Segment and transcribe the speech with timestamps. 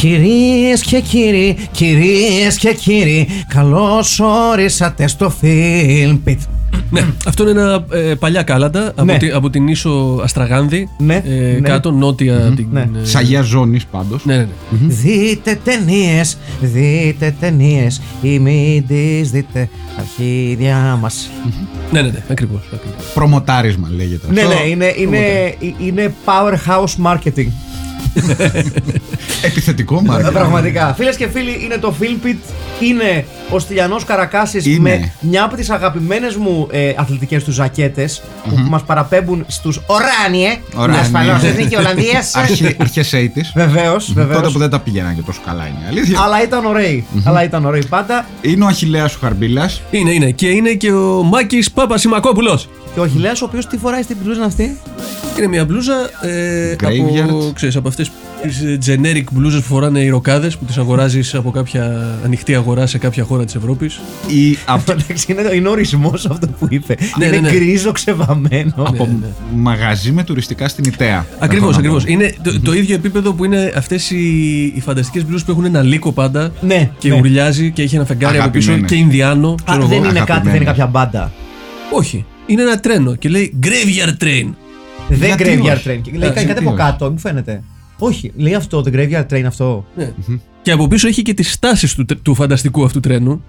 [0.00, 6.36] Κυρίες και κύριοι, κυρίες και κύριοι, καλώς ορίσατε στο Film Pit.
[6.90, 9.16] Ναι, αυτό είναι ένα ε, παλιά κάλαντα από, Ναι.
[9.16, 10.88] τη- από την ίσο Αστραγάνδη.
[10.98, 11.68] Ναι, ε, ναι.
[11.68, 12.52] Κάτω, νότια.
[12.56, 12.80] την, ναι.
[12.80, 14.24] ε, Τη Αγία Ζώνης πάντως.
[14.24, 14.48] ναι, ναι, ναι.
[14.86, 21.30] Δείτε ταινίες, δείτε ταινίες, ή μην τις δείτε αρχίδια μας.
[21.92, 23.12] ναι, ναι, ναι, ακριβώς, ακριβώς.
[23.14, 24.26] Προμοτάρισμα λέγεται.
[24.32, 24.54] Ναι, αυτό.
[24.54, 25.54] ναι, είναι, είναι,
[25.86, 27.48] είναι powerhouse marketing.
[29.42, 30.30] Επιθετικό μάρκετ.
[30.30, 30.94] Ε, Πραγματικά.
[30.94, 32.36] Φίλες και φίλοι, είναι το Film Pit.
[32.80, 34.78] Είναι ο Στυλιανός Καρακάσης Είναι.
[34.78, 40.58] με μια από τις αγαπημένες μου ε, αθλητικές του ζακέτες που μας παραπέμπουν στους Οράνιε.
[40.74, 41.00] Οράνιε.
[41.00, 42.24] Ασφαλώς, Εθνική Ολλανδία.
[42.78, 43.50] Αρχές 80s.
[43.54, 44.36] Βεβαίως, βεβαίως.
[44.40, 46.20] Τότε που δεν τα πήγαιναν και τόσο καλά είναι η αλήθεια.
[46.20, 47.04] Αλλά ήταν ωραίοι.
[47.24, 48.26] Αλλά ήταν ωραίοι πάντα.
[48.40, 49.82] Είναι ο Αχηλέα ο Χαρμπίλας.
[49.90, 50.30] Είναι, είναι.
[50.30, 52.68] Και είναι και ο Μάκης Παπασημακόπουλος.
[52.94, 54.78] Και ο Χιλέα, ο οποίος τι φοράει στην μπλούζα αυτή;
[55.38, 57.20] Είναι μια μπλούζα ε, Graveyard.
[57.22, 58.10] από, ξέρεις, από αυτές
[58.42, 62.86] τις ε, generic μπλούζες που φοράνε οι ροκάδες που τις αγοράζεις από κάποια ανοιχτή αγορά
[62.86, 64.00] σε κάποια χώρα της Ευρώπης.
[64.26, 66.96] Ή από, Εντάξει, είναι, είναι ορισμός αυτό που είπε.
[67.18, 67.56] Ναι, είναι ναι, ναι.
[67.56, 68.72] γκρίζο ξεβαμένο.
[68.76, 69.26] από ναι.
[69.54, 71.26] μαγαζί με τουριστικά στην Ιταία.
[71.38, 72.04] Ακριβώς, Έχω να ακριβώς.
[72.04, 72.10] πω.
[72.12, 75.82] Είναι το, το ίδιο επίπεδο που είναι αυτές οι, οι φανταστικές μπλούζες που έχουν ένα
[75.82, 77.16] λύκο πάντα Ναι, και ναι.
[77.18, 78.98] ουρλιάζει και έχει ένα φεγγάρι από πίσω Αγαπημένες.
[78.98, 79.50] και Ινδιάνο.
[79.50, 80.08] Α, ξέρω δεν εγώ.
[80.08, 80.56] είναι κάτι, δεν αγαπημένο.
[80.56, 81.32] είναι κάποια μπάντα.
[81.92, 82.24] Όχι.
[82.46, 84.48] Είναι ένα τρένο και λέει Graveyard Train.
[85.08, 86.00] Δεν Γιατί Graveyard όχι; Train.
[86.12, 87.62] Λέει Ε, κάτι γιατί από όχι; κάτω, μου φαίνεται.
[88.00, 89.84] Όχι, λέει αυτό, το Graveyard Train αυτό.
[89.96, 90.12] Ναι.
[90.62, 93.42] Και από πίσω έχει και τις στάσεις του, του φανταστικού αυτού τρένου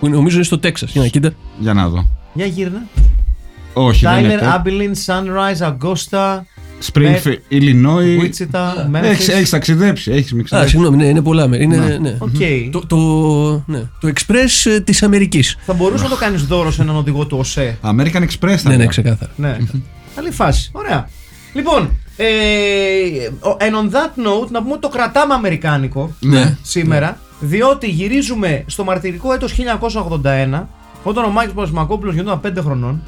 [0.00, 0.90] που είναι- νομίζω είναι στο Τέξας.
[0.92, 1.30] Για να κοίτα.
[1.58, 2.08] Για να δω.
[2.34, 2.82] Για γύρνα.
[3.72, 4.38] Όχι, δεν είναι.
[4.40, 6.40] Tyler, Abilene, Sunrise, Augusta,
[6.92, 8.18] Springfield, Illinois.
[8.20, 9.32] Wichita, Έχεις, Memphis.
[9.32, 10.68] έχεις ταξιδέψει, έχεις Α, μιξάρει.
[10.68, 11.62] συγγνώμη, ναι, είναι πολλά μέρη.
[11.64, 12.16] Είναι, ναι.
[12.18, 12.30] Οκ.
[12.70, 12.96] Το, το,
[13.66, 15.56] ναι, το Express ε, της Αμερικής.
[15.66, 17.78] Θα μπορούσε να το κάνεις δώρο σε έναν οδηγό του ΟΣΕ.
[17.82, 18.86] American Express θα Ναι, ναι, λέγαμε.
[18.86, 19.30] ξεκάθαρα.
[19.36, 19.56] Ναι.
[20.14, 20.70] Καλή φάση.
[20.72, 21.08] Ωραία.
[21.52, 21.90] Λοιπόν, ε, ο-
[23.58, 26.56] and on that note, να πούμε ότι το κρατάμε αμερικάνικο Ναι.
[26.62, 30.68] σήμερα, διότι γυρίζουμε στο μαρτυρικό έτος 1981,
[31.02, 33.02] όταν ο Μάκης Πασμακόπουλος γινόταν 5 χρονών.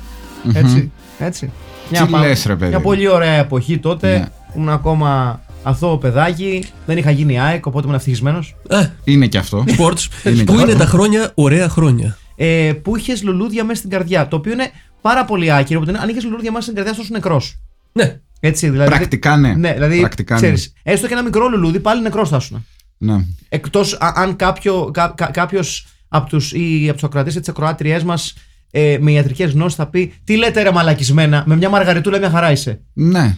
[0.54, 0.92] Έτσι.
[1.18, 1.50] έτσι.
[1.90, 2.84] Τι πα- λες, ρε παιδί Μια μου.
[2.84, 4.18] πολύ ωραία εποχή τότε.
[4.18, 4.28] Ναι.
[4.56, 6.64] Ήμουν ακόμα αθώο παιδάκι.
[6.86, 8.54] Δεν είχα γίνει ΑΕΚ, οπότε ήμουν ευτυχισμένος.
[8.68, 9.64] Α, Είναι και αυτό.
[9.66, 10.06] sports.
[10.24, 10.76] Είναι που και είναι αυτό.
[10.78, 12.16] τα χρόνια ωραία χρόνια.
[12.36, 14.28] Ε, που είχες λουλούδια μέσα στην καρδιά.
[14.28, 14.70] Το οποίο είναι
[15.00, 15.80] πάρα πολύ άκυρο.
[15.80, 17.58] Που αν είχες λουλούδια μέσα στην καρδιά, σου νεκρός.
[17.92, 18.18] Ναι.
[18.40, 18.90] Έτσι, δηλαδή.
[18.90, 19.54] Πρακτικά ναι.
[19.54, 19.98] Ναι, δηλαδή.
[19.98, 20.40] Πρακτικά ναι.
[20.40, 22.66] ξέρεις, έστω και ένα μικρό λουλούδι, πάλι νεκρός θα ήσουν.
[22.98, 23.24] Ναι.
[23.48, 28.04] Εκτός αν κάποιο, κα, κα, κάποιος από τους ή από τους ακροατές ή τις ακροάτριές
[28.04, 28.34] μας
[28.70, 32.50] ε, με ιατρικές γνώσεις θα πει Τι λέτε ρε μαλακισμένα, με μια μαργαριτούλα μια χαρά
[32.50, 32.80] είσαι.
[32.92, 33.36] Ναι.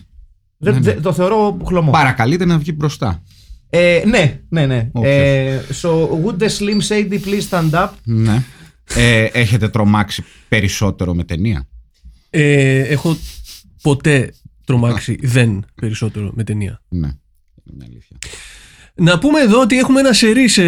[0.58, 1.90] Δεν, δεν- το θεωρώ χλωμό.
[1.90, 3.22] Παρακαλείται να βγει μπροστά.
[3.70, 4.88] Ε, ναι, ναι, ναι.
[4.92, 5.14] Όποιος.
[5.14, 7.88] Ε, so, would the Slim Shady please stand up?
[8.04, 8.42] Ναι.
[8.94, 11.68] Ε, έχετε τρομάξει περισσότερο με ταινία;
[12.30, 13.16] Ε, έχω
[13.82, 14.32] ποτέ
[14.80, 16.82] τρομάξει δεν περισσότερο με ταινία.
[16.88, 17.06] Ναι.
[17.06, 18.16] Είναι μια αλήθεια.
[18.94, 20.62] Να πούμε εδώ ότι έχουμε ένα σερί σε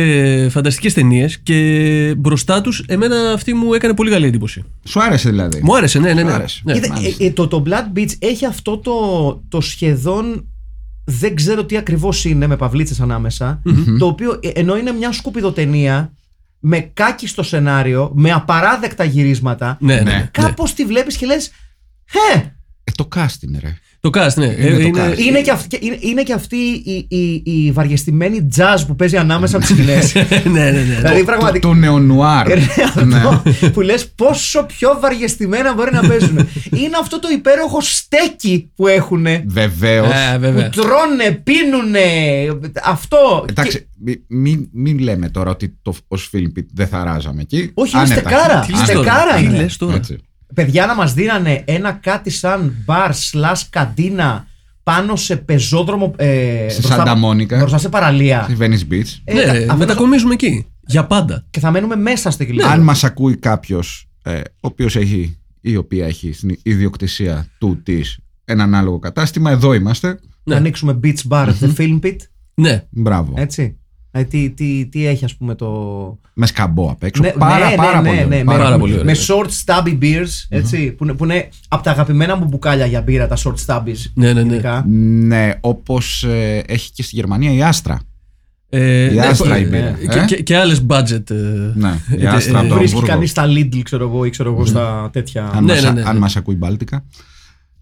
[0.48, 4.62] φανταστικές ταινίες και μπροστά τους εμένα αυτή μου έκανε πολύ καλή εντύπωση.
[4.84, 5.60] Σου άρεσε δηλαδή.
[5.62, 6.32] Μου άρεσε, ναι, ναι, Σου ναι.
[6.32, 6.60] άρεσε.
[6.64, 6.76] ναι.
[6.76, 7.24] Είδε, μάλιστα.
[7.24, 10.48] ε, ε, το, το Blood Beach έχει αυτό το, το σχεδόν
[11.04, 13.62] δεν ξέρω τι ακριβώς είναι με παυλίτσες ανάμεσα,
[13.98, 16.12] το οποίο ε, ενώ είναι μια σκουπιδοτενία
[16.58, 20.10] με κάκι στο σενάριο, με απαράδεκτα γυρίσματα, Ναι, ναι, Ναι.
[20.12, 20.28] ναι.
[20.32, 21.50] κάπως τη βλέπεις και λες
[22.10, 22.38] «Χε,
[22.84, 23.78] Ε, το cast είναι ρε.
[24.04, 24.46] Το cast, ναι.
[24.46, 25.18] Είναι Ε, το cast.
[25.18, 29.56] είναι και αυτή, είναι, είναι και αυτή η, η, η βαριεστημένη jazz που παίζει ανάμεσα
[29.56, 30.12] από τις σκηνές.
[30.54, 30.80] ναι, ναι, ναι.
[30.82, 31.68] δηλαδή Το, πραγματικά...
[31.68, 32.50] το νεονουάρ.
[32.50, 33.16] Ε, ρε, ναι.
[33.16, 36.36] αυτό που λες πόσο πιο βαριεστημένα μπορεί να παίζουν.
[36.70, 39.26] είναι αυτό το υπέροχο στέκι που έχουν.
[39.46, 40.10] Βεβαίως.
[40.34, 40.68] Ε, βέβαια.
[40.68, 42.00] Που τρώνε, πίνουνε.
[42.84, 43.44] Αυτό.
[43.48, 47.70] Εντάξει, Και- μη- μην, μην λέμε τώρα ότι το, ως Φίλιππιτ δεν θα ράζαμε εκεί.
[47.74, 48.20] Όχι, είναι Άνετα.
[48.20, 48.60] στεκάρα.
[48.60, 49.56] Τι λες τώρα, Στεκάρα τι είναι.
[49.56, 50.18] λες τώρα; Έτσι.
[50.54, 54.46] Παιδιά να μας δίνανε ένα κάτι σαν μπαρ slash καντίνα
[54.82, 56.14] πάνω σε πεζόδρομο.
[56.16, 57.58] Ε, Στη μπροστά- Σάντα Μόνικα.
[57.58, 58.42] Μπροστά σε παραλία.
[58.42, 59.20] Στη Venice Beach.
[59.24, 60.66] Ε, Ναι, κα- ρε, αυτό- μετακομίζουμε εκεί.
[60.86, 61.46] Για πάντα.
[61.50, 62.68] Και θα μένουμε μέσα στην κλίση.
[62.68, 67.82] Αν μας ακούει κάποιος ε, ο οποίος έχει ή η οποία έχει στην ιδιοκτησία του
[67.82, 70.18] της ένα ανάλογο κατάστημα, εδώ είμαστε.
[70.44, 72.16] Να ανοίξουμε beach bar, the film pit.
[72.54, 72.84] Ναι.
[72.90, 73.34] Μπράβο.
[73.36, 73.78] Έτσι.
[74.16, 75.68] Ε, τι, τι, τι έχει, ας πούμε, το.
[76.34, 77.22] Με σκαμπό απ' έξω.
[77.22, 78.20] Ναι, πάρα, ναι, πάρα ναι, πολύ.
[78.20, 79.04] ναι, ναι, πάρα με, πάρα πολύ ωραίο.
[79.04, 83.02] με short stubby beers, έτσι, που, είναι, που είναι από τα αγαπημένα μου μπουκάλια για
[83.02, 83.96] μπύρα, τα short stubbies.
[84.14, 84.52] Ναι, ναι, ναι.
[84.52, 84.84] ειδικά.
[84.88, 86.24] Ναι, όπως
[86.66, 88.00] έχει και στη Γερμανία η Άστρα.
[88.68, 89.98] Ε, Η ναι, Άστρα ε, η μπύρα.
[90.12, 91.30] Και, ε; και, και άλλες budget.
[91.30, 91.34] ε,
[91.74, 93.06] Ναι, η ε, Άστρα ε, από το Βρίσκει Αμβούργο.
[93.06, 95.50] κανείς στα Lidl, ξέρω εγώ, ή ξέρω εγώ στα τέτοια.
[95.54, 96.18] Αν, Ναι, μας, ναι, ναι, αν ναι.
[96.20, 97.04] μας ακούει Μπάλτικα.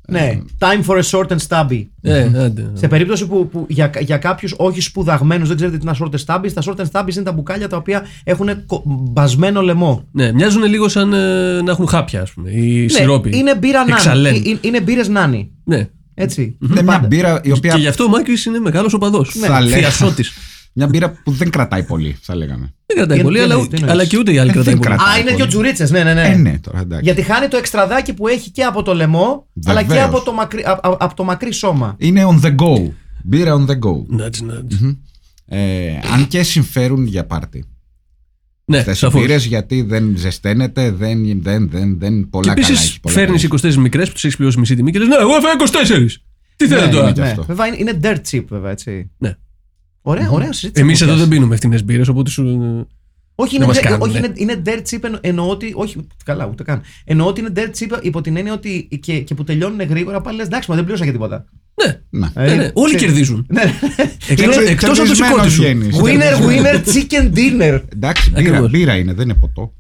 [0.09, 1.87] Ναι, time for a short and stubby.
[2.03, 2.71] ε, άντε.
[2.75, 6.25] Σε περίπτωση που, που για, για κάποιους όχι σπουδαγμένους δεν ξέρετε τι είναι short and
[6.27, 10.09] stubbies, τα short and stubbies είναι τα μπουκάλια τα οποία έχουν κο- μπασμένο λαιμό.
[10.13, 12.51] Ναι, μοιάζουν λίγο σαν ε, να έχουν χάπια, ας πούμε.
[12.51, 13.29] Ή σιρόπι.
[13.31, 13.93] Ναι, είναι μπύρα νάνι.
[13.93, 14.35] Εξαλέν.
[14.35, 15.51] Ε, ε, Είναι μπύρες νάνι.
[15.65, 15.89] Ναι.
[16.15, 16.57] Έτσι.
[16.63, 17.07] Είναι μια Πάντα.
[17.07, 17.73] μπύρα η οποία.
[17.75, 19.31] Και γι' αυτό ο Μάκης είναι μεγάλος οπαδός.
[19.39, 19.77] Θα λέγα.
[19.77, 20.25] Θειασότη.
[20.75, 22.75] Μια μπύρα που δεν κρατάει πολύ, θα λέγαμε.
[22.95, 24.53] Δεν κρατάει Τι- πολύ, τι αλλά, εννοείς, τι εννοείς; αλλά και ούτε οι άλλοι Ε,
[24.53, 24.97] κρατάει δεν πολύ.
[24.97, 25.15] κρατάει.
[25.15, 25.37] Α, είναι πολύ.
[25.37, 25.91] δύο τζουρίτσες.
[25.91, 26.23] Ναι, ναι, ναι.
[26.29, 27.05] Ε, ναι, τώρα εντάξει.
[27.05, 30.07] Γιατί χάνει το εξτραδάκι που έχει και από το λαιμό, αλλά και Βεβαίως.
[30.07, 31.95] από το, μακρύ, α- α- από το μακρύ σώμα.
[31.99, 32.91] Είναι on the go.
[33.25, 34.05] Μπύρα on the go.
[34.07, 34.81] Νάτς, νάτς.
[35.47, 37.65] Ε, αν και συμφέρουν για πάρτι.
[38.65, 39.21] Ναι, Αυτές οι σαφώς.
[39.21, 43.01] μπύρες γιατί δεν ζεσταίνεται, δεν, δεν, δεν, δεν Και πολλά καλά επίσης έχει.
[43.01, 43.77] πολλά φέρνεις καλά έχει.
[43.79, 46.21] 24 μικρές που τους έχεις πληρώσει μισή τιμή και λες: Ναι, εγώ έφερα 24.
[46.57, 47.27] Τι θέλετε είναι τώρα; και Ναι.
[47.29, 47.43] αυτό.
[47.43, 49.11] Βέβαια είναι, είναι dirt cheap, βέβαια, έτσι.
[49.19, 49.35] Ναι.
[50.03, 50.83] Ωραία, ωραία συζήτηση.
[50.85, 51.41] Εμείς έχουμε εδώ δεν πιάσει.
[51.41, 52.43] πίνουμε φθηνέ μπύρες, οπότε σου.
[53.35, 54.19] Όχι, δεν είναι, μας dirt- κάνουν, όχι ναι.
[54.19, 55.73] είναι, είναι dirt cheap εννο- εννοώ ότι.
[55.77, 56.83] Όχι, καλά, ούτε καν.
[57.05, 60.37] Εννοώ ότι είναι dirt cheap υπό την έννοια ότι και, και που τελειώνουν γρήγορα πάλι
[60.37, 61.45] λες: Εντάξει, μα δεν πλήρωσα για τίποτα.
[61.85, 62.47] Ναι, Ναι.
[62.47, 62.71] ναι, ναι.
[62.75, 63.15] Όλοι ξέρεις.
[63.15, 63.47] κερδίζουν.
[63.49, 63.73] Ναι, ναι.
[64.29, 65.63] Εκτός- Είναι Εκτός από το κερδισμένος σηκώτη σου.
[65.63, 65.97] βγαίνεις.
[66.03, 67.81] Winner, winner, chicken dinner.
[67.95, 68.71] Εντάξει, μπύρα, Ακριβώς.
[68.71, 69.73] μπύρα είναι, δεν είναι ποτό.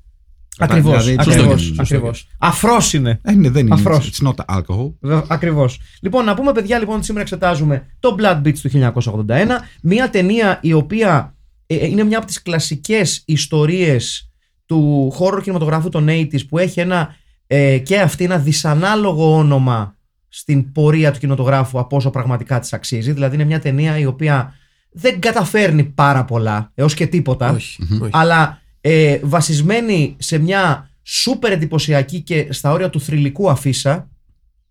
[0.58, 1.04] Ακριβώς.
[1.04, 1.62] Δηλαδή, σωστό Ακριβώς.
[1.62, 1.82] και αυτό.
[1.82, 2.28] Ακριβώς.
[2.38, 3.20] Αφρός είναι.
[3.22, 3.74] Ε, ναι, δεν είναι.
[3.74, 4.10] Αφρός.
[4.12, 4.92] It's not alcohol.
[5.28, 5.80] Ακριβώς.
[6.00, 9.60] Λοιπόν, να πούμε, παιδιά, λοιπόν, ότι σήμερα εξετάζουμε το Blood Beach του 1981.
[9.82, 11.34] Μια ταινία η οποία
[11.66, 14.30] ε, ε, είναι μια από τις κλασικές ιστορίες
[14.66, 17.14] του horror κινηματογράφου των 80s που έχει ένα
[17.46, 19.96] ε, και αυτή ένα δυσανάλογο όνομα
[20.28, 23.12] στην πορεία του κινηματογράφου από όσο πραγματικά της αξίζει.
[23.12, 24.54] Δηλαδή, είναι μια ταινία η οποία
[24.92, 27.82] δεν καταφέρνει πάρα πολλά έως και τίποτα Όχι.
[28.02, 28.10] όχι.
[28.12, 34.10] αλλά ε, βασισμένη σε μια σούπερ εντυπωσιακή και στα όρια του θρηλυκού αφίσα.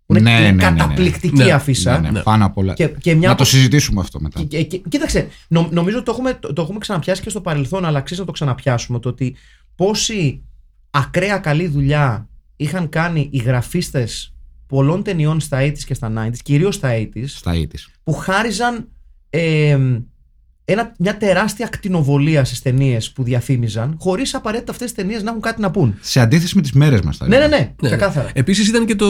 [0.05, 0.77] Που είναι, Ναι, είναι ναι, ναι, ναι.
[0.77, 1.91] καταπληκτική Ναι, αφίσα.
[1.91, 2.21] Ναι, ναι, ναι.
[2.21, 2.73] πάνω απ' όλα.
[2.73, 4.39] Και, και μια Να από- το συζητήσουμε αυτό μετά.
[4.43, 7.41] και- και- και- κοίταξε, νο- νομίζω ότι το έχουμε, το, το έχουμε ξαναπιάσει και στο
[7.41, 8.99] παρελθόν, αλλά αξίζει να το ξαναπιάσουμε.
[8.99, 9.35] Το ότι
[9.75, 10.43] πόση
[10.89, 14.33] ακραία καλή δουλειά είχαν κάνει οι γραφίστες
[14.67, 17.89] πολλών ταινιών στα 80s και στα 90s, κυρίως στα 80s, Στα ήτης.
[18.03, 18.87] που χάριζαν
[19.29, 19.77] ε,
[20.71, 25.41] ένα, μια τεράστια ακτινοβολία στις ταινίες που διαφήμιζαν, χωρίς απαραίτητα αυτές τις ταινίες να έχουν
[25.41, 25.95] κάτι να πούν.
[26.01, 27.17] Σε αντίθεση με τις μέρες μας.
[27.17, 27.57] θα Ναι, ναι, έλεγα.
[27.81, 28.29] ναι, ξεκάθαρα.
[28.33, 29.07] Επίσης ήταν και το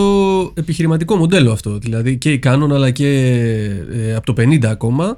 [0.53, 1.77] επιχειρηματικό μοντέλο αυτό.
[1.77, 3.07] Δηλαδή και η Canon αλλά και
[3.91, 5.15] ε, από το 50 ακόμα.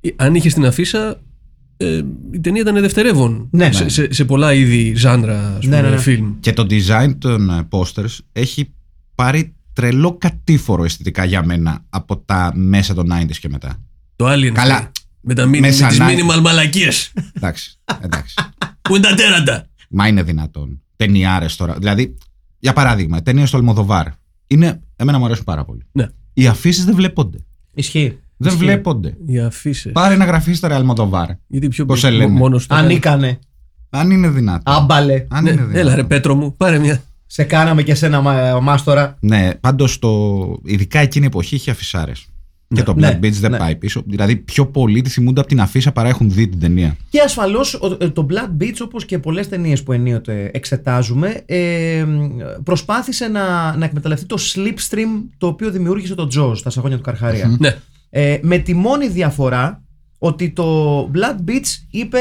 [0.00, 1.20] ε, Αν είχε την αφίσα,
[1.76, 2.00] ε,
[2.30, 3.72] η ταινία ήταν δευτερεύον Ναι.
[3.72, 6.00] σε, σε, σε πολλά είδη ζάντρα ας Ναι, πούμε, ναι, ναι.
[6.00, 6.32] φιλμ.
[6.40, 8.72] Και το design των ε, posters έχει
[9.14, 13.76] πάρει τρελό κατήφορο αισθητικά για μένα από τα μέσα των 90s και μετά.
[14.16, 14.50] Το Alien.
[14.52, 14.91] Καλά.
[15.24, 18.34] Αυτή, Με, τα, μι- με Μέσα τις να- minimal μαλακίες Εντάξει, εντάξει.
[18.82, 20.82] Που είναι τα τέρατα; Μα είναι δυνατόν.
[20.96, 21.74] Ταινιάρες τώρα.
[21.78, 22.16] Δηλαδή,
[22.58, 24.06] για παράδειγμα, ταινίες του Αλμοδοβάρ.
[24.46, 25.82] Είναι, εμένα μου αρέσουν πάρα πολύ.
[25.92, 26.06] Ναι.
[26.34, 27.38] Οι αφήσεις δεν βλέπονται.
[27.74, 28.18] Ισχύει.
[28.36, 28.64] Δεν Ισχύει.
[28.64, 29.16] βλέπονται.
[29.26, 29.92] Οι αφήσεις.
[29.92, 31.28] Πάρε ένα γραφίστερα Αλμοδοβάρ.
[31.46, 32.30] Γιατί πιο Πώς σε λένε.
[32.30, 32.74] μόνος του.
[32.74, 33.38] Ανήκανε.
[33.90, 34.74] Αν είναι δυνατόν.
[34.74, 35.26] Άμπαλε.
[35.28, 35.80] Αν Ναι, είναι δυνατόν.
[35.80, 37.02] έλα ρε Πέτρο μου, πάρε μια.
[37.26, 39.16] Σε κάναμε και σένα μα- μάστορα.
[39.20, 40.36] Ναι, πάντως το.
[40.64, 42.26] ειδικά εκείνη η εποχή είχε αφισάρες.
[42.74, 43.56] Και το Black Ναι, Beach δεν ναι.
[43.56, 44.02] πάει πίσω.
[44.06, 46.96] Δηλαδή, πιο πολλοί τη θυμούνται από την αφίσα παρά έχουν δει την ταινία.
[47.08, 47.78] Και ασφαλώς
[48.12, 52.04] το Blood Beach, όπως και πολλές ταινίες που ενίοτε εξετάζουμε, ε,
[52.64, 57.56] προσπάθησε να, να εκμεταλλευτεί το slipstream το οποίο δημιούργησε το Jaws τα σαγόνια του Καρχαρία.
[57.58, 57.76] Ναι.
[58.10, 59.82] Ε, με τη μόνη διαφορά
[60.18, 62.18] ότι το Blood Beach είπε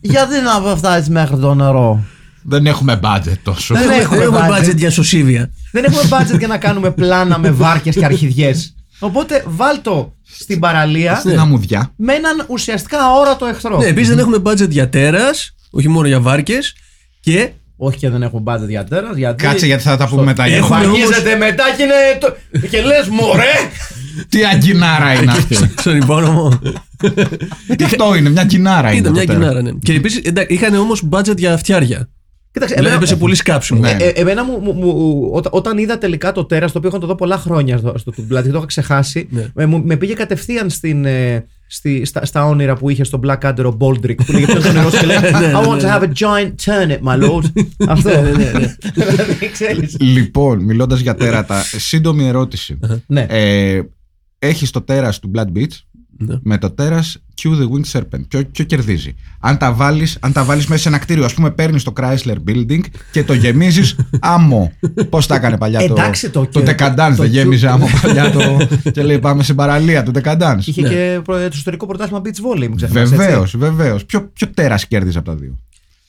[0.00, 0.34] γιατί
[0.64, 2.04] να φτάσεις μέχρι το νερό;
[2.42, 3.74] Δεν έχουμε budget τόσο.
[3.74, 4.68] Δεν έχουμε έχουμε budget.
[4.68, 5.50] budget για σωσίβια.
[5.72, 8.74] Δεν έχουμε budget για να κάνουμε πλάνα με βάρκες και αρχιδιές.
[9.04, 11.92] Οπότε βάλ το στην παραλία Στην αμμουδιά.
[11.96, 13.78] με έναν ουσιαστικά αόρατο εχθρό.
[13.78, 16.74] Ναι, επίσης δεν έχουμε budget για τέρας, όχι μόνο για βάρκες.
[17.20, 19.44] Και Όχι και δεν έχουμε budget για τέρας, γιατί...
[19.44, 20.46] Κάτσε γιατί θα τα πούμε μετά.
[20.46, 21.92] για Έχουμε το- όμως- Βαγίζεται μετά και είναι...
[22.20, 22.36] Το...
[22.68, 23.52] και λες μωρέ!
[24.28, 25.56] Τι αγκινάρα είναι αυτή.
[25.78, 26.58] στον υπόνομο.
[27.76, 28.98] Και αυτό είναι, μια κινάρα είναι.
[28.98, 29.44] Ήταν μια εδώ πέρα.
[29.44, 29.70] κοινάρα, ναι.
[29.82, 32.08] Και επίσης είχαν όμως budget για φτιάρια.
[32.52, 33.80] Κοίταξε, Δηλαδή εμένα, έπεσε πολύ σκάψιμο.
[33.80, 33.90] Ναι.
[34.00, 36.96] ε, ε, εμένα μου, μου- μου- όταν, όταν είδα τελικά το τέρας, το οποίο έχω
[36.98, 39.46] να το δω πολλά χρόνια στο, στο δηλαδή το είχα ξεχάσει, Ναι.
[39.54, 43.64] με, μου- με πήγε κατευθείαν στην, ε, στη, στα, στα όνειρα που είχε στο Blackadder
[43.64, 45.16] ο Baldrick που λέγε ποιος είναι ο νερός και λέει
[45.54, 48.76] I want to have a giant turnip my lord Αυτό Δηλαδή,
[49.52, 49.96] ξέρεις.
[50.00, 52.78] Λοιπόν, μιλώντας για τέρατα, σύντομη ερώτηση.
[53.06, 53.26] Ναι.
[53.28, 53.80] Ε,
[54.38, 55.76] Έχεις το τέρας του Blood Beach
[56.18, 56.34] Ναι.
[56.42, 58.20] με το τέρας Q the Winged Serpent.
[58.28, 61.50] Ποιο, ποιο κερδίζει; Αν τα βάλεις αν τα βάλεις μέσα σε ένα κτίριο, ας πούμε,
[61.50, 62.80] παίρνεις το Chrysler Building
[63.12, 64.72] και το γεμίζεις άμμο.
[65.08, 65.94] Πώς τα έκανε παλιά το.
[65.98, 68.68] Εντάξει, το- το Decadence το- δεν το- γέμιζε άμμο παλιά το.
[68.92, 70.58] και λέει πάμε στην παραλία του Decadence.
[70.64, 73.56] Είχε και προ- το ιστορικό πρωτάθλημα beach volley, μην ξεχνάς, Βεβαίως, έτσι.
[73.56, 74.04] βεβαίως.
[74.04, 75.58] Ποιο, ποιο τέρας κέρδιζε από τα δύο;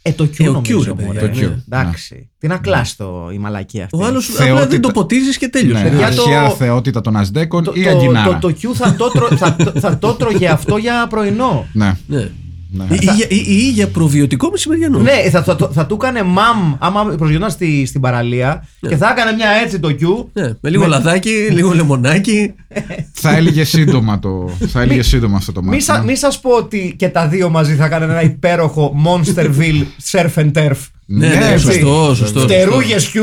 [0.05, 1.19] Ε, το Q Ε, ο νομίζω, Q, ρε μωρέ.
[1.19, 1.69] παιδιά, Το Q.
[1.69, 1.77] Ναι.
[1.77, 1.79] ναι.
[1.83, 2.29] Εντάξει.
[2.37, 3.97] Τι να κλάσει το η μαλακία αυτή.
[3.97, 4.67] Ο άλλος απλά Θεότητα.
[4.67, 5.83] δεν το ποτίζεις και τέλειωσε.
[5.83, 8.37] Ναι, παιδιά, το- αρχαία θεότητα των Αζδέκων το, ή το, Αγκινάρα.
[8.39, 11.67] το, το Q θα το, τρω- θα, το- θα το τρώγε αυτό για πρωινό.
[11.73, 11.95] Ναι.
[12.75, 12.83] Ναι.
[12.89, 12.95] ναι.
[12.95, 14.99] Ή, ή για- ή- ή για προβιωτικό μεσημεριανό.
[14.99, 19.31] Ναι, θα, θα, θα του έκανε μαμ άμα προσγειωνόταν στη, στην παραλία και θα έκανε
[19.31, 20.25] μια έτσι το Q.
[20.33, 22.53] Ναι, με λίγο λαδάκι, λίγο λεμονάκι.
[23.13, 25.81] θα έλεγε σύντομα, το, θα έλεγε σύντομα αυτό το Μη, μάτι.
[25.81, 30.33] σα, μη σας πω ότι και τα δύο μαζί θα κάνουν ένα υπέροχο Monsterville Surf
[30.35, 30.77] and Turf.
[31.05, 31.65] Ναι, Ναι, ναι, έτσι.
[31.65, 32.39] σωστό, σωστό.
[32.39, 33.17] Φτερούγες Q.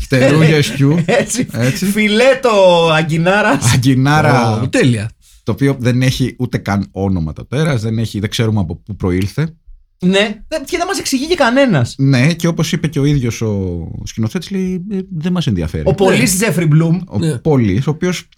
[0.00, 1.02] Φτερούγες Q.
[1.04, 1.46] Έτσι.
[1.52, 1.84] Έτσι.
[1.86, 2.50] Φιλέτο
[2.96, 3.72] αγκινάρας.
[3.74, 4.60] Αγκινάρα.
[4.62, 5.10] Ω, Τέλεια.
[5.48, 8.96] Το οποίο δεν έχει ούτε καν όνομα το τέρας, δεν, έχει, δεν ξέρουμε από πού
[8.96, 9.56] προήλθε.
[10.00, 11.94] Ναι, δεν- και δεν μας εξηγεί και κανένας.
[11.98, 15.82] Ναι, και όπως είπε και ο ίδιος ο σκηνοθέτης, λέει «Ε, δεν μας ενδιαφέρει.
[15.86, 16.98] Ο πολύ Τζέφρι Μπλουμ.
[17.08, 17.38] Ο Ναι.
[17.38, 18.28] Πόλης, ο οποίος.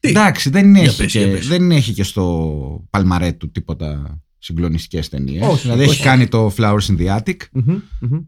[0.00, 1.46] Τι; Εντάξει, δεν έχει, πες, και, για πες.
[1.46, 5.46] δεν έχει και στο παλμαρέ του τίποτα συγκλονιστικές ταινίες.
[5.46, 5.90] Όχι, Δηλαδή όχι.
[5.90, 7.36] έχει κάνει το Flowers in the Attic.
[7.52, 8.18] Μμμ, μμμ.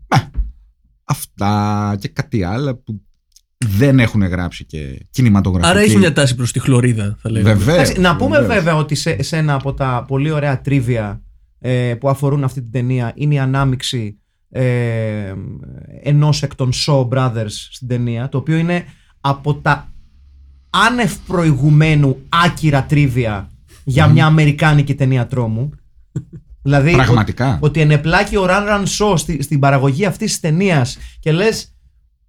[1.04, 3.02] Αυτά και κάτι άλλο που
[3.66, 5.70] δεν έχουν γράψει και κινηματογραφική.
[5.70, 7.54] Άρα έχει μια τάση προς τη χλωρίδα, θα λέγαμε.
[7.54, 8.54] Βεβαίως, Εντάξει, να πούμε βεβαίως.
[8.54, 11.22] βέβαια ότι σε, σε ένα από τα πολύ ωραία τρίβια
[11.60, 14.18] ε, που αφορούν αυτή την ταινία είναι η ανάμιξη
[14.50, 15.34] ε,
[16.02, 18.84] ενός εκ των Shaw Brothers στην ταινία το οποίο είναι
[19.20, 19.92] από τα
[20.70, 23.48] άνευ προηγουμένου άκυρα τρίβια
[23.84, 25.70] για μια αμερικάνικη ταινία τρόμου
[26.62, 27.58] δηλαδή Πραγματικά.
[27.62, 31.73] ότι ενεπλάκει ο Ραν Ραν Shaw στη- στην παραγωγή αυτής της ταινίας και λες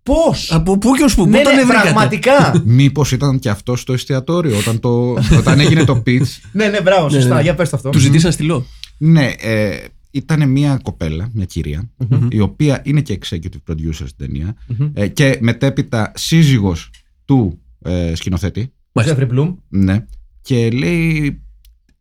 [0.05, 1.81] πώς; Από πού και ως πού, ναι, πού τον ναι, βρήκατε.
[1.83, 6.81] πραγματικά Μήπως ήταν και αυτό στο εστιατόριο όταν, το, όταν έγινε το pitch; ναι ναι
[6.81, 7.41] μπράβο Ναι, σωστά ναι.
[7.41, 8.65] για πες το αυτό Του ζητήσαν στυλό.
[8.97, 9.77] Ναι, ε,
[10.11, 11.89] ήταν μια κοπέλα, μια κυρία,
[12.29, 14.55] η οποία είναι και executive producer στην ταινια
[14.93, 16.89] ε, και μετέπειτα σύζυγος
[17.25, 18.73] του ε, σκηνοθέτη.
[18.91, 19.15] Μάλιστα.
[19.15, 20.05] Τζέφρι Μπλουμ Ναι.
[20.41, 21.41] Και λέει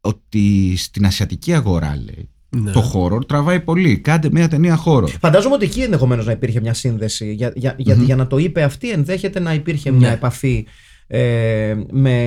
[0.00, 2.70] ότι στην ασιατική αγορά, λέει, Ναι.
[2.70, 3.98] το horror τραβάει πολύ.
[3.98, 5.08] Κάντε μια ταινία horror.
[5.20, 7.32] Φαντάζομαι ότι εκεί ενδεχομένως να υπήρχε μια σύνδεση.
[7.32, 10.14] Για, για, γιατί για να το είπε αυτή, ενδέχεται να υπήρχε μια Ναι.
[10.14, 10.66] επαφή
[11.06, 12.18] ε, με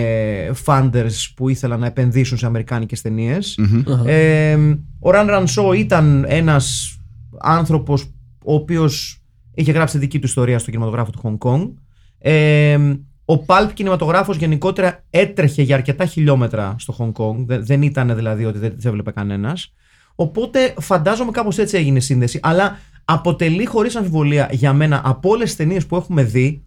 [0.66, 3.60] funders που ήθελαν να επενδύσουν σε αμερικάνικες ταινίες.
[3.88, 4.10] Αχα.
[4.10, 6.98] Ε, ο Ραν Ρανσό ήταν ένας
[7.40, 8.04] άνθρωπος
[8.44, 9.22] ο οποίος
[9.54, 11.72] είχε γράψει τη δική του ιστορία στο κινηματογράφο του Hong Kong.
[12.20, 12.78] Ε,
[13.26, 17.36] ο Pulp κινηματογράφος γενικότερα έτρεχε για αρκετά χιλιόμετρα στο Hong Kong.
[17.46, 19.74] Δεν, δεν ήταν δηλαδή ότι δεν τις έβλεπε κανένας.
[20.20, 22.40] Οπότε φαντάζομαι κάπως έτσι έγινε η σύνδεση.
[22.42, 26.62] Αλλά αποτελεί χωρίς αμφιβολία για μένα από όλες τις ταινίες που έχουμε δει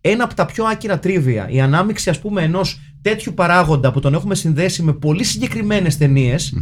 [0.00, 1.48] ένα από τα πιο άκυρα τρίβια.
[1.48, 6.54] Η ανάμειξη ας πούμε ενός τέτοιου παράγοντα που τον έχουμε συνδέσει με πολύ συγκεκριμένες ταινίες,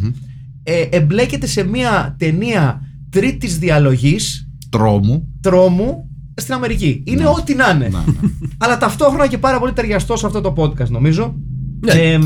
[0.63, 5.29] ε, εμπλέκεται σε μια ταινία τρίτης διαλογής Τρόμου.
[5.41, 7.03] τρόμου στην Αμερική.
[7.07, 7.89] Είναι ό,τι να είναι.
[7.89, 8.31] Να, ναι.
[8.59, 11.35] Αλλά ταυτόχρονα και πάρα πολύ ταιριαστό σε αυτό το podcast νομίζω.
[11.81, 11.93] Ναι.
[11.93, 12.19] Ε,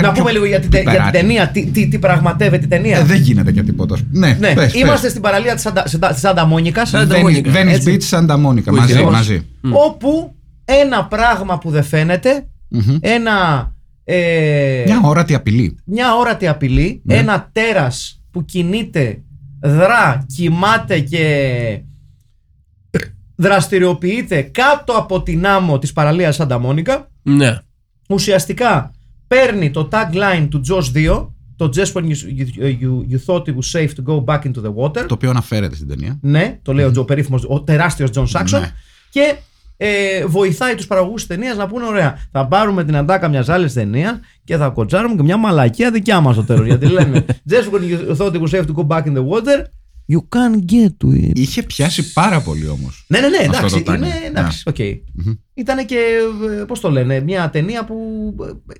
[0.00, 1.26] να Κάποιο πούμε λίγο για την, τε- για την πιπεράκι.
[1.26, 3.96] ταινία, τι, τι, τι πραγματεύεται η ταινία; Ε, δεν γίνεται και τίποτα.
[4.10, 5.10] Ναι, ναι, πες, είμαστε πες.
[5.10, 7.96] στην παραλία της Σαντα, Σαντα- της Σάντα Μόνικας, Σάντα Venice- Μόνικα, Venice έτσι.
[8.00, 8.62] Beach, Santa Monica.
[8.64, 9.46] Που Μαζί, έχει μαζί.
[9.72, 12.96] όπου ένα πράγμα που δεν φαίνεται, Μμμ.
[13.00, 13.34] ένα,
[14.04, 15.76] ε, Μια όρατη απειλή.
[15.84, 17.14] μια όρατη απειλή, Ναι.
[17.14, 19.22] ένα τέρας που κινείται,
[19.60, 21.24] δρά, κοιμάται και
[23.36, 27.58] δραστηριοποιείται κάτω από την άμμο της παραλίας Σάντα Μόνικα Ναι.
[28.08, 28.92] ουσιαστικά
[29.34, 33.54] παίρνει το tagline του Jaws 2 το Just when you, you, you, you thought it
[33.54, 36.18] was safe to go back into the water Το οποίο αναφέρεται στην ταινία.
[36.22, 38.70] ναι, το λέει ο, Τζο, ο περίφημος, ο τεράστιος John Saxon Ναι.
[39.10, 39.34] και
[39.76, 43.72] ε, βοηθάει τους παραγωγούς της ταινίας να πούνε ωραία θα πάρουμε την αντάκα μιας άλλης
[43.72, 47.80] ταινίας και θα κοτσάρουμε και μια μαλακία δικιά μας στο τέλος γιατί λένε Just when
[47.90, 49.64] you thought it was safe to go back in the water
[50.12, 53.04] you can't get to it Είχε πιάσει πάρα πολύ όμως.
[53.08, 53.82] ναι, ναι, ναι, Αυτό εντάξει.
[53.82, 54.26] το Είναι, timing.
[54.28, 54.78] εντάξει, οκ.
[55.54, 55.96] Ήταν και,
[56.60, 57.96] ε, πώς το λένε, μια ταινία που
[58.40, 58.72] ε,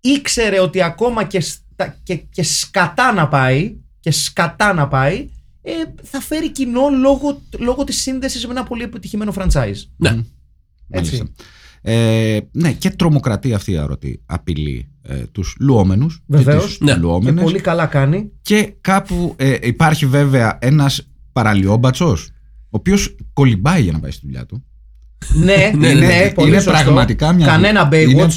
[0.00, 5.28] ήξερε ότι ακόμα και, στα- και, και σκατά να πάει, και σκατά να πάει,
[5.62, 9.82] ε, θα φέρει κοινό λόγω, λόγω της σύνδεσης με ένα πολύ επιτυχημένο franchise.
[9.96, 10.08] Ναι.
[10.90, 11.16] Έτσι.
[11.16, 11.26] Μάλιστα.
[11.82, 16.62] Ε, ναι, και τρομοκρατεί αυτή η αόρατη απειλή ε, τους λουόμενους Βεβαίως.
[16.62, 16.92] και τις Ναι.
[16.92, 18.30] Και λουόμενες πολύ καλά κάνει.
[18.42, 22.30] και κάπου ε, υπάρχει βέβαια ένας παραλιόμπατσος
[22.64, 24.64] ο οποίος κολυμπάει για να πάει στη δουλειά του.
[25.34, 26.82] ναι, ναι, είναι, ναι, πολύ είναι σωστό.
[26.82, 28.32] πραγματικά μια Κανένα είναι Baywatch.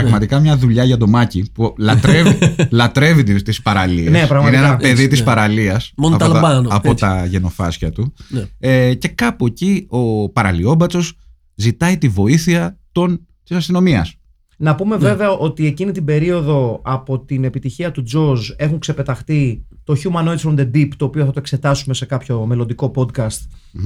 [0.00, 2.38] Πραγματικά μια δουλειά για το Μάκη που λατρεύει,
[2.70, 4.10] λατρεύει τις, τις παραλίες.
[4.10, 4.58] Ναι, πραγματικά.
[4.58, 5.24] Είναι ένα παιδί Έτσι, της ναι.
[5.24, 7.04] παραλίας από, τα, Μονταλμπάνο, από έτσι.
[7.04, 8.12] τα γενοφάσκια του.
[8.28, 8.44] Ναι.
[8.58, 11.18] Ε, και κάπου εκεί ο παραλιόμπατσος
[11.54, 14.16] ζητάει τη βοήθεια των, της αστυνομίας.
[14.56, 19.96] Να πούμε βέβαια ότι εκείνη την περίοδο από την επιτυχία του Jaws έχουν ξεπεταχτεί το
[20.04, 23.38] Humanoids from the Deep, το οποίο θα το εξετάσουμε σε κάποιο μελλοντικό podcast,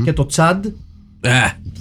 [0.05, 0.69] και το Chad, Ε,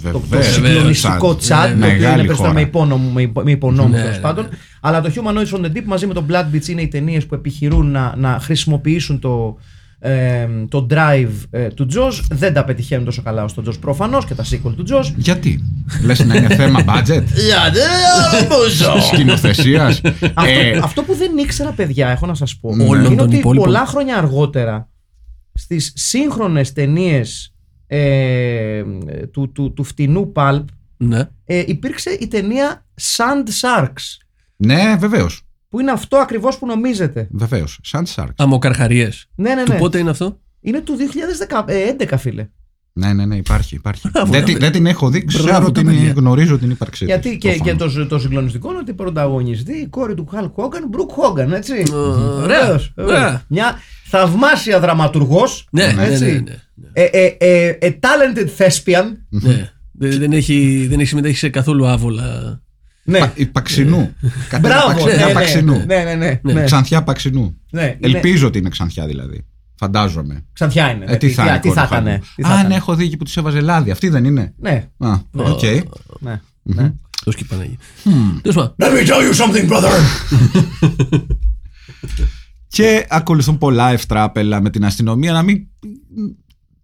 [0.02, 0.52] το, το Βεβαίως.
[0.54, 1.70] συγκλονιστικό Τσάντ.
[1.70, 2.52] Chad, Ναι, το οποίο είναι μεγάλη περισσότερο χώρα.
[2.52, 4.48] με υπόνομο, με, υπο- με υπονόμου Ναι, τέλος ναι, πάντων.
[4.80, 7.34] Αλλά το Humanoids from the Deep μαζί με το Blood Beach είναι οι ταινίες που
[7.34, 9.56] επιχειρούν να, να χρησιμοποιήσουν το,
[9.98, 12.20] ε, το drive ε, του Jaws.
[12.30, 15.12] Δεν τα πετυχαίνουν τόσο καλά ως το Jaws προφανώς και τα sequel του Jaws.
[15.16, 15.62] Γιατί,
[16.04, 17.22] λες να είναι θέμα budget,
[19.12, 20.00] σκηνοθεσίας.
[20.34, 22.68] Αυτό, Ε, αυτό που δεν ήξερα, παιδιά, έχω να σας πω.
[22.88, 23.66] Όλων είναι των ότι υπόλοιπων.
[23.66, 24.88] πολλά χρόνια αργότερα
[25.54, 27.54] στις σύγχρονες ταινίες
[27.86, 28.82] ε,
[29.30, 30.64] του, του, του φτηνού Pulp
[30.96, 31.28] ναι.
[31.44, 34.18] ε, υπήρξε η ταινία Sand Sharks.
[34.56, 35.40] Ναι, βεβαίως.
[35.68, 37.28] Που είναι αυτό ακριβώς που νομίζετε.
[37.30, 37.80] Βεβαίως.
[37.82, 38.34] Σαν Sharks.
[38.36, 39.28] Αμοκαρχαρίες.
[39.34, 39.78] Ναι, ναι, Του ναι.
[39.78, 40.96] πότε είναι αυτό; Είναι του
[41.98, 42.48] 2011, φίλε.
[42.98, 43.74] Ναι, ναι, ναι, υπάρχει.
[43.74, 44.08] υπάρχει.
[44.12, 46.12] Μπράβο, δεν, ρε, τη- δεν την έχω δει, ξέρω Μπράβο, ότι τα είναι- παιδιά.
[46.16, 47.94] γνωρίζω την ύπαρξή της, Γιατί και, και προφανώς.
[47.94, 51.72] το, το συγκλονιστικό είναι ότι πρωταγωνιστεί η κόρη του Χαλ Χόγκαν, Μπρουκ Χόγκαν, έτσι.
[51.92, 52.60] Ωραία.
[52.60, 53.16] Βεβαίως, βεβαίως.
[53.18, 53.42] Ωραία.
[53.48, 56.24] Μια θαυμάσια δραματουργός, Ναι, ναι, έτσι.
[56.24, 56.30] ναι.
[56.30, 56.54] ναι, ναι.
[56.92, 59.04] Ε, ε, ε, ε, talented thespian.
[59.28, 59.70] Ναι.
[59.92, 62.60] Δεν, δεν, έχει, δεν έχει συμμετέχει σε καθόλου άβολα.
[63.04, 63.18] Ναι.
[63.18, 64.14] Πα- Η Παξινού.
[64.48, 64.92] Κατέρα Μπράβο.
[64.92, 65.84] Παξινιά ναι, ναι, Παξινού.
[65.86, 66.64] ναι, ναι, ναι, ναι.
[66.64, 67.56] Ξανθιά Παξινού.
[67.70, 69.44] Ναι, είναι- Ελπίζω ότι είναι ξανθιά δηλαδή.
[69.78, 70.44] Φαντάζομαι.
[70.52, 71.04] Ξανθιά είναι.
[71.08, 71.58] Ε, τι θα είναι.
[71.58, 72.50] τι θα κόρη του ήταν.
[72.50, 72.64] Χάρη.
[72.64, 73.90] Α, ναι, έχω δει εκεί που τους έβαζε λάδι.
[73.90, 75.62] Αυτή δεν είναι; Ναι, Α, οκ.
[76.20, 76.40] ναι.
[76.62, 76.92] ναι.
[77.24, 77.76] Το σκυπανάγι.
[78.42, 78.74] Τέλος πάντων.
[78.78, 79.90] Let me tell you something, brother.
[82.68, 85.56] Και ακολουθούν πολλά ευτράπελα με την αστυνομία να μην.
[85.56, 86.36] να μην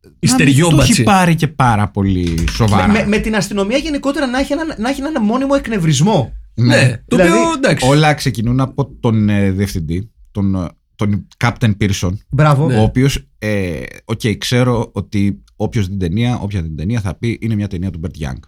[0.03, 0.93] το Ιστεριόμπατσι.
[0.93, 2.87] έχει πάρει και πάρα πολύ σοβαρά.
[2.87, 6.33] Με, με, με την αστυνομία γενικότερα να έχει, ένα, να έχει έναν μόνιμο εκνευρισμό.
[6.55, 7.87] Ναι, το Δηλαδή, οποίο εντάξει.
[7.89, 10.69] Όλα ξεκινούν από τον ε, διευθυντή, τον, ε,
[11.07, 12.65] τον Captain Pearson, Μπράβο.
[12.67, 13.27] ο οποίος.
[13.39, 17.91] Ε, οκ, ξέρω ότι όποιος την ταινία, όποια την ταινία θα πει είναι μια ταινία
[17.91, 18.39] του Burt Young.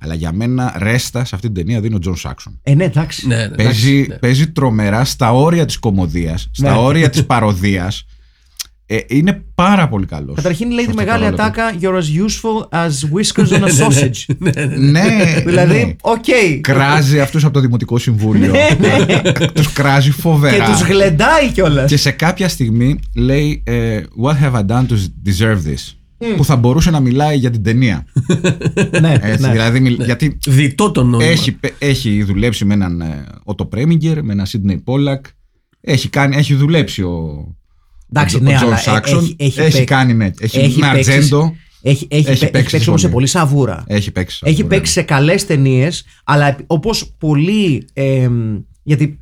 [0.00, 2.60] Αλλά για μένα ρέστα σε αυτή την ταινία δίνει ο Τζον Σάξον.
[2.62, 3.26] Ε, ναι, εντάξει.
[3.26, 4.14] Ναι, ναι, Παίζει, εντάξει, ναι.
[4.16, 6.78] παίζει τρομερά στα όρια της κωμωδίας, στα Ναι.
[6.78, 8.04] όρια της παρωδίας.
[8.90, 10.34] Ε, είναι πάρα πολύ καλός.
[10.36, 11.42] Καταρχήν λέει σε τη αυτό το μεγάλη ρόλο του.
[11.42, 14.34] ατάκα You're as useful as whiskers on a sausage.
[14.78, 15.94] Ναι, δηλαδή, ναι.
[16.00, 16.24] οκ.
[16.60, 18.52] Κράζει αυτούς από το Δημοτικό Συμβούλιο.
[19.54, 20.64] τους κράζει Ναι, Και φοβερά.
[20.70, 21.90] τους γλεντάει κιόλας.
[21.90, 25.94] Και σε κάποια στιγμή λέει ε, What have I done to deserve this;
[26.36, 28.06] Που θα μπορούσε να μιλάει για την ταινία
[29.00, 29.50] ναι, Έτσι, ναι.
[29.52, 31.30] δηλαδή, μιλ- Γιατί Διτό το νόημα.
[31.30, 35.24] έχει, πε- έχει δουλέψει με έναν ε, Ότο Πρέμιγκερ Με έναν Σίδνεϊ Πόλακ
[35.80, 37.46] έχει, κάνει, έχει δουλέψει ο,
[38.12, 40.78] Εντάξει, ο, ναι, Τζον αλλά ε- Σάξον έχει- έχει έχει παίξει- κάνει ναι, έχει, έχει
[40.80, 43.14] με παίξει- ατζέντο Έχει, έχει, Έχει παί- παίξει έχει όμως σε πολύ.
[43.16, 43.84] πολύ σαβούρα.
[43.86, 44.74] Έχει παίξει Έχει σίγουρα.
[44.76, 47.88] παίξει σε καλές ταινίες, αλλά όπως πολύ.
[47.92, 49.18] εμ, γιατί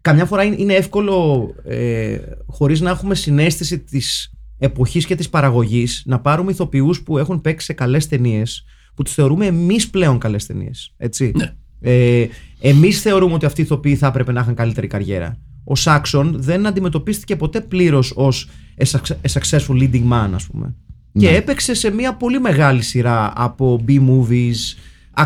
[0.00, 2.16] καμιά φορά είναι, είναι εύκολο ε,
[2.46, 7.66] χωρίς να έχουμε συνέστηση της εποχής και της παραγωγής να πάρουμε ηθοποιούς που έχουν παίξει
[7.66, 8.64] σε καλές ταινίες,
[8.94, 10.94] που τους θεωρούμε εμείς πλέον καλές ταινίες.
[10.96, 11.32] Έτσι.
[11.36, 11.52] Ναι.
[11.80, 12.26] Ε,
[12.60, 15.38] εμείς θεωρούμε ότι αυτοί οι ηθοποιοί θα έπρεπε να είχαν καλύτερη καριέρα.
[15.68, 18.48] Ο Σάξον δεν αντιμετωπίστηκε ποτέ πλήρως ως
[18.78, 20.74] a suc- a successful leading man, ας πούμε.
[21.18, 24.54] Και έπαιξε σε μια πολύ μεγάλη σειρά από B-movies,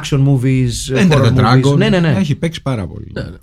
[0.01, 1.63] action movies, Enter horror the movies.
[1.65, 2.09] Dragon Ναι, ναι, ναι.
[2.19, 3.13] Έχει παίξει πάρα πολύ.
[3.15, 3.37] Ναι, ναι.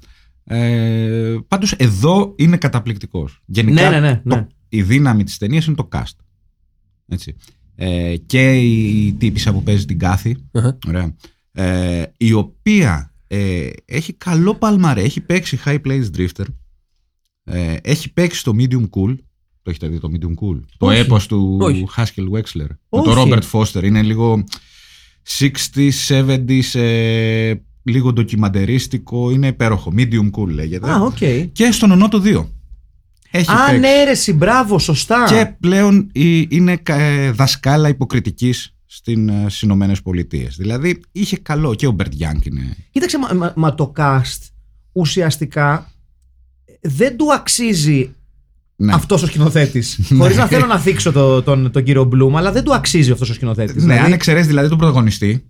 [0.49, 3.41] Ε, πάντως εδώ είναι καταπληκτικός.
[3.45, 4.47] Γενικά Ναι, ναι, ναι, το- ναι.
[4.69, 6.15] η δύναμη της ταινίας είναι το cast.
[7.07, 7.35] Έτσι.
[7.75, 10.77] Ε, και η τύπισσα που παίζει την Κάθι, Αχα.
[10.87, 11.15] ωραία,
[11.51, 16.45] ε, η οποία ε, έχει καλό παλμαρέ, έχει παίξει High Place Drifter,
[17.47, 19.15] ε, έχει παίξει το Medium Cool,
[19.61, 20.99] το έχετε δει το Medium Cool, το Όχι.
[20.99, 21.85] έπος του Όχι.
[21.97, 23.05] Haskell Wexler, με Όχι.
[23.09, 24.43] τον Robert Forster, είναι λίγο
[25.39, 30.89] 60s, 70s, ε, λίγο ντοκιμαντερίστικο, είναι υπέροχο, Medium Cool λέγεται.
[30.91, 31.17] Α, οκ.
[31.51, 32.49] Και στον Νονό το 2.
[33.31, 33.79] Έχει Α, παίξει.
[33.79, 35.25] ναι, ρε, συ, μπράβο, σωστά.
[35.27, 40.55] Και πλέον η- είναι κα- ε, δασκάλα υποκριτικής στην, ε, στις Ηνωμένες Πολιτείες.
[40.55, 42.75] Δηλαδή είχε καλό και ο Μπερτ Γιανγκ είναι.
[42.91, 44.41] Κοίταξε, μα, μα- μα το cast
[44.91, 45.91] ουσιαστικά
[46.81, 48.15] δεν του αξίζει
[48.75, 48.93] Ναι.
[48.93, 49.99] αυτός ο σκηνοθέτης.
[50.17, 53.29] Χωρίς να θέλω να θίξω το- τον, τον κύριο Μπλουμ, αλλά δεν του αξίζει αυτός
[53.29, 53.75] ο σκηνοθέτης.
[53.75, 55.45] Ναι, Δηλαδή, αν εξαιρέσεις δηλαδή τον πρωταγωνιστή.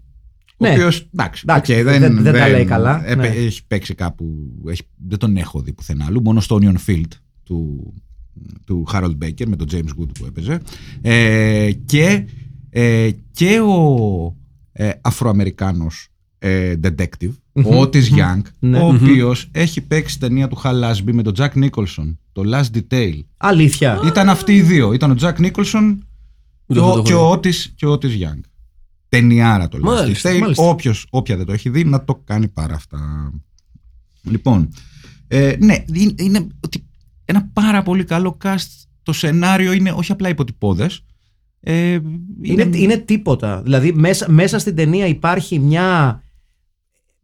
[0.59, 0.69] Ναι.
[0.69, 1.09] Ο οποίος.
[1.13, 3.45] Εντάξει, Εντάξει, οκ, δεν- δεν τα λέει καλά, έπαι- ναι.
[3.45, 4.35] Έχει παίξει κάπου.
[4.67, 6.21] Έχει, δεν τον έχω δει πουθενά άλλου.
[6.21, 7.07] Μόνο στο Onion Field
[7.43, 7.93] του,
[8.65, 10.59] του Harold Baker με τον James Good που έπαιζε.
[11.01, 12.25] Ε, και,
[12.69, 14.35] ε, και ο
[14.71, 16.16] ε, Αφροαμερικάνος ε,
[16.83, 18.79] detective, ο Otis Young, Ναι.
[18.79, 23.19] ο οποίος έχει παίξει ταινία του Χαλάσμπι με τον Jack Nicholson, το Last Detail.
[23.37, 24.01] Αλήθεια.
[24.05, 24.93] Ήταν αυτοί οι δύο.
[24.93, 25.97] Ήταν ο Jack Nicholson
[26.65, 28.39] Ούτε και αυτό ο, το και έχω ο Otis, και ο Otis Young.
[29.09, 30.39] Ταινιάρα το Μάλιστα, Last Detail.
[30.39, 30.63] μάλιστα.
[30.63, 33.31] Όποιος, όποια δεν το έχει δει, να το κάνει πάρα αυτά.
[34.21, 34.69] Λοιπόν,
[35.27, 36.85] ε, ναι, είναι, είναι ότι
[37.25, 38.67] ένα πάρα πολύ καλό cast.
[39.03, 41.01] Το σενάριο είναι όχι απλά υποτυπώδες.
[41.59, 41.99] Ε,
[42.41, 43.61] Είναι, είναι τίποτα.
[43.61, 46.21] Δηλαδή, μέσα, μέσα στην ταινία υπάρχει μια,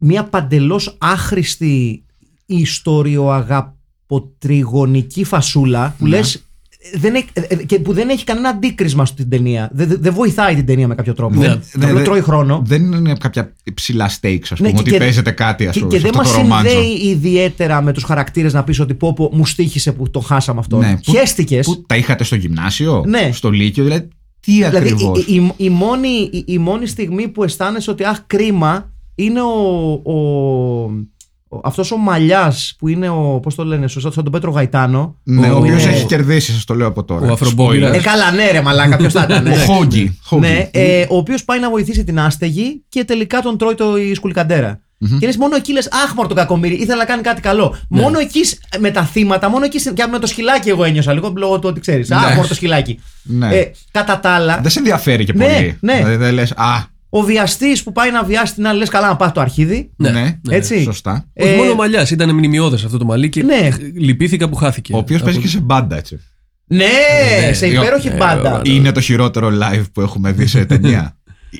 [0.06, 2.02] μια παντελώς άχρηστη
[2.46, 6.10] ιστοριοαγαποτριγωνική φασούλα που Ναι.
[6.16, 6.40] λες ε,
[6.98, 9.70] δεν έχει, ε, ε, και που δεν έχει κανένα αντίκρισμα στην ταινία.
[9.72, 11.34] Δεν, δεν- δεν βοηθάει την ταινία με κάποιο τρόπο.
[11.40, 11.48] Ναι.
[11.48, 12.62] Το Ναι, απλό δε- τρώει χρόνο.
[12.66, 15.78] Δεν είναι κάποια ψηλά stakes, ας Ναι, πούμε, και- ότι και- παίζεται κάτι, ας Και,
[15.80, 16.70] πούμε, και σε δεν αυτό μας το ρομάντζο.
[16.70, 20.60] συνδέει ιδιαίτερα με τους χαρακτήρες να πεις ότι πω, πω μου στήχησε που το χάσαμε
[20.60, 20.76] αυτό.
[20.78, 21.66] Ναι, που- Χαίστηκες.
[21.66, 23.30] Που τα είχατε στο γυμνάσιο, Ναι.
[23.32, 24.08] στο Λύκειο, δηλαδή
[24.40, 28.18] τι Δηλαδή ακριβώς; η, η, η μόνη, η, η μόνη στιγμή που αισθάνεσαι ότι αχ
[28.26, 30.14] κρίμα είναι ο, ο,
[31.48, 35.16] ο αυτός ο μαλλιάς που είναι ο, πώς το λένε, σωστά, σαν τον Πέτρο Γαϊτάνο.
[35.22, 37.28] Ναι, ο ο- οποίος ο- έχει κερδίσει, σας το λέω από τώρα.
[37.28, 37.96] Ο Αφρομπόμπιλας.
[37.96, 39.42] Ε, καλά, ναι, ρε, μαλάκα, ποιος θα ήταν.
[39.42, 39.50] ναι.
[39.62, 40.18] Ο Χόγκι.
[40.38, 44.14] Ναι, ε, ο οποίος πάει να βοηθήσει την άστεγη και τελικά τον τρώει το η
[44.14, 44.78] σκουλικαντέρα.
[45.20, 47.76] Και λες μόνο εκεί λες, Αχ, μωρό το κακομίρι, ήθελα να κάνει κάτι καλό.
[47.88, 49.78] Μόνο εκεί σ- με τα θύματα, μόνο εκεί.
[49.78, 52.10] σ- Και με το σκυλάκι εγώ ένιωσα λίγο λόγω του ότι ξέρεις.
[52.10, 52.34] Αχ, Ναι.
[52.34, 53.00] μωρό το σκυλάκι.
[53.22, 53.54] Ναι.
[53.56, 55.76] Ε, κατά τα άλλα, Δεν σε ενδιαφέρει και Ναι, πολύ.
[55.80, 55.94] ναι.
[55.96, 59.16] Δηλαδή δεν λες, Α, ο βιαστής που πάει να βιάσει την άλλη, λες καλά να
[59.16, 59.90] πάθει το αρχίδι.
[59.96, 60.82] ναι, Ναι, έτσι.
[60.82, 61.24] Σωστά.
[61.34, 63.68] Όχι Ε, μόνο ο μαλλιάς, ήταν μνημειώδες αυτό το μαλλί και Ναι.
[63.98, 64.92] λυπήθηκα που χάθηκε.
[64.94, 66.20] Ο οποίος Από- παίζει και σε μπάντα, έτσι.
[66.66, 66.84] Ναι,
[67.46, 68.50] Ναι, σε ναι, υπέροχη ναι, μπάντα.
[68.58, 68.74] ωραία.
[68.74, 71.16] Είναι το χειρότερο live που έχουμε δει σε ταινία.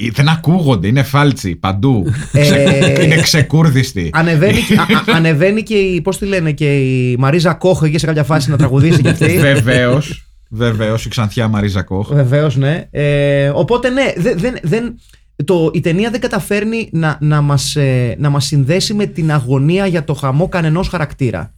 [0.06, 2.06] Ε, Δεν ακούγονται, είναι φάλτσι παντού.
[2.32, 4.10] Ε, είναι ξεκούρδιστοι.
[4.12, 4.58] Ανεβαίνει,
[5.06, 8.24] α- α- ανεβαίνει και η, πώς τη λένε, και η Μαρίζα Κόχ εκεί σε κάποια
[8.24, 9.38] φάση να τραγουδήσει κι αυτή.
[9.38, 10.28] Βεβαίως.
[10.50, 12.08] Βεβαίως, η Ξανθιά Μαρίζα Κόχ.
[12.12, 12.84] Βεβαίως, ναι.
[12.90, 14.94] Ε, οπότε, ναι, δεν, δεν, δεν,
[15.44, 19.86] το, η ταινία δεν καταφέρνει να, να, μας, ε, να μας συνδέσει με την αγωνία
[19.86, 21.54] για το χαμό κανενός χαρακτήρα.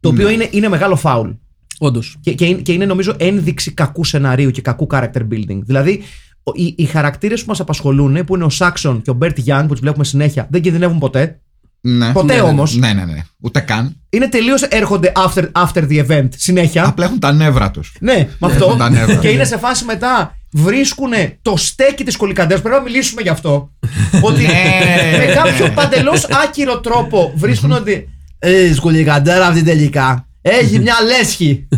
[0.00, 1.30] Το οποίο είναι, είναι μεγάλο φάουλ.
[1.78, 2.16] Όντως.
[2.20, 5.58] Και, και, είναι, και είναι νομίζω ένδειξη κακού σεναρίου και κακού character building.
[5.62, 6.02] Δηλαδή,
[6.42, 9.62] ο- οι, οι χαρακτήρες που μας απασχολούν, που είναι ο Σάξον και ο Μπέρτ Young,
[9.62, 11.40] που τους βλέπουμε συνέχεια, δεν κινδυνεύουν ποτέ.
[11.80, 12.12] Ναι.
[12.12, 12.76] Ποτέ ναι, ναι, όμως.
[12.76, 13.22] Ναι, ναι, ναι.
[13.40, 13.96] Ούτε καν.
[14.10, 16.86] Είναι τελείως έρχονται after, after the event συνέχεια.
[16.86, 17.96] Απλά έχουν τα νεύρα τους.
[18.00, 18.74] Ναι, με αυτό.
[18.78, 19.14] τα νεύρα.
[19.14, 20.36] και είναι σε φάση μετά.
[20.52, 21.10] Βρίσκουν
[21.42, 22.60] το στέκι της σκουλικαντέρα.
[22.60, 23.72] Πρέπει να μιλήσουμε γι' αυτό.
[24.28, 25.16] ότι Ναι.
[25.26, 28.08] με κάποιο παντελώς άκυρο τρόπο βρίσκουν ότι.
[28.38, 30.26] Ε, σκουλικαντέρα αυτή τελικά.
[30.44, 31.68] Έχει μια λέσχη.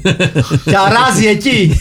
[0.64, 1.80] και αράζει εκεί.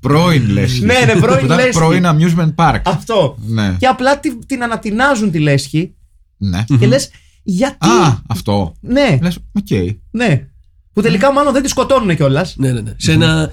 [0.00, 0.64] Πρώην λε.
[0.80, 1.70] Ναι, ναι, πρώην λέσχη.
[1.70, 2.80] Πρώην amusement park.
[2.84, 3.36] Αυτό.
[3.46, 3.74] Ναι.
[3.78, 5.94] Και απλά τη- την ανατινάζουν τη λέσχη
[6.36, 6.64] Ναι.
[6.78, 7.10] και λες,
[7.42, 7.88] γιατί.
[7.88, 8.74] Α, αυτό.
[8.80, 9.96] Ναι, Λες, οκ.
[10.10, 10.46] ναι.
[10.92, 12.54] Που τελικά μάλλον δεν τη σκοτώνουν κιόλας.
[12.56, 12.92] Ναι, ναι, ναι.
[12.96, 13.50] Σε ένα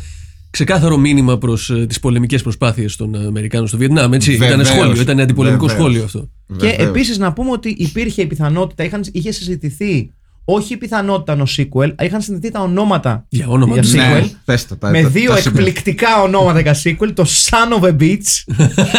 [0.56, 4.14] ξεκάθαρο μήνυμα προς τις πολεμικές προσπάθειες των Αμερικάνων στο Βιετνάμ.
[4.14, 4.34] Έτσι.
[4.34, 4.68] Ήταν Βεβαίως.
[4.68, 5.82] σχόλιο, ήταν αντιπολεμικό Βεβαίως.
[5.82, 6.20] σχόλιο αυτό.
[6.58, 6.90] Και Βεβαίως.
[6.90, 10.12] επίσης να πούμε ότι υπήρχε η πιθανότητα, είχαν, είχε συζητηθεί
[10.46, 13.94] όχι η πιθανότητα ενό sequel, είχαν συζητηθεί τα ονόματα Για όνομα τους.
[13.94, 14.30] Για Ναι, sequel.
[14.46, 15.60] πες τα, τα- με τα- δύο τα σημεία.
[15.60, 18.54] εκπληκτικά ονόματα για sequel, το Son of a Beach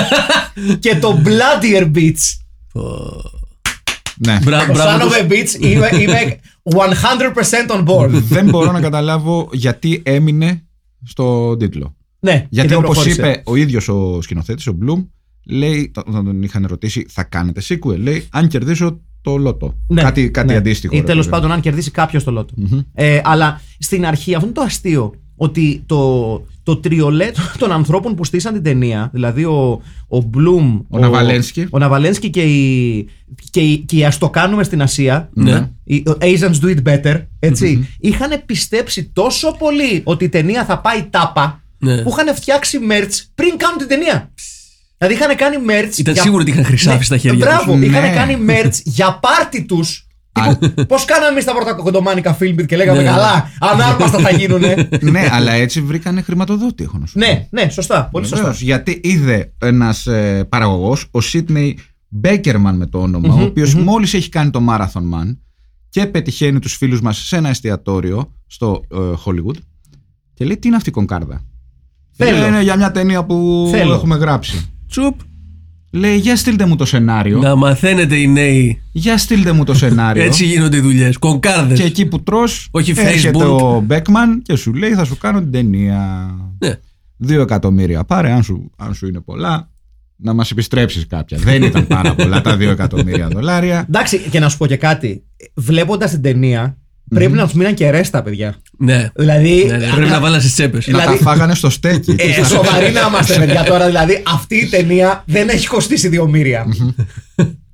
[0.85, 2.23] και το Bloodier Beach.
[4.19, 4.38] Ναι.
[4.42, 5.16] Μπρα- Το Μπράβο Son of τους.
[5.16, 8.09] a Beach είμαι, είμαι 100% on board.
[8.11, 10.65] Δεν μπορώ να καταλάβω γιατί έμεινε
[11.07, 11.97] στο τίτλο.
[12.21, 13.21] ναι, και Γιατί δεν όπως προχώρησε.
[13.21, 15.05] είπε ο ίδιος ο σκηνοθέτης, ο Μπλουμ,
[15.47, 19.75] λέει, όταν τον είχαν ρωτήσει, θα κάνετε sequel, λέει, αν κερδίσω το λότο.
[19.88, 20.57] Ναι, κάτι κάτι ναι.
[20.57, 20.97] αντίστοιχο.
[20.97, 21.37] Ή ρε τέλος παιδί.
[21.37, 22.55] πάντων, αν κερδίσει κάποιος το λότο.
[22.95, 25.14] Ε, αλλά στην αρχή, αυτό είναι το αστείο.
[25.37, 25.97] Ότι το,
[26.66, 31.66] το τριολέ των ανθρώπων που στήσαν την ταινία, δηλαδή ο, ο Μπλουμ, Ο Ναβαλένσκι.
[31.70, 33.09] ο Ναβαλένσκι και οι,
[33.50, 35.68] και οι, και οι ας το κάνουμε στην Ασία, Ναι.
[35.85, 41.07] οι Asians do it better, ετσι είχαν πιστέψει τόσο πολύ ότι η ταινία θα πάει
[41.11, 42.02] τάπα, Ναι.
[42.02, 44.31] που είχαν φτιάξει merch πριν κάνουν την ταινία.
[44.98, 45.98] Δηλαδή είχαν κάνει merch.
[45.98, 47.83] Ήταν για- σίγουροι ότι είχαν χρυσάφι Ναι, στα χέρια Μπράβο, τους.
[47.83, 48.11] είχαν Ναι.
[48.14, 50.06] κάνει merch για πάρτι τους.
[50.88, 53.09] Πώς κάναμε εμείς τα πρώτα κοντομάνικα filmbit και λέγαμε Ναι.
[53.09, 54.88] καλά, ανάρπαστα θα γίνουνε.
[55.01, 57.18] ναι, αλλά έτσι βρήκανε χρηματοδότη, έχω να σου πω.
[57.18, 58.09] ναι, ναι, σωστά.
[58.12, 58.64] Πολύ Βεβαίως, σωστά.
[58.64, 64.29] γιατί είδε ένας ε, παραγωγός, ο Σίτνεϊ Μπέκερμαν με το όνομα, ο οποίος μόλις έχει
[64.29, 65.37] κάνει το Marathon Man
[65.88, 69.57] και πετυχαίνει τους φίλους μας σε ένα εστιατόριο στο ε, Hollywood
[70.35, 71.40] και λέει: Τι είναι αυτή η κονκάρδα;
[72.16, 72.38] Θέλω.
[72.38, 73.94] Λέει, Είναι για μια ταινία που Θέλω.
[73.94, 74.70] έχουμε γράψει.
[74.88, 75.20] Τσουπ.
[75.97, 77.39] Λέει: Για στείλτε μου το σενάριο.
[77.39, 78.83] Να μαθαίνετε οι νέοι.
[78.93, 80.23] Για στείλτε μου το σενάριο.
[80.23, 81.17] Έτσι γίνονται οι δουλειές.
[81.17, 81.79] Κονκάρδες.
[81.79, 83.61] Και εκεί που τρως Όχι έρχεται Facebook.
[83.61, 86.31] ο Μπέκμαν και σου λέει: Θα σου κάνω την ταινία.
[86.59, 86.75] Ναι.
[87.17, 89.71] Δύο εκατομμύρια πάρε, αν σου, αν σου είναι πολλά,
[90.17, 91.39] να μας επιστρέψεις κάποια.
[91.39, 93.85] Δεν ήταν πάρα πολλά τα δύο εκατομμύρια δολάρια.
[93.89, 95.25] Εντάξει, και να σου πω και κάτι.
[95.55, 98.55] Βλέποντας την ταινία, πρέπει να τους μείναν και ρέστα, παιδιά.
[98.79, 99.09] Ναι.
[99.14, 99.64] Δηλαδή.
[99.66, 100.87] Ναι, ναι, Πρέπει να βάλουν στις τσέπες.
[100.87, 102.14] να Δηλαδή- τα φάγανε στο στέκι.
[102.19, 103.87] Ε, σοβαροί να είμαστε, παιδιά, τώρα.
[103.87, 106.66] Δηλαδή, αυτή η ταινία δεν έχει κοστίσει δύο μύρια.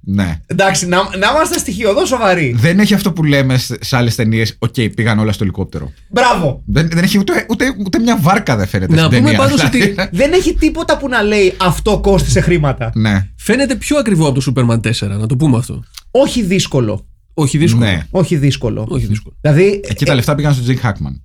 [0.05, 0.41] ναι.
[0.47, 2.55] Εντάξει, να, να είμαστε στοιχειωδώς σοβαροί.
[2.59, 5.93] Δεν έχει αυτό που λέμε σε σε άλλες ταινίες Οκ, πήγαν όλα στο ελικόπτερο.
[6.09, 6.63] Μπράβο.
[6.67, 9.39] Δεν, δεν έχει ούτε, ούτε, ούτε μια βάρκα δεν φαίνεται Να στην πούμε ταινία.
[9.39, 12.91] πάντως Δηλαδή, ότι- Δεν έχει τίποτα που να λέει αυτό κόστησε χρήματα.
[12.95, 13.27] Ναι.
[13.37, 15.85] Φαίνεται πιο ακριβό από το Superman 4, να το πούμε αυτό.
[16.11, 17.07] Όχι δύσκολο.
[17.35, 17.85] Όχι δύσκολο.
[17.85, 18.07] Ναι.
[18.11, 18.87] Όχι δύσκολο.
[18.89, 19.37] Όχι δύσκολο.
[19.41, 19.81] Δηλαδή.
[19.85, 21.23] Εκεί τα λεφτά πήγαν στον Τζιν Χάκμαν.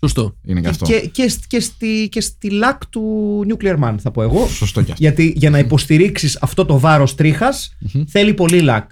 [0.00, 0.36] Σωστό.
[0.44, 0.84] Είναι και αυτό.
[0.84, 4.46] Και, και, και, στη, και στη λάκ του Nuclear Man, θα πω εγώ.
[4.46, 5.04] Σωστό κι αυτό.
[5.04, 7.76] Γιατί για να υποστηρίξεις αυτό το βάρος τρίχας
[8.08, 8.90] θέλει πολύ λάκ.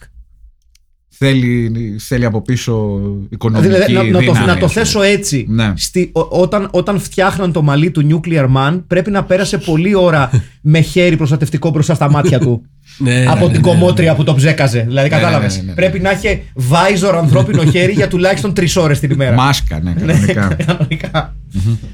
[1.19, 4.85] Θέλει, θέλει από πίσω οικονομική Δηλαδή, να, να, το, δύναμη, να το ας πούμε.
[4.85, 5.47] θέσω έτσι.
[5.49, 5.73] Ναι.
[5.77, 10.31] Στη, ο- όταν, όταν φτιάχναν το μαλλί του Nuclear Man, πρέπει να πέρασε πολλή ώρα
[10.61, 12.63] με χέρι προστατευτικό μπροστά στα μάτια του.
[12.99, 13.79] Ναι, από ναι, την ναι, ναι.
[13.79, 14.81] κομμότρια που το ψέκαζε.
[14.87, 15.57] Δηλαδή, ναι, κατάλαβες.
[15.57, 15.75] ναι, ναι, ναι.
[15.75, 19.35] Πρέπει να είχε βάιζορ ανθρώπινο χέρι για τουλάχιστον τρεις ώρες την ημέρα.
[19.35, 20.57] Μάσκα, ναι, κανονικά.
[20.67, 21.37] Κανονικά.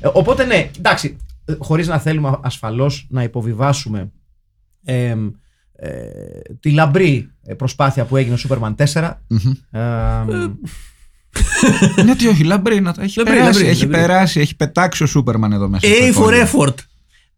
[0.01, 1.17] Ε, Οπότε ναι, εντάξει,
[1.59, 4.11] χωρίς να θέλουμε ασφαλώς να υποβιβάσουμε
[4.85, 5.31] εμ, ε,
[6.61, 9.11] τη λαμπρή ε, προσπάθεια που έγινε στο Superman 4.
[9.71, 10.53] εμ,
[12.05, 13.53] Γιατί όχι, λαμπρή να το έχει Λαμπρή, περάσει.
[13.59, 13.97] λαμπρή, έχει λαμπρή.
[14.01, 15.87] περάσει, έχει πετάξει ο Σούπερμαν εδώ μέσα.
[15.89, 16.47] A στο for υπόγειο.
[16.47, 16.75] effort.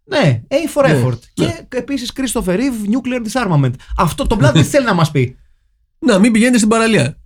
[0.04, 1.18] ναι, A for Ναι, effort.
[1.34, 3.72] Και επίσης Christopher Reeve, Nuclear Disarmament.
[3.96, 5.36] Αυτό το Blood θέλει να μας πει.
[5.98, 7.18] Να, μην πηγαίνετε στην παραλία.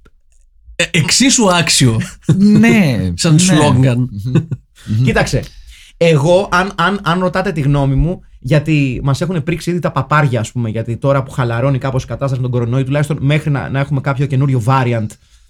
[0.77, 2.01] Ε, εξίσου άξιο.
[2.37, 3.13] ναι.
[3.15, 3.39] Σαν ναι.
[3.39, 4.09] σλόγγαν.
[5.05, 5.43] Κοίταξε.
[6.01, 10.41] Εγώ, αν, αν, αν ρωτάτε τη γνώμη μου, γιατί μας έχουν πρίξει ήδη τα παπάρια,
[10.41, 13.69] ας πούμε, γιατί τώρα που χαλαρώνει κάπως η κατάσταση με τον κορονοϊό, τουλάχιστον μέχρι να,
[13.69, 15.07] να έχουμε κάποιο καινούριο variant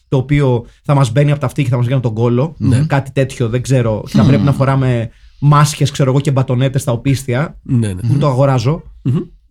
[0.08, 2.54] το οποίο θα μας μπαίνει από τα αυτή και θα μας βγαίνει τον κόλο.
[2.86, 4.02] Κάτι τέτοιο, δεν ξέρω.
[4.08, 7.58] Θα πρέπει να φοράμε μάσκες, ξέρω εγώ, και μπατονέτες στα οπίστια.
[7.62, 7.94] ναι, ναι.
[8.08, 8.82] Που το αγοράζω.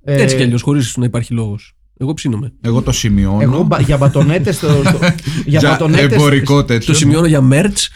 [0.04, 1.72] Ε, Έτσι κι αλλιώς, χωρίς να υπάρχει λόγος.
[2.00, 2.54] Εγώ ψήνομαι.
[2.62, 3.42] Εγώ το σημειώνω.
[3.42, 4.56] Εγώ μπα- για μπατονέτες.
[4.56, 4.98] στο, στο,
[5.46, 6.94] για Για μπατονέτες, εμπορικό τέτοιο.
[6.94, 7.88] Το σημειώνω για merch.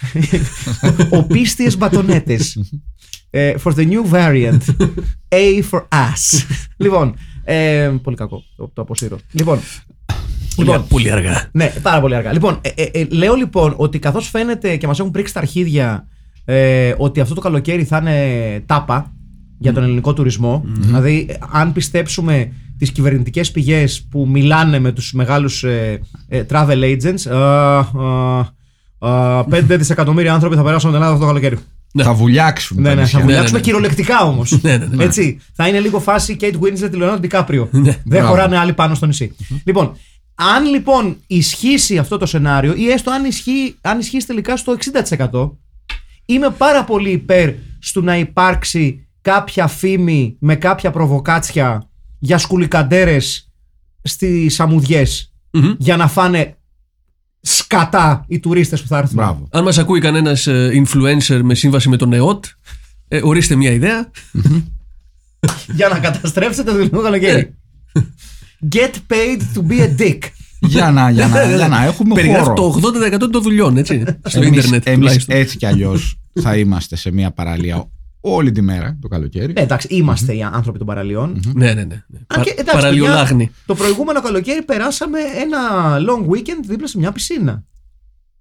[1.19, 2.57] Οπίστιες μπατονέτες.
[3.33, 4.59] Ε, for the new variant.
[5.41, 6.45] A for ass.
[6.77, 8.43] λοιπόν, ε, πολύ κακό.
[8.55, 9.17] Το, το αποσύρω.
[9.31, 9.59] Λοιπόν,
[10.55, 11.49] Πολύ, πολύ αργά.
[11.51, 12.33] ναι, πάρα πολύ αργά.
[12.33, 16.07] Λοιπόν, ε, ε, ε, λέω λοιπόν ότι καθώς φαίνεται και μας έχουν πρίξει τα αρχίδια
[16.45, 19.11] ε, ότι αυτό το καλοκαίρι θα είναι τάπα
[19.57, 20.63] για τον ελληνικό τουρισμό.
[20.65, 26.83] Δηλαδή, ε, αν πιστέψουμε τις κυβερνητικές πηγές που μιλάνε με τους μεγάλους ε, ε, travel
[26.83, 27.81] agents, ε,
[28.99, 29.45] 5
[29.77, 31.57] δισεκατομμύρια άνθρωποι θα περάσουν την Ελλάδα αυτό το καλοκαίρι.
[31.97, 32.81] Θα βουλιάξουν.
[32.81, 33.19] Ναι, τα ναι, νησιά.
[33.19, 33.71] θα βουλιάξουμε ναι, ναι.
[33.71, 34.51] κυριολεκτικά όμως.
[34.61, 35.03] Ναι, ναι, ναι.
[35.03, 35.39] Έτσι.
[35.53, 37.67] Θα είναι λίγο φάση Kate Winslet, Leonardo DiCaprio.
[37.71, 38.27] Δεν Μπράβο.
[38.27, 39.35] χωράνε άλλοι πάνω στο νησί.
[39.63, 39.95] Λοιπόν,
[40.35, 44.77] αν λοιπόν ισχύσει αυτό το σενάριο, ή έστω αν ισχύει, αν ισχύσει τελικά στο
[45.31, 45.51] 60%,
[46.25, 53.51] είμαι πάρα πολύ υπέρ στο να υπάρξει κάποια φήμη με κάποια προβοκάτσια για σκουλικαντέρες
[54.03, 55.73] στις αμμουδιές Μμμ.
[55.77, 56.55] για να φάνε
[57.41, 59.15] σκατά οι τουρίστες που θα έρθουν.
[59.15, 59.47] Μπράβο.
[59.51, 60.47] Αν μας ακούει κανένας
[60.83, 62.45] influencer με σύμβαση με τον ΕΟΤ,
[63.07, 64.09] ε, ορίστε μια ιδέα.
[65.75, 67.55] για να καταστρέψετε το ελληνικό καλοκαίρι.
[68.75, 70.17] Get paid to be a dick.
[70.59, 72.79] για, να, για, να, για να έχουμε Περιγράφει χώρο.
[72.81, 74.03] το 80% των δουλειών, έτσι.
[74.25, 75.35] Στο Εμείς- ίντερνετ εμείς τουλάχιστον.
[75.37, 77.89] έτσι κι αλλιώς θα είμαστε σε μια παραλία
[78.21, 79.53] όλη τη μέρα το καλοκαίρι.
[79.55, 81.39] Ε, εντάξει, είμαστε οι άνθρωποι των παραλιών.
[81.55, 81.83] Ναι, ναι, ναι.
[81.83, 82.19] ναι.
[82.27, 83.45] Αν Πα- και, εντάξει, Παραλιολάγνη.
[83.45, 85.59] παιδιά, Το προηγούμενο καλοκαίρι περάσαμε ένα
[85.97, 87.63] long weekend δίπλα σε μια πισίνα.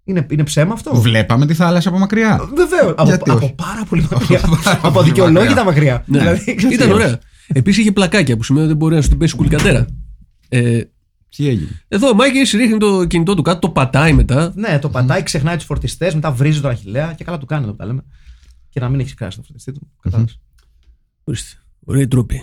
[0.05, 2.51] Είναι, είναι ψέμα αυτό; Βλέπαμε τη θάλασσα από μακριά.
[2.55, 2.95] Βεβαίως.
[2.97, 4.41] Από, Γιατί όχι; από πάρα πολύ μακριά.
[4.65, 6.03] πάρα από πολύ δικαιολόγητα μακριά.
[6.07, 6.19] Ναι.
[6.19, 7.19] Δηλαδή, Ήταν ωραία.
[7.53, 9.87] Επίσης είχε πλακάκια που σημαίνει ότι δεν μπορεί να σου την πέσει κουλικαντέρα.
[10.49, 10.81] Ε,
[11.37, 14.53] Τι έγινε; εδώ ο Μάικη ρίχνει το κινητό του κάτω, το πατάει μετά.
[14.55, 17.71] Ναι, το πατάει, ξεχνάει του φορτιστές, μετά βρίζει τον Αχηλέα και καλά του κάνει εδώ
[17.71, 18.03] που τα λέμε.
[18.71, 19.91] Και να μην έχει κράσει το φορτιστή του.
[20.03, 20.39] Κατάλαβες.
[21.25, 21.57] Ορίστε.
[21.85, 22.43] Ωραία τρόπη.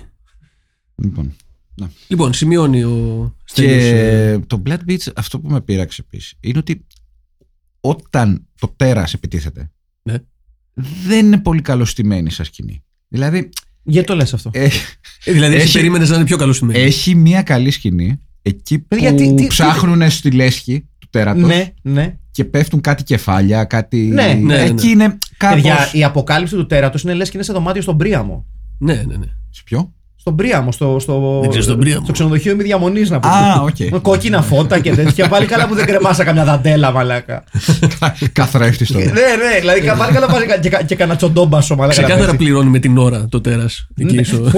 [0.95, 1.35] Λοιπόν.
[1.75, 1.91] να.
[2.07, 6.57] Λοιπόν, σημειώνει ο Στέλιος, ε, Και το Blood Beach, αυτό που με πείραξε επίσης, είναι
[6.57, 6.85] ότι
[7.79, 9.71] όταν το τέρας επιτίθεται,
[10.03, 10.15] Ναι.
[11.05, 12.83] δεν είναι πολύ καλωστημένη σαν σκηνή.
[13.07, 13.49] Δηλαδή,
[13.83, 16.65] Γιατί το λες αυτό; έχει, ε, δηλαδή, εσύ έχει- περίμενες να είναι πιο καλό στη
[16.65, 16.79] μέση.
[16.79, 21.73] έχει μια καλή σκηνή εκεί που Παιδιά, τι- τι- ψάχνουν στη λέσχη τους τέρατος ναι,
[21.81, 22.17] ναι.
[22.31, 23.97] και πέφτουν κάτι κεφάλια, κάτι.
[23.97, 24.63] Ναι, ναι, ναι.
[24.63, 25.61] Εκεί είναι κάπως...
[25.61, 28.45] Παιδιά, η αποκάλυψη του τέρατος είναι λες και είναι σε δωμάτιο στον Πρίαμο.
[28.77, 29.25] Ναι, ναι, ναι.
[29.49, 29.93] Σε ποιο;
[30.27, 32.03] Στον Πρίαμο, στο, στο, Δεν ξέρεις τον Πρίαμο.
[32.03, 33.33] στο ξενοδοχείο μη διαμονής να πούμε.
[33.33, 34.01] Α, οκ.
[34.01, 35.27] Κόκκινα φώτα και τέτοια.
[35.27, 37.43] Πάλι καλά που δεν κρεμάσα καμιά δαντέλα, μαλάκα.
[38.31, 38.97] Καθρέφτη το.
[38.99, 42.01] ναι, ναι, δηλαδή πάλι καλά πάλι κα- και, κα- και κανένα τσοντόμπασο, μαλάκα.
[42.01, 42.43] να Ξεκάθαρα πέσει.
[42.43, 43.87] πληρώνει με την ώρα το τέρας.
[43.95, 44.51] Εκεί στο.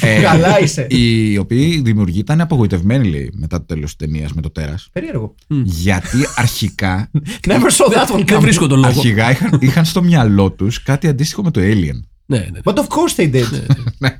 [0.00, 0.86] Ε, Καλά είσαι.
[0.90, 4.88] Οι οποίοι δημιουργοί ήταν απογοητευμένοι λέει, μετά το τέλος της ταινίας με το τέρας.
[4.92, 5.34] Περίεργο.
[5.64, 7.10] Γιατί αρχικά.
[7.48, 8.40] Never saw that one Δεν coming.
[8.40, 8.88] βρίσκω τον λόγο.
[8.88, 12.00] αρχικά είχαν, είχαν στο μυαλό τους κάτι αντίστοιχο με το Alien.
[12.26, 12.60] Ναι, ναι.
[12.64, 13.42] But of course they did.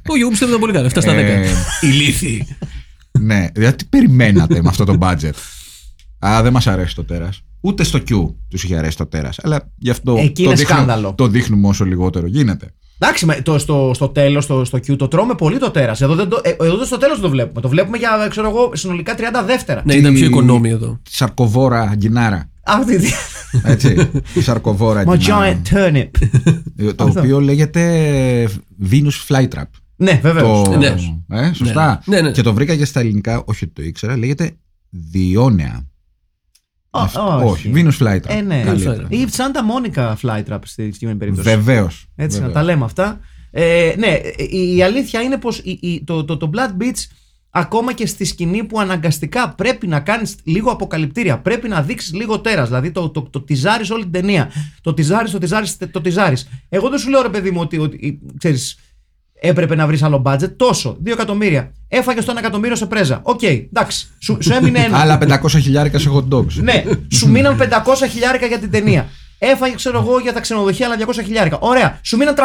[0.08, 0.88] Όχι, εγώ πιστεύω ήταν πολύ καλά.
[0.88, 1.16] 7 στα 10.
[1.16, 1.46] Ε,
[1.80, 2.56] Ηλίθιοι.
[3.20, 5.30] ναι, δηλαδή τι περιμένατε με αυτό το budget;
[6.18, 7.40] Α, δεν μας αρέσει το τέρας.
[7.60, 9.38] Ούτε στο Q τους είχε αρέσει το τέρας.
[9.42, 11.14] Αλλά γι' αυτό Εκεί το, είναι δείχνουμε- σκάνδαλο.
[11.14, 12.70] το δείχνουμε όσο λιγότερο γίνεται.
[12.98, 16.00] Εντάξει, με- το, στο, στο τέλος, στο, στο Q, το τρώμε πολύ το τέρας.
[16.00, 17.60] Εδώ, δεν το, ε, εδώ στο τέλος το βλέπουμε.
[17.60, 19.82] Το βλέπουμε για, ξέρω εγώ, συνολικά 30 δεύτερα.
[19.84, 20.98] Ναι, ήταν Τι- πιο οικονόμη εδώ.
[21.02, 22.50] Τη σαρκοβόρα αγκινάρα.
[22.66, 23.10] Αυτή τη.
[23.62, 24.10] Έτσι.
[24.34, 25.60] η σαρκοβόρα My αγκινάρα.
[25.64, 26.10] giant turnip.
[26.94, 27.20] Το Αυτό.
[27.20, 28.48] οποίο λέγεται
[28.90, 29.62] Venus Flytrap.
[29.96, 30.68] ναι, βεβαίως.
[30.68, 30.76] Το...
[30.76, 30.94] Ναι.
[31.40, 32.02] Ε, σωστά.
[32.06, 32.30] Ναι, ναι.
[32.30, 34.50] Και το βρήκα και στα ελληνικά, όχι ότι το ήξερα, λέγεται
[34.90, 35.86] Διόνεα.
[36.90, 38.20] Αυτό- όχι, Venus Flytrap.
[38.26, 38.62] Ε, ναι.
[38.64, 39.06] Καλύτερα.
[39.08, 41.48] Ή Santa Monica flytrap στη συγκεκριμένη περίπτωση.
[41.48, 42.06] Βεβαίως.
[42.16, 43.20] Έτσι, να τα λέμε αυτά.
[43.50, 47.04] Ε, ναι, η, η αλήθεια είναι πως η, η- το, το, το Blood Beach
[47.56, 52.40] ακόμα και στη σκηνή που αναγκαστικά πρέπει να κάνεις λίγο αποκαλυπτήρια, πρέπει να δείξεις λίγο
[52.40, 52.68] τέρας.
[52.68, 54.50] Δηλαδή το, το, το, τυζάρι όλη την ταινία.
[54.80, 56.36] Το τιζάρει, το τιζάρει, το τιζάρει.
[56.68, 58.78] Εγώ δεν σου λέω ρε παιδί μου ότι, ότι ξέρεις,
[59.40, 60.56] έπρεπε να βρεις άλλο budget.
[60.56, 61.72] Τόσο, 2 εκατομμύρια.
[61.88, 63.20] Έφαγες το 1 εκατομμύριο σε πρέζα.
[63.22, 64.06] Οκ, εντάξει.
[64.18, 64.98] Σου, σου έμεινε ένα.
[64.98, 66.52] Άλλα 500 χιλιάρικα σε hot dogs.
[66.52, 67.66] ναι, σου μείναν 500
[68.10, 69.08] χιλιάρικα για την ταινία.
[69.38, 71.58] Έφαγε, ξέρω εγώ, για τα ξενοδοχεία άλλα 200 χιλιάρικα.
[71.60, 71.98] Ωραία.
[72.02, 72.40] Σου μείναν 300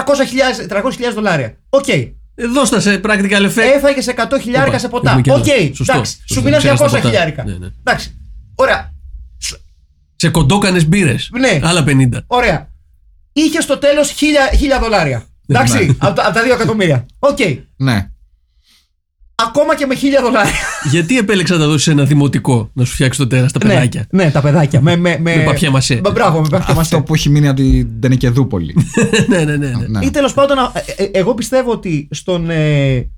[0.69, 0.82] 300.000
[1.13, 1.58] δολάρια.
[1.69, 1.88] Οκ.
[1.88, 2.13] Ε,
[2.54, 3.73] Δώσ' τα σε practical effect.
[3.75, 5.10] Έφαγε 100 χιλιάρικα Όπα, σε ποτά.
[5.10, 5.73] έχουμε και Οκ, εδώ.
[5.75, 6.12] Σωστό, εντάξει.
[6.17, 6.34] σωστό.
[6.34, 7.01] Σου μείναν Ξέρεις τα 200 ποτά.
[7.01, 7.43] χιλιάρικα.
[7.43, 7.67] Ναι, ναι.
[7.84, 8.15] Εντάξει.
[8.56, 8.93] Ωραία.
[10.15, 11.30] Σε κοντόκανες μπύρες.
[11.39, 11.60] Ναι.
[11.63, 12.23] Άλλα 50.
[12.27, 12.69] Ωραία.
[13.34, 15.23] Είχε στο τέλος 1000 δολάρια.
[15.47, 15.86] Εντάξει.
[15.86, 15.95] Ναι.
[15.97, 17.06] από, τα, από τα 2 εκατομμύρια.
[17.19, 17.38] Οκ.
[17.77, 18.10] Ναι.
[19.47, 20.51] Ακόμα και με 1000 δολάρια.
[20.91, 24.08] Γιατί επέλεξα να τα δώσεις ένα δημοτικό να σου φτιάξει το τέρας τα ναι, παιδάκια;
[24.12, 24.82] ναι, τα παιδάκια.
[24.82, 25.95] Με, με, με, Με παπιά μασέ.
[25.95, 26.80] Μπα- Μπράβο, με παπιέ μασέ.
[26.95, 28.75] Αυτό που έχει μείνει από την Τενεκεδούπολη.
[29.30, 29.67] ναι, ναι, ναι.
[29.67, 29.88] ναι.
[29.88, 30.06] Ναι.
[30.06, 33.10] Ή τέλος πάντων, α, ε, ε, εγώ πιστεύω ότι στον, ε,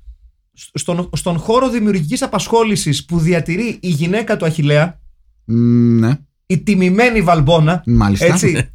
[0.73, 4.99] στον, στον χώρο δημιουργικής απασχόλησης που διατηρεί η γυναίκα του Αχηλέα,
[5.45, 6.12] Μ, Ναι,
[6.45, 8.25] η τιμημένη Βαλμπόνα, μάλιστα.
[8.25, 8.69] έτσι,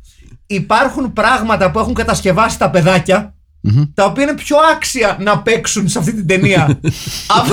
[0.46, 3.34] υπάρχουν πράγματα που έχουν κατασκευάσει τα παιδάκια
[3.72, 3.83] Μμμ.
[3.94, 6.64] τα οποία είναι πιο άξια να παίξουν σε αυτή την ταινία
[7.38, 7.52] από,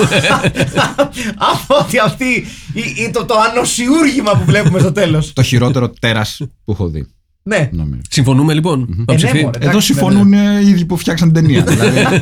[1.36, 2.24] από ότι αυτή
[2.72, 7.06] η- η- το, το ανοσιούργημα που βλέπουμε στο τέλος Το χειρότερο τέρας που έχω δει.
[7.42, 8.00] ναι, νομίζω.
[8.10, 9.02] Συμφωνούμε λοιπόν.
[9.06, 9.36] Παψηφί.
[9.36, 9.58] ναι, μωρέ.
[9.58, 11.62] Εδώ Εντάξει, συμφωνούν ε, οι ίδιοι που φτιάξαν την ταινία.
[11.68, 12.18] δηλαδή,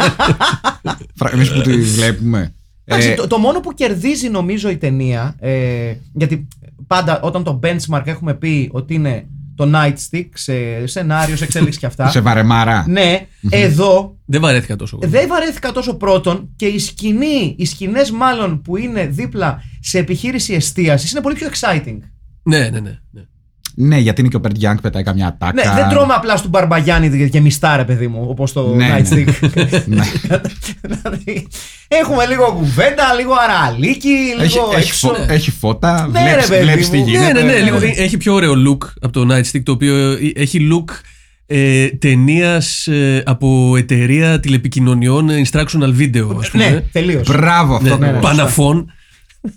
[1.32, 2.54] Εμείς που τη βλέπουμε.
[2.84, 6.48] Εντάξει, Ε, το, το μόνο που κερδίζει νομίζω η ταινία, ε, γιατί
[6.86, 11.86] πάντα όταν το benchmark έχουμε πει ότι είναι το nightstick σε σενάριο, σε εξέλιξη και
[11.86, 12.08] αυτά.
[12.08, 12.84] σε βαρεμάρα.
[12.88, 14.98] ναι, εδώ Δεν βαρέθηκα τόσο.
[15.02, 15.10] εγώ.
[15.12, 20.54] δεν βαρέθηκα τόσο πρώτον και οι σκηνή, οι σκηνές μάλλον που είναι δίπλα σε επιχείρηση
[20.54, 21.98] εστίασης είναι πολύ πιο exciting.
[22.42, 22.98] Ναι, ναι, ναι.
[23.10, 23.22] ναι.
[23.76, 25.52] Ναι, γιατί είναι και ο Περτ Γιάνγκ πετάει καμιά ατάκα.
[25.68, 28.98] Ναι, δεν τρώμε απλά στον Μπαρμπαγιάννη και μιστά, ρε παιδί μου, όπως το Ναι, ναι.
[28.98, 29.48] nightstick.
[29.86, 30.02] Ναι.
[30.82, 31.46] δηλαδή,
[31.88, 34.08] έχουμε λίγο κουβέντα, λίγο αραλίκι,
[34.40, 35.08] Έχει, λίγο έχει, έξω.
[35.08, 37.06] φω- έχει φώτα, Ναι, βλέπεις, ρε, παιδί βλέπεις τι μου.
[37.06, 37.32] γίνεται.
[37.32, 37.86] Ναι, ναι, ναι, λίγο ναι.
[37.86, 40.90] έχει πιο ωραίο look από το Nightstick το οποίο έχει look
[41.46, 42.88] ε, ταινίας
[43.24, 46.70] από εταιρεία τηλεπικοινωνιών ε, instructional video, ας πούμε.
[46.70, 47.28] Ναι, τελείως.
[47.28, 48.20] Μπράβο, αυτό, Ναι, ακριβώς.
[48.20, 48.92] Παναφών,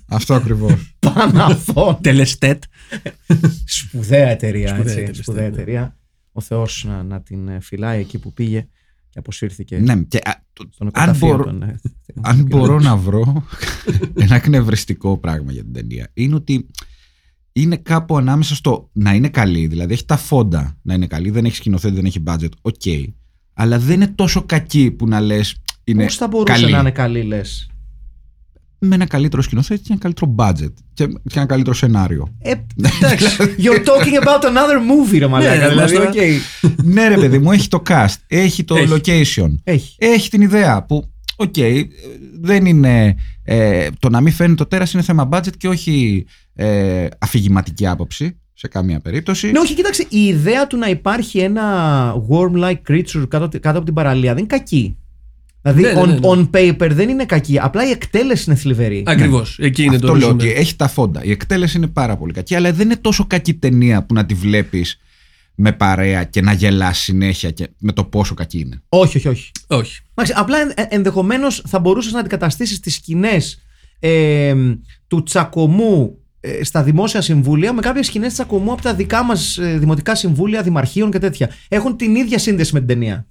[0.10, 0.72] αυτό ακριβώς.
[1.00, 1.98] Παναφών.
[2.02, 2.64] Τελεστέτ.
[3.66, 4.68] Σπουδαία εταιρεία.
[4.68, 5.56] Σπουδαία έτσι, εταιρεία, σπουδαία ναι.
[5.56, 5.98] εταιρεία.
[6.32, 8.68] Ο Θεός να, να την ε, φυλάει εκεί που πήγε
[9.10, 11.80] και αποσύρθηκε ναι, και, α, το- στον αν, οκοταφείο μπορώ, των, ε,
[12.22, 13.44] αν μπορώ να βρω
[14.14, 16.68] ένα εκνευριστικό πράγμα για την ταινία, είναι ότι
[17.52, 21.46] είναι κάπου ανάμεσα στο να είναι καλή, δηλαδή έχει τα φόντα να είναι καλή, δεν
[21.46, 22.82] έχει σκηνοθέτη, δεν έχει budget, οκ.
[23.54, 26.72] αλλά δεν είναι τόσο κακή που να λες είναι Πώς θα μπορούσε καλή.
[26.72, 27.70] να είναι καλή, λες;
[28.80, 32.36] Με ένα καλύτερο σκηνοθέτη και ένα καλύτερο budget και, και ένα καλύτερο σενάριο.
[32.40, 32.52] Ε,
[33.02, 33.26] εντάξει.
[33.58, 34.78] You're talking about another
[35.14, 35.56] movie, ρε μαλάκα.
[35.56, 36.16] Ναι, δηλαδή, μας οκ.
[36.84, 38.88] ναι, ρε παιδί μου, έχει το cast, έχει το Έχει.
[39.36, 39.96] location, Έχει.
[39.98, 41.88] έχει την ιδέα που, οκ, ε,
[42.42, 43.16] δεν είναι.
[43.44, 48.38] Ε, το να μην φαίνεται το τέρας είναι θέμα budget και όχι ε, αφηγηματική άποψη
[48.54, 49.52] σε καμία περίπτωση.
[49.52, 50.06] Ναι, όχι, κοίταξε.
[50.10, 54.58] Η ιδέα του να υπάρχει ένα worm-like creature κάτω, κάτω από την παραλία δεν είναι
[54.58, 54.98] κακή.
[55.74, 56.20] Δηλαδή, Ναι, ναι, on, ναι, ναι.
[56.24, 56.50] on
[56.86, 57.60] paper δεν είναι κακή.
[57.60, 59.04] Απλά η εκτέλεση είναι θλιβερή.
[59.06, 59.58] Ακριβώς.
[59.62, 60.44] Εκεί είναι Αυτό το λέω ρεζουμέ.
[60.52, 61.24] ότι έχει τα φόντα.
[61.24, 64.34] Η εκτέλεση είναι πάρα πολύ κακή, αλλά δεν είναι τόσο κακή ταινία που να τη
[64.34, 65.00] βλέπεις
[65.56, 68.82] με παρέα και να γελάς συνέχεια και με το πόσο κακή είναι.
[68.90, 69.52] Όχι, όχι, όχι.
[69.68, 70.02] Όχι.
[70.14, 70.58] Εντάξει, απλά
[70.90, 73.62] ενδεχομένως θα μπορούσες να αντικαταστήσεις τις σκηνές
[75.08, 80.16] του τσακωμού ε, στα δημόσια συμβούλια με κάποιες σκηνές τσακωμού από τα δικά μας δημοτικά
[80.16, 81.50] συμβούλια, δημαρχείων και τέτοια.
[81.68, 83.28] Έχουν την ίδια σύνδεση με την ταινία.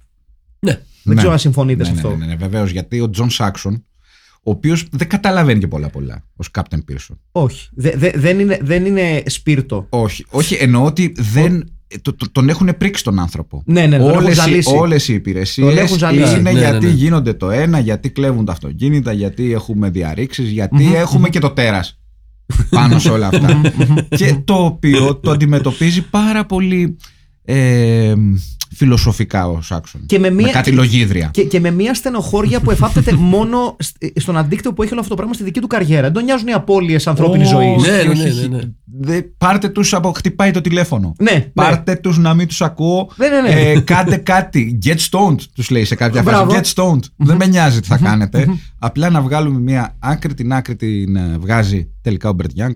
[0.59, 0.79] Ναι.
[1.07, 1.15] Δεν Ναι.
[1.15, 2.15] ξέρω αν συμφωνείτε Ναι, σε ναι, αυτό.
[2.15, 3.85] ναι, ναι, βεβαίως, γιατί ο Τζον Σάξον,
[4.43, 7.15] ο οποίος δεν καταλαβαίνει και πολλά πολλά ως Captain Pearson.
[7.31, 7.69] Όχι.
[7.73, 9.85] Δε- δε- δεν, είναι, δεν είναι σπίρτο.
[9.89, 11.71] Όχι, όχι, εννοώ ότι δεν.
[12.01, 13.61] το- το- τον έχουν πρίξει τον άνθρωπο.
[13.65, 14.75] Ναι, ναι, τον έχουν όλες, οι, ζαλίσει.
[14.75, 16.31] όλες οι Τον υπηρεσίες έχουν ζαλίσει.
[16.31, 16.91] είναι Ναι, ναι, γιατί ναι.
[16.91, 21.99] γίνονται το ένα, γιατί κλέβουν τα αυτοκίνητα, γιατί έχουμε διαρρήξεις, γιατί έχουμε και το τέρας
[22.69, 23.61] πάνω σε όλα αυτά.
[24.09, 26.97] και το οποίο το αντιμετωπίζει πάρα πολύ
[27.49, 28.13] ε,
[28.75, 30.05] φιλοσοφικά ο Σάξον.
[30.05, 31.29] Και με μία- κάτι λογίδρια.
[31.33, 35.11] Και, και με μια στενοχώρια που εφάπτεται μόνο σ- στον αντίκτυπο που έχει όλο αυτό
[35.11, 36.01] το πράγμα στη δική του καριέρα.
[36.01, 37.81] Δεν τον νοιάζουν οι απώλειες ανθρώπινης Όχι, ζωής.
[37.81, 38.47] Ναι, ναι, όχι, ναι, όχι.
[38.49, 38.59] ναι.
[38.99, 41.13] Δε- πάρτε τους από χτυπάει το τηλέφωνο.
[41.21, 43.09] Ναι, Πάρτε τους να μην τους ακούω.
[43.15, 43.61] Ναι, ναι, ναι.
[43.71, 44.79] Ε, κάντε κάτι.
[44.85, 46.35] Get stoned, τους λέει σε κάποια φάση.
[46.45, 46.61] Μπράβο.
[46.61, 47.03] Get stoned.
[47.15, 48.47] Δεν με νοιάζει τι θα κάνετε.
[48.79, 52.73] Απλά να βγάλουμε μια άκρη την άκρη την ε, βγάζει τελικά ο Μπερτ Γιάνγκ,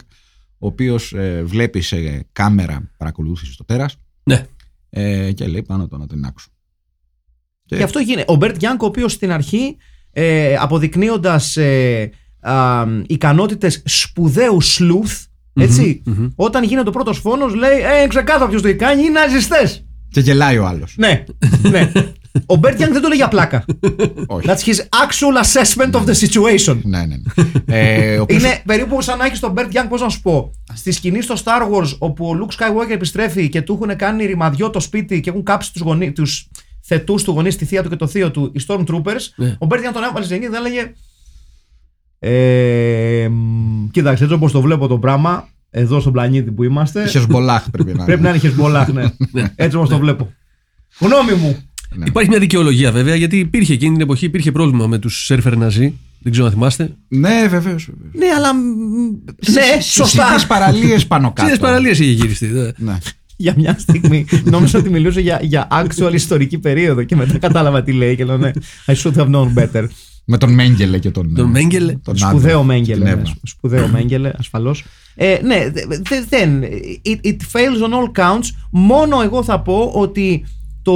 [0.59, 4.45] ο οποίος ε, βλέπει σε κάμερα παρακολούθησης στο τέρας Ναι.
[4.93, 6.49] Ε, και λέει πάω να το τινάξω.
[7.65, 8.31] Και αυτό γίνεται.
[8.31, 9.77] Ο Burt Young, ο οποίος στην αρχή
[10.11, 12.09] ε, αποδεικνύοντας ε,
[13.07, 16.03] ικανότητες σπουδαίου sleuth, ετσι
[16.35, 19.85] όταν γίνεται ο πρώτος φόνος, λέει: Ε, ξεκάθαρο ποιος το έχει κάνει, είναι ναζιστές.
[20.09, 20.93] Και γελάει ο άλλος.
[20.97, 21.23] ναι,
[21.69, 21.91] ναι.
[22.45, 23.65] Ο Burt Young δεν το λέει για πλάκα.
[24.27, 24.47] Όχι.
[24.49, 26.77] That's his actual assessment of the situation.
[26.83, 27.15] Ναι, ναι.
[27.65, 27.79] ναι.
[27.79, 30.51] ε, ο οποίος- Είναι περίπου σαν να έχεις τον Burt Young, πώς να σου πω.
[30.73, 34.69] Στη σκηνή στο Star Wars, όπου ο Luke Skywalker επιστρέφει και του έχουν κάνει ρημαδιό
[34.69, 36.47] το σπίτι και έχουν κάψει τους γονείς, τους
[36.81, 39.27] θετούς του γονείς, τη θεία του και το θείο του, οι Stormtroopers.
[39.35, 39.55] Ναι.
[39.59, 40.91] Ο Burt Young τον έβαλε στην και δεν έλεγε.
[42.19, 47.07] Ε, μ, κοίταξε, έτσι όπως το βλέπω το πράγμα, εδώ στον πλανήτη που είμαστε.
[47.07, 49.03] Χεζμπολάχ πρέπει να Πρέπει να είναι Χεζμπολάχ, ναι.
[49.55, 50.31] έτσι όπως το βλέπω.
[50.99, 51.57] Γνώμη μου.
[51.95, 52.05] Ναι.
[52.07, 55.93] Υπάρχει μια δικαιολογία βέβαια, γιατί υπήρχε εκείνη την εποχή υπήρχε πρόβλημα με τους σέρφερ ναζί.
[56.19, 56.95] Δεν ξέρω αν θυμάστε.
[57.07, 57.89] Ναι, βεβαίως.
[58.11, 58.55] Ναι, αλλά.
[58.55, 58.59] μ,
[59.51, 60.37] Ναι, σωστά.
[60.37, 61.49] Στι παραλίες πάνω κάτω.
[61.49, 62.45] Στι παραλίες είχε γυριστεί.
[62.47, 62.71] δε.
[62.77, 62.97] Ναι.
[63.37, 67.91] για μια στιγμή νόμιζα ότι μιλούσε για, για actual ιστορική περίοδο και μετά κατάλαβα τι
[67.91, 68.51] λέει και λέω ναι,
[68.85, 69.85] I should have known better.
[70.25, 71.33] Με τον Μέγκελε και τον.
[71.35, 71.93] Τον Μέγκελε.
[72.03, 72.95] τον Σπουδαίο άντρα, Μέγκελε.
[72.95, 73.23] την ναι, Εύα.
[73.43, 74.83] σπουδαίο Μέγκελε, ασφαλώς.
[75.15, 76.63] Ε, ναι, δε- δε- δεν.
[77.05, 78.49] It, it fails on all counts.
[78.71, 80.45] Μόνο εγώ θα πω ότι
[80.81, 80.93] το,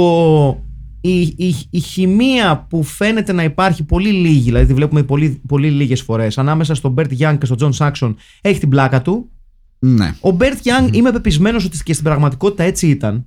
[1.08, 5.70] η, η, η χημεία που φαίνεται να υπάρχει πολύ λίγη, δηλαδή τη βλέπουμε πολύ, πολύ
[5.70, 9.30] λίγες φορές, ανάμεσα στον Bert Young και στον John Saxon, έχει την πλάκα του.
[9.78, 10.14] Ναι.
[10.20, 13.26] Ο Bert Young είμαι πεπισμένος ότι και στην πραγματικότητα έτσι ήταν.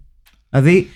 [0.50, 0.88] Δηλαδή,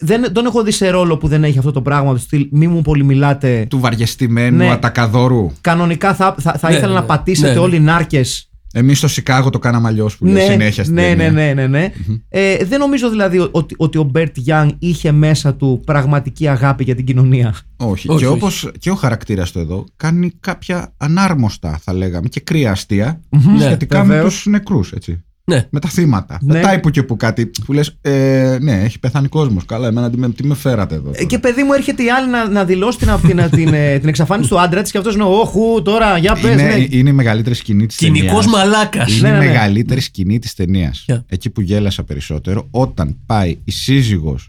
[0.00, 2.66] δεν τον έχω δει σε ρόλο που δεν έχει αυτό το πράγμα του στυλ μη
[2.66, 3.66] μου πολύ μιλάτε.
[3.70, 4.70] Του βαριεστημένου Ναι.
[4.70, 5.50] ατακαδόρου.
[5.60, 7.60] Κανονικά θα, θα, θα Ναι, ήθελα ναι, να πατήσετε ναι, ναι.
[7.60, 11.14] όλοι οι νάρκες Εμείς στο Σικάγο το κάναμε αλλιώς που λέει συνέχεια στην ναι, ναι,
[11.16, 11.30] ταινία.
[11.30, 11.92] ναι, ναι, ναι.
[12.28, 16.94] Ε, δεν νομίζω δηλαδή ότι, ότι ο Burt Young είχε μέσα του πραγματική αγάπη για
[16.94, 17.54] την κοινωνία.
[17.76, 18.08] Όχι.
[18.08, 18.34] Όχι, και όχι.
[18.36, 23.60] όπως και ο χαρακτήρας του εδώ κάνει κάποια ανάρμοστα, θα λέγαμε, και κρύα αστεία Ναι,
[23.60, 24.34] σχετικά με βεβαίως.
[24.34, 25.22] τους νεκρούς, έτσι.
[25.48, 25.66] Ναι.
[25.70, 26.38] Με τα θύματα.
[26.42, 26.52] Ναι.
[26.52, 29.64] Πετάει που και που κάτι που λες, ε, ναι, έχει πεθάνει κόσμος.
[29.64, 31.08] Καλά, εμένα τι με, τι με φέρατε εδώ.
[31.10, 31.24] Ε, τώρα.
[31.24, 34.48] και παιδί μου έρχεται η άλλη να, να δηλώσει την, την, την, ε, την εξαφάνιση
[34.48, 36.52] του άντρα της και αυτός είναι όχου τώρα, για πες.
[36.52, 36.86] είναι, Ναι.
[36.90, 38.18] είναι η μεγαλύτερη σκηνή της ταινίας.
[38.26, 39.18] Κυνικός μαλάκας.
[39.18, 39.52] Είναι Ναι, ναι, η ναι.
[39.52, 41.02] μεγαλύτερη σκηνή της ταινίας.
[41.06, 44.48] Ποια; Εκεί που γέλασα περισσότερο, όταν πάει η σύζυγος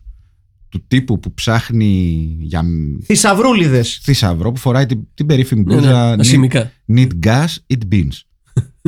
[0.70, 2.64] του τύπου που ψάχνει για
[3.04, 4.00] Θησαυρούλιδες.
[4.04, 6.72] θησαυρό, που φοράει την, την περίφημη Ναι, ναι, μπλούζα need, ασημικά.
[6.96, 8.24] need gas, eat beans.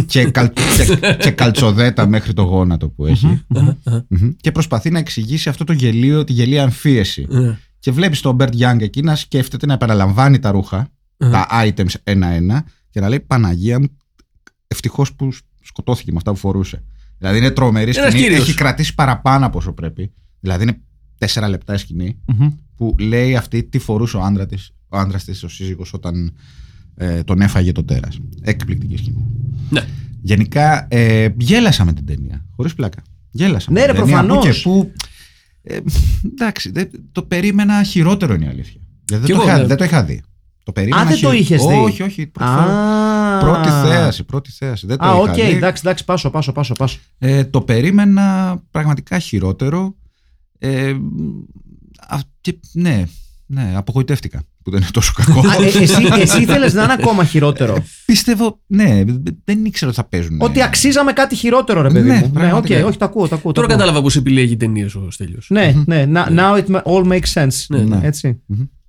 [0.06, 3.44] Και, καλ, και, και καλτσοδέτα μέχρι το γόνατο που έχει.
[3.48, 4.32] Μμμ.
[4.42, 7.26] και προσπαθεί να εξηγήσει αυτό το γελοίο, τη γελοία αμφίεση.
[7.30, 7.58] Ναι.
[7.80, 12.66] Και βλέπεις τον Burt Young εκεί να σκέφτεται να επαναλαμβάνει τα ρουχα τα items ένα-ένα
[12.90, 13.88] και να λέει Παναγία μου,
[14.68, 15.30] ευτυχώς που
[15.62, 16.84] σκοτώθηκε με αυτά που φορούσε.
[17.18, 18.28] Δηλαδή είναι τρομερή Ένας σκηνή.
[18.28, 18.48] κύριος.
[18.48, 20.12] Έχει κρατήσει παραπάνω από όσο πρέπει.
[20.40, 20.82] Δηλαδή είναι
[21.18, 22.18] τέσσερα λεπτά η σκηνή
[22.76, 26.34] που λέει αυτή τι φορούσε ο άντρα της, ο άντρας της, ο σύζυγος όταν
[26.96, 28.20] ε, τον έφαγε το τέρας.
[28.42, 29.26] Εκπληκτική σκηνή.
[29.70, 29.82] Ναι.
[30.22, 33.02] Γενικά ε, γέλασα με την ταινία, χωρίς πλάκα.
[33.32, 34.56] Γέλασα Ναι, με ρε, την ταινία που προφανώς.
[34.58, 34.92] και που
[35.64, 35.78] ε,
[36.26, 38.82] εντάξει, δεν- το περίμενα χειρότερο είναι η αλήθεια.
[39.06, 39.68] Δηλαδή, Κι δεν, το εγώ, είχα, ναι.
[39.68, 40.22] δεν το είχα δει.
[40.64, 41.74] Το περίμενα Α, δεν το χει- είχες δει.
[41.74, 42.28] Όχι, όχι.
[42.28, 43.38] Πρώτη, Α.
[43.40, 44.86] πρώτη θέαση, πρώτη θέαση.
[44.88, 45.42] Δεν το Α, είχα οκ, δει.
[45.42, 46.74] εντάξει, εντάξει, πάσο, πάσο, πάσο.
[46.74, 47.00] πάσο.
[47.18, 49.96] Ε, το περίμενα πραγματικά χειρότερο.
[50.58, 50.90] Ε,
[52.08, 53.04] α, και, ναι,
[53.46, 55.40] ναι, απογοητεύτηκα που δεν είναι τόσο κακό.
[55.40, 57.84] Α, ε, εσύ, εσύ ήθελες να είναι ακόμα χειρότερο.
[58.06, 59.04] Πίστευα, ναι,
[59.44, 60.38] δεν ήξερα ότι θα παίζουν.
[60.42, 62.20] Ότι αξίζαμε κάτι χειρότερο, ρε παιδί Ναι, μου.
[62.22, 62.86] Ναι, οκ, πραγματικά.
[62.86, 63.52] όχι, τα ακούω, τα ακούω.
[63.52, 63.78] τα Τώρα ακούω.
[63.80, 65.48] κατάλαβα πώς επιλέγει ταινίες ο Στέλιος.
[65.50, 67.66] Ναι, ναι, να- now it ma- all makes sense.
[67.70, 68.00] Ναι, ναι.
[68.04, 68.42] Έτσι.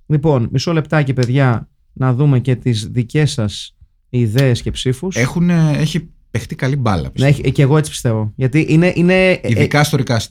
[0.05, 3.75] Λοιπόν, μισό λεπτάκι, παιδιά, να δούμε και τις δικές σας
[4.09, 5.15] ιδέες και ψήφους.
[5.15, 7.01] Έχουν, ε, έχει παιχτεί καλή μπάλα.
[7.01, 7.37] Ναι, πιστεύω.
[7.41, 8.33] έχει- και εγώ έτσι πιστεύω.
[8.35, 10.27] Γιατί είναι, είναι ε, Ειδικά στο recast.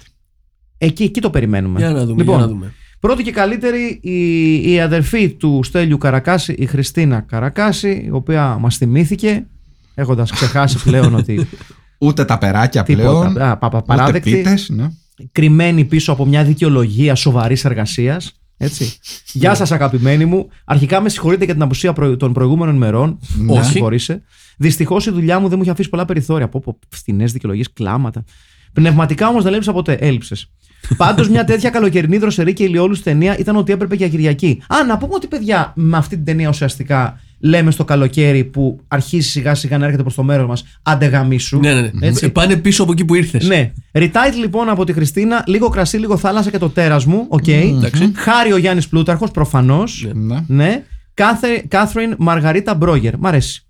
[0.79, 1.79] εκεί, εκεί το περιμένουμε.
[1.79, 2.17] Για να δούμε.
[2.23, 2.73] Λοιπόν, για να δούμε.
[3.03, 8.77] Πρώτη και καλύτερη η, η αδερφή του Στέλιου Καρακάση, η Χριστίνα Καρακάση, η οποία μας
[8.77, 9.47] θυμήθηκε,
[9.95, 11.47] έχοντας ξεχάσει πλέον ότι
[11.99, 13.31] Ούτε ταπεράκια Τίποτα.
[13.33, 13.49] πλέον.
[13.49, 14.31] Α, πα- πα- ούτε παράδεκτη.
[14.31, 14.89] πίτες, ναι.
[15.33, 18.33] κρυμμένη πίσω από μια δικαιολογία σοβαρής εργασίας.
[18.57, 18.93] Έτσι.
[19.33, 20.49] Γεια σας, αγαπημένοι μου.
[20.65, 23.19] Αρχικά με συγχωρείτε για την απουσία προ- των προηγούμενων ημερών.
[23.39, 23.53] Ναι.
[23.59, 23.71] Όχι.
[23.71, 24.23] Συγχωρείσαι.
[24.57, 26.45] Δυστυχώς η δουλειά μου δεν μου είχε αφήσει πολλά περιθώρια.
[26.45, 28.25] Από, από φθηνές δικαιολογίες, κλάματα.
[28.73, 29.93] Πνευματικά όμως δεν έλειψα ποτέ.
[29.93, 30.51] Έλειψες.
[30.97, 34.63] Πάντως, μια τέτοια καλοκαιρινή δροσερή και ηλιόλουστη ταινία ήταν ό,τι έπρεπε για Κυριακή.
[34.69, 39.29] Α, να πούμε ότι παιδιά, με αυτή την ταινία ουσιαστικά λέμε στο καλοκαίρι που αρχίζει
[39.29, 41.59] σιγά σιγά να έρχεται προς το μέρος μας, άντε γαμήσου.
[41.59, 42.07] Ναι, ναι, ναι.
[42.07, 42.25] Έτσι.
[42.25, 43.47] Ε, Πάνε πίσω από εκεί που ήρθες.
[43.47, 43.73] Ναι.
[43.93, 47.27] Retitle λοιπόν από τη Χριστίνα, λίγο κρασί, λίγο θάλασσα και το τέρας μου.
[47.29, 47.49] Οκ.
[47.49, 48.13] εντάξει.
[48.15, 50.09] Χάρη ο Γιάννης Πλούταρχος, προφανώς.
[50.15, 50.45] Ναι.
[50.47, 50.83] Ναι.
[51.15, 53.19] Κάθε, Κάθριν Μαργαρίτα Μπρόγερ.
[53.19, 53.65] Μ' αρέσει.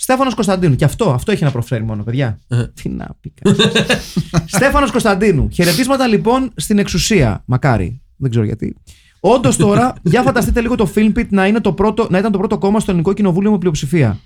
[0.00, 0.74] Στέφανος Κωνσταντίνου.
[0.76, 2.38] Και αυτό, αυτό έχει να προσφέρει μόνο, παιδιά.
[2.48, 2.64] Ε.
[2.82, 3.60] Τι να πει κανείς.
[4.56, 5.48] Στέφανος Κωνσταντίνου.
[5.52, 7.42] Χαιρετίσματα λοιπόν στην εξουσία.
[7.46, 8.00] Μακάρι.
[8.16, 8.76] Δεν ξέρω γιατί.
[9.20, 12.58] Όντως τώρα, για φανταστείτε λίγο το Filmpit να, είναι το πρώτο, να ήταν το πρώτο
[12.58, 14.18] κόμμα στο ελληνικό κοινοβούλιο με πλειοψηφία.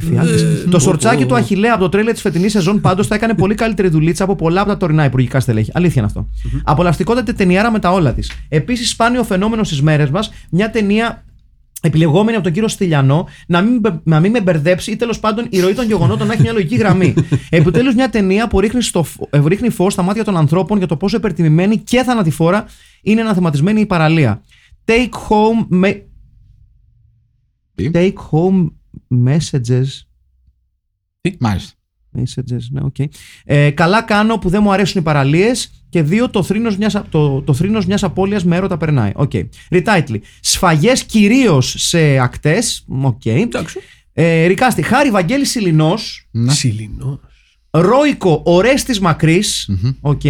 [0.00, 0.42] Φιάλτης.
[0.42, 3.14] Ε, το ο- σορτσάκι ο- του Αχηλέα από το τρέλερ της φετινής σεζόν πάντως θα
[3.14, 5.70] έκανε πολύ καλύτερη δουλίτσα από πολλά από τα τωρινά υπουργικά στελέχη.
[5.74, 6.28] Αλήθεια είναι αυτό.
[6.64, 8.30] Απολαυστικότατη ταινιάρα με τα όλα της.
[8.48, 11.24] Επίσης, σπάνιο φαινόμενο στις μέρες μας, μια ταινία
[11.82, 15.46] επιλεγόμενη από τον κύριο Στυλιανό, να μην, μπε- να μην με μπερδέψει ή τέλος πάντων
[15.50, 17.14] η ροή των γεγονότων να έχει μια λογική γραμμή.
[17.50, 20.86] Επιτέλους, μια ταινία που ρίχνει, στο, φω- ε, ρίχνει φως στα μάτια των ανθρώπων για
[20.86, 22.64] το πόσο υπερτιμημένη και θανατηφόρα
[23.02, 24.42] είναι αναθεματισμένη η παραλία.
[24.84, 26.06] Take home, με...
[27.74, 28.66] Τι; Take home
[29.26, 29.84] messages.
[31.38, 31.72] Μάλιστα.
[32.22, 32.96] Messages, ναι, οκ.
[33.44, 35.72] Ε, καλά κάνω που δεν μου αρέσουν οι παραλίες.
[35.90, 39.12] Και δύο, το θρήνος μιας, α- το, το θρήνος μιας απώλειας με έρωτα περνάει.
[39.14, 39.30] Ok.
[39.70, 40.18] Retitle.
[40.40, 42.84] Σφαγές κυρίως σε ακτές.
[43.02, 43.26] Οκ.
[43.26, 43.78] Εντάξει.
[44.12, 44.82] Ε, Recasting.
[44.82, 46.28] Χάρη Βαγγέλη Σιλινός.
[46.30, 46.52] Ναι.
[46.52, 47.18] Σιλινός.
[47.70, 49.70] Ρόικο Ορέστης Μακρύς.
[50.00, 50.20] Οκ.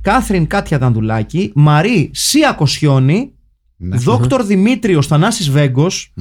[0.00, 1.50] Κάθριν Κάτια Δανδουλάκη.
[1.54, 3.30] Μαρί Σία Κοσιώνη.
[3.76, 3.96] Ναι.
[3.96, 6.12] Δόκτωρ Δημήτριος Θανάσης Βέγκος.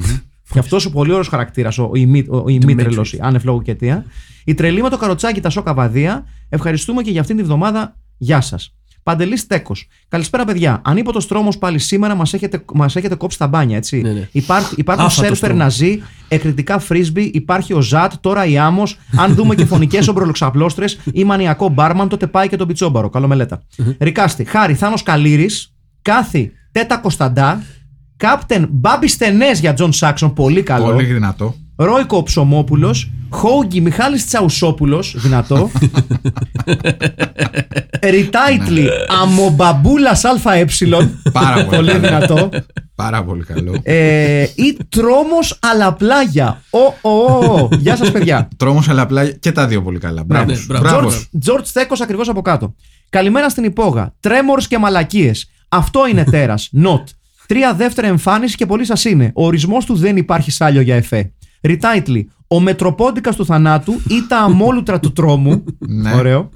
[0.49, 3.19] Και αυτός ο πολύ ωραίος χαρακτήρας, ο, ο, ημί, ο, ο ημίτρελο, Demetrius.
[3.21, 4.05] άνευ λόγου και αιτία.
[4.45, 6.25] Η τρελή με το καροτσάκι τα σόκα βαδία.
[6.49, 7.95] Ευχαριστούμε και για αυτήν την εβδομάδα.
[8.17, 8.75] Γεια σας.
[9.03, 9.75] Παντελής Τέκο.
[10.07, 10.81] Καλησπέρα, παιδιά.
[10.83, 14.01] Ανίποτο τρόμο πάλι σήμερα μας έχετε, μας έχετε κόψει τα μπάνια, έτσι.
[14.01, 14.29] Ναι, ναι.
[14.31, 15.63] Υπάρχ, υπάρχουν Άφατος σερφερ τρόμος.
[15.63, 18.97] ναζί, εκρητικά φρίσμπι, υπάρχει ο Ζατ, τώρα η Άμμος.
[19.17, 23.09] Αν δούμε και φωνικές ομπρολοξαπλώστρες ή μανιακό μπάρμαν, τότε πάει και τον πιτσόμπαρο.
[23.09, 23.63] Καλό μελέτα.
[23.99, 24.43] Ρικάστη.
[24.43, 25.73] Χάρη Θάνος Καλήρης.
[26.01, 27.63] Κάθη Τέτα Κωνσταντά.
[28.17, 30.33] Κάπτεν Μπάμπη Στενές για Τζον Σάξον.
[30.33, 30.85] Πολύ καλό.
[30.85, 31.55] Πολύ δυνατό.
[31.75, 33.09] Ρόικο Ψωμόπουλος.
[33.29, 35.15] Χόγκι Μιχάλης Τσαουσόπουλος.
[35.17, 35.71] Δυνατό.
[38.09, 38.89] Ριτάιτλι
[39.21, 40.65] Αμομπαμπούλας ΑΕ.
[41.31, 41.99] Πάρα πολύ Πολύ καλό.
[41.99, 42.49] δυνατό.
[42.95, 43.79] Πάρα πολύ καλό.
[43.83, 46.61] Ε, ή τρόμος αλαπλάγια.
[46.69, 47.67] Ω, ω, ω.
[47.71, 48.47] Γεια σας, παιδιά.
[48.57, 50.23] Τρόμος, αλλά απλά και τα δύο πολύ καλά.
[50.23, 50.45] Μπράβο.
[50.45, 50.65] ναι, σου.
[50.67, 50.85] μπράβο.
[50.87, 51.09] Μπράβο.
[51.09, 52.75] George, George Στέκο ακριβώς από κάτω.
[53.09, 54.13] Καλημέρα στην υπόγα.
[54.19, 55.49] Τρέμορς και μαλακίες.
[55.69, 56.69] Αυτό είναι τέρας.
[56.83, 57.03] Not.
[57.47, 59.31] Τρία δεύτερα εμφάνιση και πολύ σας είναι.
[59.35, 61.31] Ο ορισμός του δεν υπάρχει σάλιο για εφέ.
[61.61, 62.29] Ριτάιτλι.
[62.47, 65.63] Ο μετροπόντικας του θανάτου ή τα αμόλουτρα του τρόμου.
[65.87, 66.13] Ναι.
[66.15, 66.49] Ωραίο.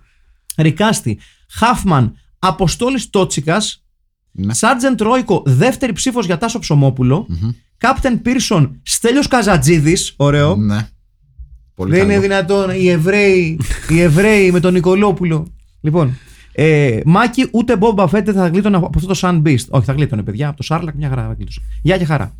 [0.57, 1.19] Ρικάστη.
[1.49, 2.15] Χάφμαν.
[2.39, 3.83] Αποστόλης Τότσικας.
[4.31, 4.53] Ναι.
[4.53, 5.43] Σάρτζεντ Ρόικο.
[5.45, 7.27] Δεύτερη ψήφος για Τάσο Ψωμόπουλο.
[7.77, 8.79] Κάπτεν Πίρσον.
[8.83, 10.13] Στέλιος Καζατζίδης.
[10.17, 10.55] Ωραίο.
[10.55, 10.87] Ναι.
[11.75, 12.11] Πολύ Δεν καλό.
[12.11, 13.59] είναι δυνατόν οι Εβραίοι,
[13.89, 15.47] οι Εβραίοι με τον Νικολόπουλο.
[15.81, 16.17] Λοιπόν,
[16.61, 19.65] ε, Μάκη, ούτε Boba Fett δεν θα γλίτωνε από αυτό το Sand Beast.
[19.69, 20.47] Όχι, θα γλίτωνε, παιδιά.
[20.47, 21.61] Από το Sarlacc μια χαρά θα γλίτωσε.
[21.81, 22.35] Γεια και χαρά.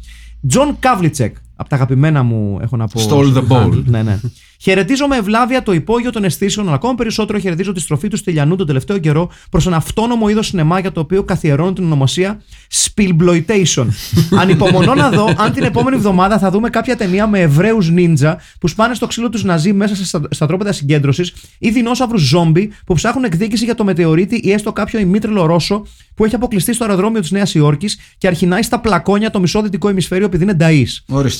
[0.47, 1.35] Τζον Καβλιτσεκ.
[1.61, 3.01] Από τα αγαπημένα μου έχω να πω.
[3.09, 3.63] Stole the ball.
[3.63, 3.83] handle.
[3.85, 4.19] Ναι, ναι.
[4.61, 8.55] Χαιρετίζω με ευλάβεια το υπόγειο των αισθήσεων, αλλά ακόμα περισσότερο χαιρετίζω τη στροφή του Στυλιανού
[8.55, 12.41] τον τελευταίο καιρό προς ένα αυτόνομο είδος σινεμά για το οποίο καθιερώνω την ονομασία
[12.71, 13.87] Spillbloitation.
[14.41, 18.67] Ανυπομονώ να δω αν την επόμενη εβδομάδα θα δούμε κάποια ταινία με Εβραίους νίντζα που
[18.67, 22.93] σπάνε στο ξύλο τους Ναζί μέσα σε στα, στα τρόπεδα συγκέντρωσης ή δεινόσαυρους ζόμπι που
[22.93, 25.85] ψάχνουν εκδίκηση για το μετεωρίτη ή έστω κάποιο ημίτρελο Ρώσο
[26.15, 29.89] που έχει αποκλειστεί στο αεροδρόμιο της Νέας Υόρκης και αρχινάει στα πλακόνια το μισό δυτικό
[29.89, 30.85] ημισφαίριο επειδή είναι νταή.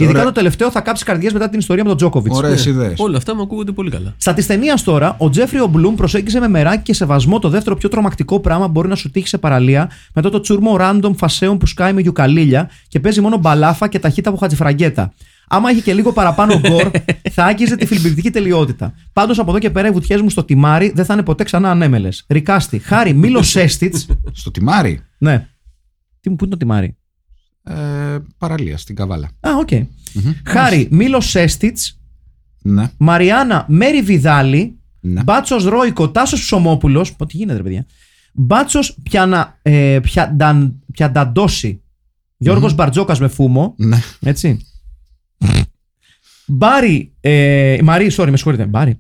[0.10, 0.26] Ορίστε, Ειδικά ωραία.
[0.26, 2.38] το τελευταίο θα κάψεις καρδιές μετά την ιστορία με τον Τζόκοβιτς.
[2.38, 2.94] Ωραίε ιδέε.
[2.98, 4.14] Όλα αυτά μου ακούγονται πολύ καλά.
[4.18, 7.76] Στα της ταινίας τώρα, ο Τζέφρι ο Μπλουμ προσέγγιζε με μεράκι και σεβασμό το δεύτερο
[7.76, 11.58] πιο τρομακτικό πράγμα που μπορεί να σου τύχει σε παραλία, μετά το τσούρμο random φασέων
[11.58, 15.14] που σκάει με γιουκαλίλια και παίζει μόνο μπαλάφα και ταχύτητα από χατζιφραγκέτα.
[15.52, 16.92] Άμα είχε και λίγο παραπάνω gore,
[17.36, 18.94] θα άγγιζε τη φιλμπιπτική τελειότητα.
[19.14, 21.70] Πάντως από εδώ και πέρα οι βουτιές μου στο τιμάρι δεν θα είναι ποτέ ξανά
[21.70, 22.26] ανέμελες.
[22.30, 24.08] Recasting, χάρη Μίλος Σέστιτς.
[24.32, 25.48] Στο τιμάρι; ναι.
[26.22, 26.98] Τι μου πού είναι το τιμάρι;
[27.70, 29.28] Ε, παραλία, στην Καβάλα.
[29.40, 29.70] Α, οκ.
[30.46, 32.00] Χάρη Μίλος Σέστιτς,
[32.62, 32.92] Ναι.
[32.98, 35.24] Μαριάννα Μέρι Βιδάλη, Ναι.
[35.24, 37.14] Μπάτσος Ρόικο, Τάσος Ψωμόπουλος.
[37.16, 37.86] Πω τι γίνεται, ρε παιδιά.
[38.34, 41.82] Μπάτσος πιανα, ε, πιανταν, Πιανταντόση.
[42.38, 43.74] Γιώργος Μπαρτζόκας με φούμο.
[43.78, 43.98] Ναι.
[44.20, 44.60] Έτσι.
[46.46, 47.14] Μπάρι.
[47.22, 48.66] Ε, Μαρί, sorry, με συγχωρείτε.
[48.66, 49.00] Μπάρι.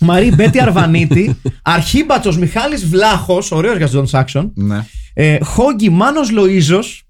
[0.00, 1.36] Μαρί Μπέτη Αρβανίτη.
[1.62, 3.50] Αρχίμπατσος Μιχάλης Βλάχος.
[3.52, 4.52] Ωραίος για Τζον Σάξον.
[4.54, 4.86] ναι.
[5.14, 7.03] Ε, Χόγκι Μάνος Λοίζος.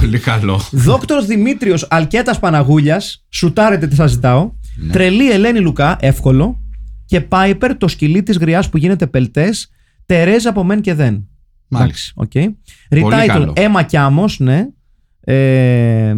[0.00, 0.60] Πολύ καλό.
[0.70, 3.26] Δόκτωρ Δημήτριος Αλκέτας Παναγούλιας.
[3.28, 4.52] Σουτάρετε τι σας ζητάω.
[4.76, 4.92] Ναι.
[4.92, 6.60] Τρελή Ελένη Λουκά, εύκολο.
[7.06, 9.70] Και Πάιπερ, το σκυλί της γριάς που γίνεται πελτές.
[10.06, 11.28] Τερέζα από μεν και δεν.
[11.68, 12.12] Μάλιστα.
[12.16, 12.32] OK.
[12.90, 13.52] Retitle καλό.
[13.56, 14.66] Έμα Κιάμος, ναι.
[15.20, 16.14] Ε,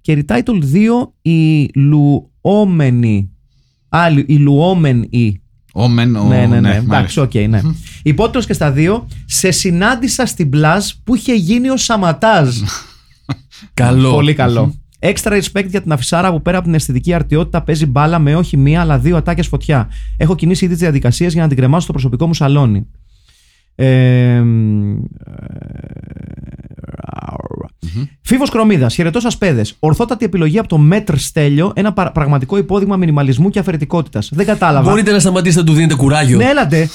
[0.00, 3.30] και Retitle 2 η Λουόμενη.
[3.88, 5.42] Α, η Λουόμενη.
[5.72, 6.24] Όμεν, ο...
[6.24, 6.68] Ναι, ναι, ναι.
[6.68, 7.22] Εντάξει, μάλιστα.
[7.22, 7.60] οκ, ναι.
[8.06, 9.08] Υπότιτλος και στα δύο.
[9.24, 12.56] Σε συνάντησα στην Πλάζ που είχε γίνει ο σαματάς.
[13.74, 14.10] Καλό.
[14.12, 14.74] Πολύ καλό.
[14.98, 18.56] Extra respect για την αφισάρα που πέρα από την αισθητική αρτιότητα παίζει μπάλα με όχι
[18.56, 19.88] μία αλλά δύο ατάκες φωτιά.
[20.16, 22.86] Έχω κινήσει ήδη τις διαδικασίες για να την κρεμάσω στο προσωπικό μου σαλόνι.
[23.74, 24.42] Ε,
[28.22, 29.76] Φίβος Κρομίδας, χαιρετώ σας παιδες.
[29.78, 34.28] Ορθότατη επιλογή από το Μέτρ Στέλιο, ένα παρα- πραγματικό υπόδειγμα μινιμαλισμού και αφαιρετικότητας.
[34.32, 34.90] Δεν κατάλαβα.
[34.90, 36.36] Μπορείτε να σταματήσετε να του δίνετε κουράγιο.
[36.36, 36.88] Ναι, έλατε.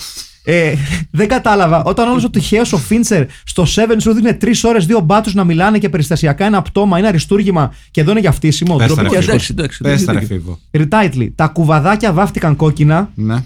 [0.51, 0.73] Ε,
[1.11, 1.83] δεν κατάλαβα.
[1.83, 3.67] Όταν όλος ο τυχαίος ο Φίντσερ στο 7
[4.01, 8.01] σου δίνει τρεις ώρες δύο μπάτσου να μιλάνε και περιστασιακά ένα πτώμα, είναι αριστούργημα και
[8.01, 8.75] εδώ είναι για φτύσιμο.
[8.75, 9.31] Πες τα, ρε, Ντροπή και φίλε.
[9.31, 9.83] εντάξει, εντάξει.
[9.83, 10.35] Πες τα, ρε, δίκιο.
[10.35, 10.59] Φίβο.
[10.71, 11.29] Retitle.
[11.35, 13.43] Τα κουβαδάκια βάφτηκαν κόκκινα Ναι.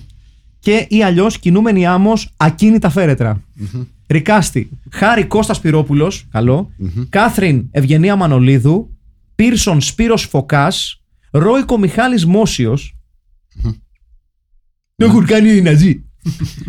[0.59, 3.41] και ή αλλιώς κινούμενη άμμος ακίνητα φέρετρα.
[4.07, 4.69] Ρικάστη.
[4.91, 6.27] Χάρη Κώστας Πυρόπουλος.
[6.31, 6.69] Καλό.
[7.09, 8.89] Κάθριν Ευγενία Μανολίδου.
[9.35, 11.01] Πίρσον Σπύρος Φωκάς,
[11.31, 12.95] Ρόικο Μιχάλης Μόσιος.
[14.95, 16.03] Το έχουν κάνει οι Ναζί.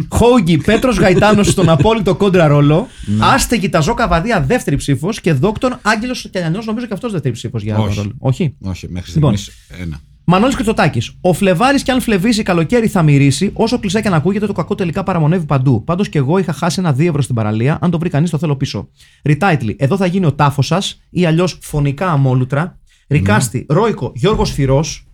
[0.08, 2.88] Χόγκι Πέτρος Γαϊτάνος στον απόλυτο κόντρα ρόλο.
[3.20, 7.78] Άστεγη Ταζό Καβαδία δεύτερη ψήφος και δόκτων Άγγελος Κιανιανό νομίζω και αυτός δεύτερη ψήφος για
[7.78, 7.96] Όχι.
[7.96, 8.12] ρόλο.
[8.18, 8.56] Όχι.
[8.60, 9.36] Όχι, μέχρι Λοιπόν.
[9.36, 10.00] στιγμής ένα.
[10.26, 11.12] Μανώλης Κριτσοτάκης.
[11.20, 13.50] Ο Φλεβάρης κι αν φλεβήσει καλοκαίρι θα μυρίσει.
[13.54, 15.84] Όσο κλεισέ και να ακούγεται, το κακό τελικά παραμονεύει παντού.
[15.84, 17.78] Πάντως και εγώ είχα χάσει ένα 2 ευρώ στην παραλία.
[17.80, 18.88] Αν το βρει κανείς, το θέλω πίσω.
[19.22, 19.76] Ριτάιτλι.
[19.78, 22.78] Εδώ θα γίνει ο τάφος σας ή αλλιώς φωνικά αμόλουτρα.
[23.08, 23.66] Ρικάστη.
[23.68, 24.12] Ρόικο.
[24.14, 25.06] Γιώργος Φυρός.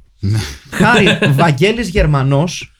[0.71, 2.73] Χάρη Βαγγέλης Γερμανός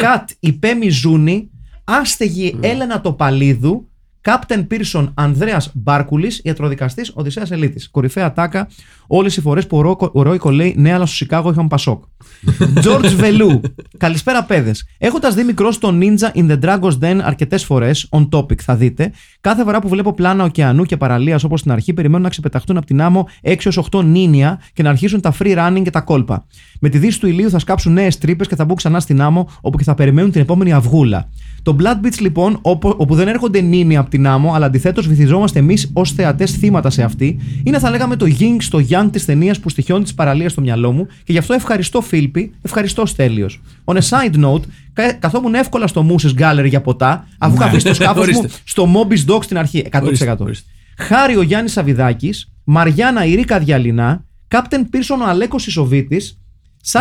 [0.00, 1.50] Κατ Υπέμι Ζούνη
[1.84, 3.88] Άστεγη Έλενα Τοπαλίδου
[4.20, 7.90] Κάπτεν Πίρσον Ανδρέας Μπάρκουλης Ιατροδικαστής Οδυσσέας Ελίτης.
[7.90, 8.68] Κορυφαία τάκα
[9.06, 12.04] Όλες οι φορές που ο Ρόικο- ο Ρόικο λέει Ναι αλλά στο Σικάγο είχαμε Πασόκ
[12.84, 13.60] George Βελού
[13.98, 14.84] Καλησπέρα παιδες.
[14.98, 19.12] Έχοντας δει μικρό στο Ninja in the Dragon's Den αρκετές φορές On topic θα δείτε
[19.40, 22.86] Κάθε φορά που βλέπω πλάνα ωκεανού και παραλίας όπως στην αρχή Περιμένω να ξεπεταχτούν από
[22.86, 26.46] την άμμο 6 έως 8 νίνια Και να αρχίσουν τα free running και τα κόλπα
[26.86, 29.48] Με τη δύση του ηλίου θα σκάψουν νέες τρύπες και θα μπουν ξανά στην άμμο,
[29.60, 31.28] όπου και θα περιμένουν την επόμενη αυγούλα.
[31.62, 35.58] Το Blood Beach λοιπόν, όπου, όπου δεν έρχονται νίνοι από την άμμο, αλλά αντιθέτως βυθιζόμαστε
[35.58, 39.60] εμείς ως θεατές θύματα σε αυτή, είναι θα λέγαμε το yin στο yang της ταινίας
[39.60, 43.60] που στοιχιώνει τη παραλία στο μυαλό μου και γι' αυτό ευχαριστώ Φίλπη, ευχαριστώ Στέλιος.
[43.84, 44.62] On a side note,
[44.92, 48.58] κα- καθόμουν εύκολα στο Mooses Gallery για ποτά, αφού είχα βρει στο σκάφος μου Ορίστε.
[48.64, 49.84] στο Mobis Dog στην αρχή.
[49.92, 50.02] 100%.
[50.06, 50.68] Ορίστε, ορίστε.
[50.98, 52.30] Χάρη ο Γιάννης Σαβιδάκη,
[52.64, 56.38] Μαριάννα Ιρίκα Διαλυνά, Κάπτεν Πίρσον ο Αλέκος Ισοβίτης,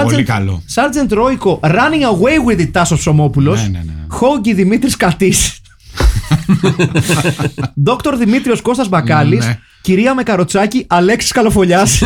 [0.04, 0.64] Πολύ καλό.
[0.66, 3.94] Σάρτζεντ Ρόικο, Running Away with it Τάσος Ψωμόπουλος, Ναι, ναι, ναι.
[4.08, 5.62] Χόγκι Δημήτρης Κατής,
[7.86, 9.60] Δόκτωρ Δημήτριος Κώστας Μπακάλης, Ναι.
[9.82, 12.02] Κυρία με καροτσάκι, Αλέξης Καλοφολιάς,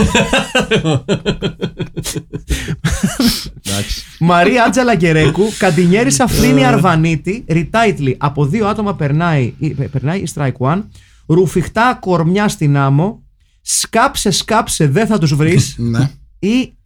[3.63, 4.03] Εντάξει.
[4.19, 10.57] Μαρία Άτζαλα Γκερέκου, Καντινιέρη Σαφρίνη Αρβανίτη, Ριτάιτλι, από δύο άτομα περνάει, ή- περνάει η strike
[10.59, 10.83] one,
[11.27, 13.21] Ρουφιχτά κορμιά στην άμμο,
[13.61, 16.09] Σκάψε, σκάψε, δεν θα τους βρεις Ναι.
[16.39, 16.76] ή αν-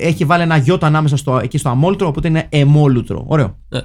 [0.00, 3.24] έχει βάλει ένα γιώτα ανάμεσα στο, εκεί στο αμόλυτρο, οπότε είναι εμόλουτρο.
[3.26, 3.56] Ωραίο.
[3.68, 3.80] Ναι.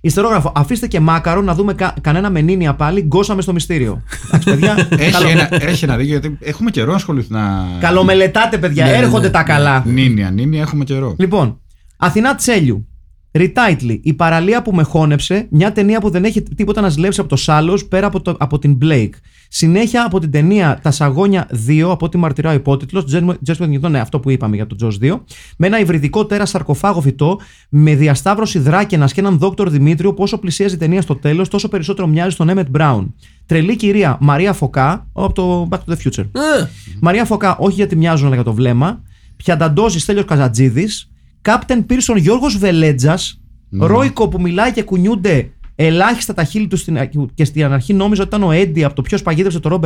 [0.00, 0.52] Ιστερόγραφο.
[0.54, 3.00] Αφήστε και μάκαρο να δούμε κα- κανένα μενίνια πάλι.
[3.02, 4.02] Γκώσαμε στο μυστήριο.
[4.26, 4.88] Εντάξει, παιδιά.
[4.98, 7.66] Έχει καλό- ένα, έχει ένα δίκιο γιατί έχουμε καιρό να ασχοληθεί να.
[7.80, 8.84] Καλομελετάτε, παιδιά.
[8.84, 9.32] Ναι, ναι, Έρχονται ναι.
[9.32, 9.82] τα καλά.
[9.86, 11.14] Νίνια, νίνια, έχουμε καιρό.
[11.18, 11.60] Λοιπόν,
[11.96, 12.86] Αθηνά Τσέλιου.
[13.32, 17.28] Retitle, η παραλία που με χώνεψε, μια ταινία που δεν έχει τίποτα να ζηλέψει από
[17.28, 19.10] το Σάλος πέρα από, το, από την Blake.
[19.48, 23.04] Συνέχεια από την ταινία Τα Σαγόνια 2, από ό,τι μαρτυρά ο υπότιτλος,
[23.42, 25.20] Τζέσπερ Νιούτον, ναι, αυτό που είπαμε για το Τζο 2,
[25.56, 30.38] με ένα υβριδικό τέρα σαρκοφάγο φυτό, με διασταύρωση δράκαινα και έναν δόκτωρ Δημήτριο, που όσο
[30.38, 33.14] πλησίαζε η ταινία στο τέλος, τόσο περισσότερο μοιάζει στον Έμετ Μπράουν.
[33.46, 36.24] Τρελή κυρία Μαρία Φωκά, από το Back to the Future.
[36.24, 36.66] Α,
[37.00, 39.02] Μαρία Φωκά, όχι γιατί μοιάζουν, αλλά για το βλέμμα.
[39.36, 41.10] Πιανταντόζη Στέλιος Καζατζίδης.
[41.42, 43.40] Κάπτεν Πίρσον Γιώργος Βελέτζας
[43.70, 46.98] Ρόικο που μιλάει και κουνιούνται ελάχιστα τα χείλη του στην,
[47.34, 49.80] και στην αρχή νόμιζα ότι ήταν ο Έντι από το ποιος παγίδευσε το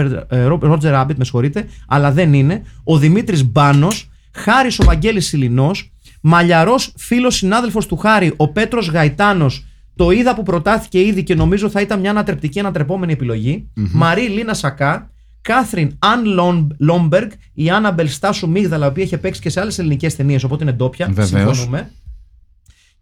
[0.60, 2.62] Ρότζερ Ράμπιτ, με συγχωρείτε, αλλά δεν είναι.
[2.84, 9.66] Ο Δημήτρης Μπάνος, Χάρης ο Βαγγέλης Σιλινός, Μαλιαρός φίλος συνάδελφος του Χάρη, ο Πέτρος Γαϊτάνος.
[9.96, 13.68] Το είδα που προτάθηκε ήδη και νομίζω θα ήταν μια ανατρεπτική ανατρεπόμενη επιλογή.
[13.92, 15.10] Μαρή Λίνα Σακά,
[15.42, 19.78] Κάθριν Αν Λον- Λόμπεργκ, η Άνναμπελ Στάσου Μίγδαλα, η οποία είχε παίξει και σε άλλες
[19.78, 21.08] ελληνικές ταινίες, οπότε είναι ντόπια.
[21.12, 21.56] Βεβαίως.
[21.56, 21.90] Συμφωνούμε.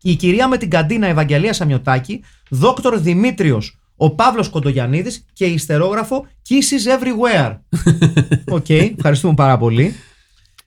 [0.03, 2.21] Η κυρία με την καντίνα Ευαγγελία Σαμιωτάκη,
[2.51, 7.59] Δόκτωρ Δημήτριος, ο Παύλος Κοντογιαννίδης και η υστερόγραφο Kisses Everywhere.
[8.57, 9.95] Οκ, ευχαριστούμε πάρα πολύ.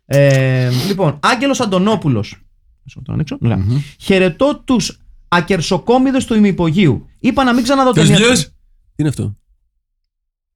[0.06, 2.42] Ε, λοιπόν, Άγγελος Αντωνόπουλος.
[2.84, 3.38] Μισό να το ανοίξω.
[3.42, 3.66] Ωραία.
[4.00, 7.08] Χαιρετώ τους ακερσοκόμιδες του ημιυπογείου.
[7.20, 8.26] Είπα να μην ξαναδώ ποιος ταινία.
[8.26, 8.52] γιος; Τι
[8.96, 9.36] είναι αυτό;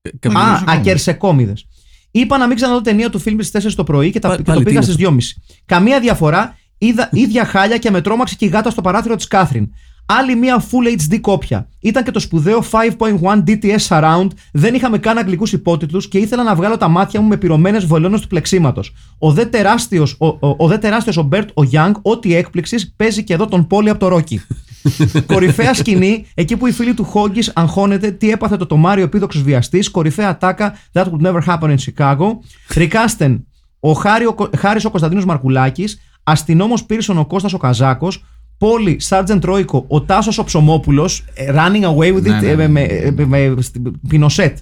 [0.02, 0.78] Ε, κάποιο- Α, Ακερσοκόμιδες.
[0.80, 1.66] ακερσεκόμιδες.
[2.10, 4.42] Είπα να μην ξαναδώ ταινία του φιλμ στις 4 το πρωί και, τα, Πα- και
[4.42, 5.42] πάλι, το τι πήγα είναι στις 2.30.
[5.64, 6.57] Καμία διαφορά.
[6.78, 9.68] Είδα ίδια χάλια και με τρόμαξε και η γάτα στο παράθυρο της Κάθριν.
[10.10, 11.68] Άλλη μία Full HD κόπια.
[11.80, 14.26] Ήταν και το σπουδαίο 5.1 DTS Surround.
[14.52, 18.20] Δεν είχαμε καν αγγλικούς υπότιτλους και ήθελα να βγάλω τα μάτια μου με πυρωμένες βελόνες
[18.20, 18.92] του πλεξίματος.
[19.18, 22.92] Ο δε τεράστιος ο, ο, ο, δε τεράστιος ο Μπέρτ ο Young, ω τι έκπληξις,
[22.96, 24.40] παίζει και εδώ τον Πόλι από το Ρόκι.
[25.32, 29.90] Κορυφαία σκηνή, εκεί που η φίλη του Χόγκης αγχώνεται τι έπαθε το τομάριο επίδοξος βιαστής.
[29.90, 32.26] Κορυφαία τάκα, that would never happen in Chicago.
[32.74, 33.46] Ρικάστεν,
[33.80, 35.98] ο Χάρη, ο, Κο- Χάρης ο Κωνσταντίνος Μαρκουλάκης,
[36.30, 38.24] αστυνόμος Πίρσον ο Κώστας ο Καζάκος,
[38.58, 42.56] Πόλη, Σάρτζεντ Ρόικο, ο Τάσος ο Ψωμόπουλος, ε, running away with it, Ναι, ναι, ε,
[42.56, 43.10] με, ναι.
[43.16, 44.58] με, με, με- στην- Πινοσέτ.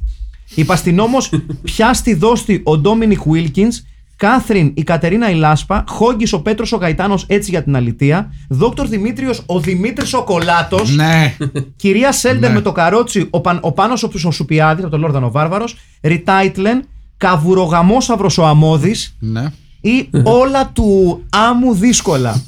[0.55, 1.31] Υπαστηνόμος,
[1.63, 3.83] πια στη δώστη ο Ντόμινικ Βίλκινς,
[4.17, 8.87] Κάθριν η Κατερίνα η Λάσπα, Χόγκης ο Πέτρος ο Γαϊτάνος έτσι για την αλητεία, Δόκτωρ
[8.87, 11.37] Δημήτριος ο Δημήτρης ο Κολάτος, Ναι.
[11.77, 12.55] Κυρία Σέλντερ Ναι.
[12.55, 15.77] με το καρότσι, ο, Παν, ο Πάνος ο, ο Σουπιάδης από τον Λόρδαν ο Βάρβαρος,
[16.03, 16.85] Ριτάιτλεν,
[17.17, 19.45] Καβουρογαμόσαυρος ο Αμώδης, ναι.
[19.87, 22.43] Ή όλα του άμμου δύσκολα.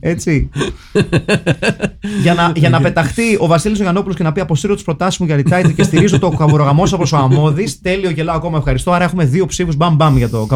[0.00, 0.48] Έτσι.
[2.22, 5.26] για, να, για να πεταχτεί ο Βασίλης Γιαννόπουλος και να πει Αποσύρω τι προτάσεις μου
[5.26, 7.80] για retitle και στηρίζω το καμπουρογαμόσαυρο ο Αμμώδης.
[7.80, 8.92] Τέλειο, γελάω ακόμα, ευχαριστώ.
[8.92, 10.46] Άρα έχουμε δύο ψήφους μπαμ μπαμ για το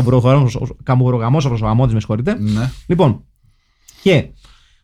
[0.83, 2.37] καμπουρογαμόσαυρο ο Αμμώδης, με συγχωρείτε.
[2.39, 2.71] Ναι.
[2.87, 3.25] Λοιπόν,
[4.03, 4.25] και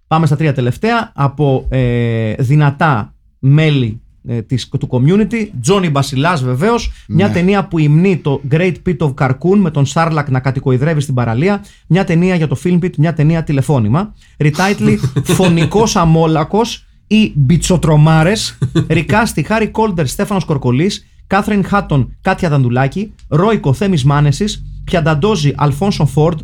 [0.07, 4.12] πάμε στα τρία τελευταία από ε, δυνατά μέλη ε,
[4.47, 5.49] της, του community.
[5.61, 6.93] Τζόνι Μπασιλάς βεβαίως.
[7.09, 7.33] Μια Ναι.
[7.33, 11.65] ταινία που υμνεί το Great Pit of Carcoon με τον Σάρλακ να κατοικοειδρεύει στην παραλία.
[11.87, 14.15] Μια ταινία για το Film Pit, μια ταινία τηλεφώνημα.
[14.39, 14.97] Retitle
[15.37, 18.59] Φωνικός Αμόλακος ή Μπιτσοτρομάρες.
[18.89, 21.07] Ρικάστη Χάρη Κόλτερ Στέφανος Κορκολής.
[21.27, 23.13] Κάθριν Χάτον Κάτια Δαντουλάκη.
[23.29, 24.65] Ρόικο Θέμης Μάνεσης.
[24.85, 26.39] Πιανταντόζη Αλφόνσο Φόρντ.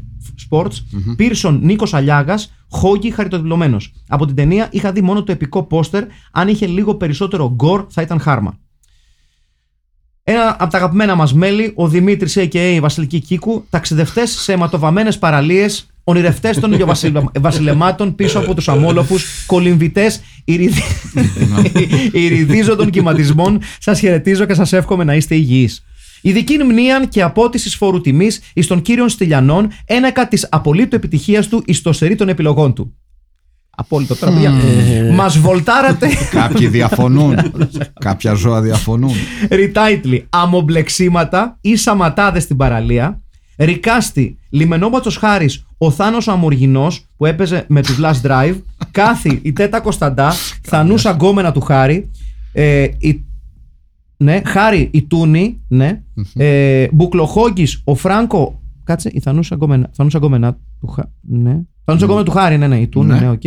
[0.51, 0.73] Sports,
[1.17, 3.77] Πίρσον Νίκος Αλιάγας, Χόγκι Χαριτοδιπλωμένο.
[4.09, 6.05] Από την ταινία είχα δει μόνο το επικό πόστερ.
[6.33, 8.59] Αν είχε λίγο περισσότερο γκορ θα ήταν χάρμα.
[10.31, 12.73] Ένα από τα αγαπημένα μας μέλη, ο Δημήτρης A.K.A.
[12.75, 20.21] η Βασιλική Κίκου, ταξιδευτές σε αιματοβαμμένες παραλίες, ονειρευτές των ηλιοβασιλεμάτων πίσω από τους αμόλοφους, κολυμβητές
[22.13, 23.61] ηριδίζοντων κυματισμών.
[23.79, 25.85] Σας χαιρετίζω και σας εύχομαι να είστε υγιείς.
[26.21, 31.63] Ειδική μνήαν και απότησης φόρου τιμής εις των κύριων Στυλιανών, ένακα της απολύτου επιτυχίας του
[31.67, 32.97] εις το σερί των επιλογών του.
[33.81, 34.53] Απόλυτο τώρα, παιδιά.
[35.13, 36.09] Μας βολτάρατε.
[36.31, 37.37] Κάποιοι διαφωνούν.
[38.01, 39.13] Κάποια ζώα διαφωνούν.
[39.51, 43.23] Ριτάιτλι, αμομπλεξίματα ή σαματάδες στην παραλία.
[43.59, 48.55] Ρικάστη, λιμενόμπατσο Χάρης, ο Θάνος ο Αμοργινός που έπαιζε με τους Last Drive.
[48.91, 52.11] Κάθη, η Τέτα Κωνσταντά, Θανούσα γκόμενα του Χάρη.
[52.53, 53.25] Ε, η,
[54.21, 55.61] ναι, Χάρη, η Τούνη.
[55.69, 56.03] Ναι.
[56.35, 58.61] Ε, Μπουκλοχόγκης, ο Φράνκο.
[58.85, 61.09] Κάτσε, η Θανούσα γκόμενα, Θανούσα γκόμενα του Χάρη.
[61.21, 61.61] Ναι.
[61.85, 63.19] Θανούσα γκόμενα του Χάρη, ναι, ναι, η Τούνη, Ναι.
[63.21, 63.45] ναι, οκ.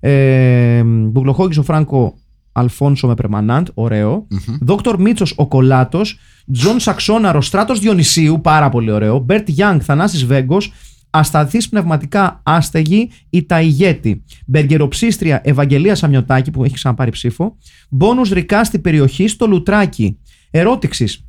[0.00, 2.14] Ε, Μπουκλοχόγκης, ο Φράνκο
[2.52, 4.26] Αλφόνσο με πρεμανάντ, ωραίο.
[4.60, 6.18] Δόκτωρ Μίτσος ο Κολάτος.
[6.52, 9.18] Τζον Σαξόναρο, Στράτο Διονυσίου, πάρα πολύ ωραίο.
[9.18, 10.72] Μπέρτ Γιάνγκ, Θανάσης Βέγκος.
[11.10, 14.22] Ασταθή πνευματικά άστεγη, η Ταϊγέτη.
[14.46, 17.56] Μπεργκεροψίστρια Ευαγγελία Σαμιωτάκη, που έχει ξαναπάρει ψήφο.
[17.90, 20.18] Μπόνους Ρικάστη περιοχή στο Λουτράκι.
[20.50, 21.24] Ερώτηξης.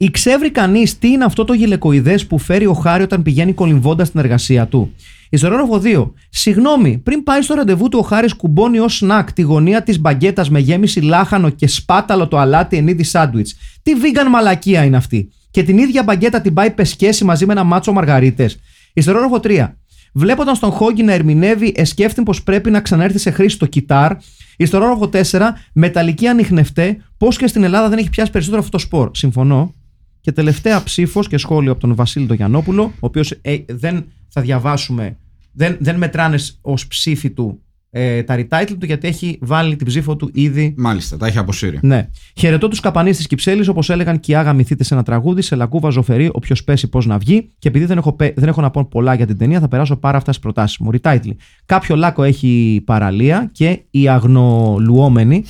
[0.00, 4.20] Ήξεύρει κανείς τι είναι αυτό το γυλαικοειδές που φέρει ο Χάρη όταν πηγαίνει κολυμβώντας στην
[4.20, 4.94] εργασία του;
[5.28, 6.12] Ιστερόγραφο 2.
[6.28, 10.50] Συγγνώμη, πριν πάει στο ραντεβού του ο Χάρης κουμπώνει ως σνακ τη γωνία της μπαγκέτας
[10.50, 13.56] με γέμιση λάχανο και σπάταλο το αλάτι ενίδη σάντουιτς.
[13.82, 15.28] Τι vegan μαλακία είναι αυτή.
[15.50, 18.58] Και την ίδια μπαγκέτα την πάει πεσκέση μαζί με ένα μάτσο μαργαρίτες.
[18.92, 19.68] Ιστερόγραφο 3.
[20.12, 24.12] Βλέποντα τον Χόγκι να ερμηνεύει, εσκέφτην πως πρέπει να ξανάρθει σε χρήση το κιτάρ.
[24.56, 25.40] Ιστερόγραφο 4.
[25.72, 29.10] Μεταλλική ανιχνευτέ, πώ και στην Ελλάδα δεν έχει πιάσει περισσότερο αυτό το σπορ.
[29.14, 29.74] Συμφωνώ.
[30.20, 35.16] Και τελευταία ψήφος και σχόλιο από τον Βασίλη τον Γιαννόπουλο, ο οποίος δεν θα διαβάσουμε,
[35.52, 40.16] δεν, δεν μετράνε ως ψήφι του ε, τα retitle του, γιατί έχει βάλει την ψήφο
[40.16, 40.74] του ήδη.
[40.76, 41.78] Μάλιστα, τα έχει αποσύρει.
[41.82, 42.08] Ναι.
[42.36, 45.90] Χαιρετώ τους καπανείς της Κυψέλης, όπως έλεγαν και οι άγαμηθείτε σε ένα τραγούδι, σε λακκούβα
[45.90, 47.48] ζωφερή, όποιος πέσει πώς να βγει.
[47.58, 49.96] Και επειδή δεν έχω, πέ- δεν έχω να πω πολλά για την ταινία, θα περάσω
[49.96, 50.90] πάρα αυτά στις προτάσεις μου.
[50.92, 51.34] Retitle.
[51.66, 55.44] Κάποιο λάκκο έχει παραλία και οι αγνολουόμενοι.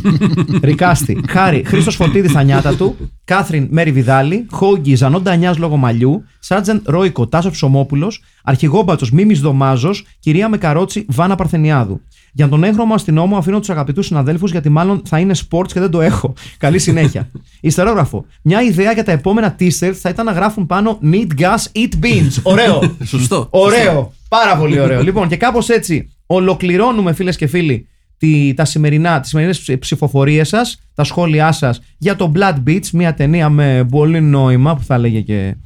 [0.62, 1.20] Ρικάστη.
[1.28, 1.62] Χάρη.
[1.66, 2.96] Χρήστος Φωτίδης στα νιάτα του.
[3.24, 4.46] Κάθριν Μέρι Βιδάλη.
[4.50, 6.24] Χόγκη Ζανό Ντανιάς λόγω μαλλιού.
[6.38, 8.22] Σάρτζεν Ρόικο Τάσο Ψωμόπουλος.
[8.48, 10.06] Αρχηγόμπατσος Μίμης Δωμάζος.
[10.18, 12.00] Κυρία Μεκαρότσι Βάνα Παρθενιάδου.
[12.32, 15.90] Για τον έγχρωμο αστυνόμο αφήνω τους αγαπητούς συναδέλφους γιατί μάλλον θα είναι sports και δεν
[15.90, 16.34] το έχω.
[16.58, 17.30] Καλή συνέχεια.
[17.60, 18.24] Ιστερόγραφο.
[18.42, 22.42] Μια ιδέα για τα επόμενα t-shirts θα ήταν να γράφουν πάνω Need gas, eat beans.
[22.42, 22.80] Ωραίο.
[23.04, 23.46] Σωστό.
[23.50, 24.12] Ωραίο.
[24.28, 25.02] Πάρα πολύ ωραίο.
[25.02, 27.88] λοιπόν, και κάπως έτσι ολοκληρώνουμε, φίλες και φίλοι,
[28.18, 33.14] τη, τα σημερινά, τις σημερινές ψηφοφορίες σας, τα σχόλιά σας για το Blood Beach, μια
[33.14, 35.56] ταινία με πολύ νόημα που θα λέγε και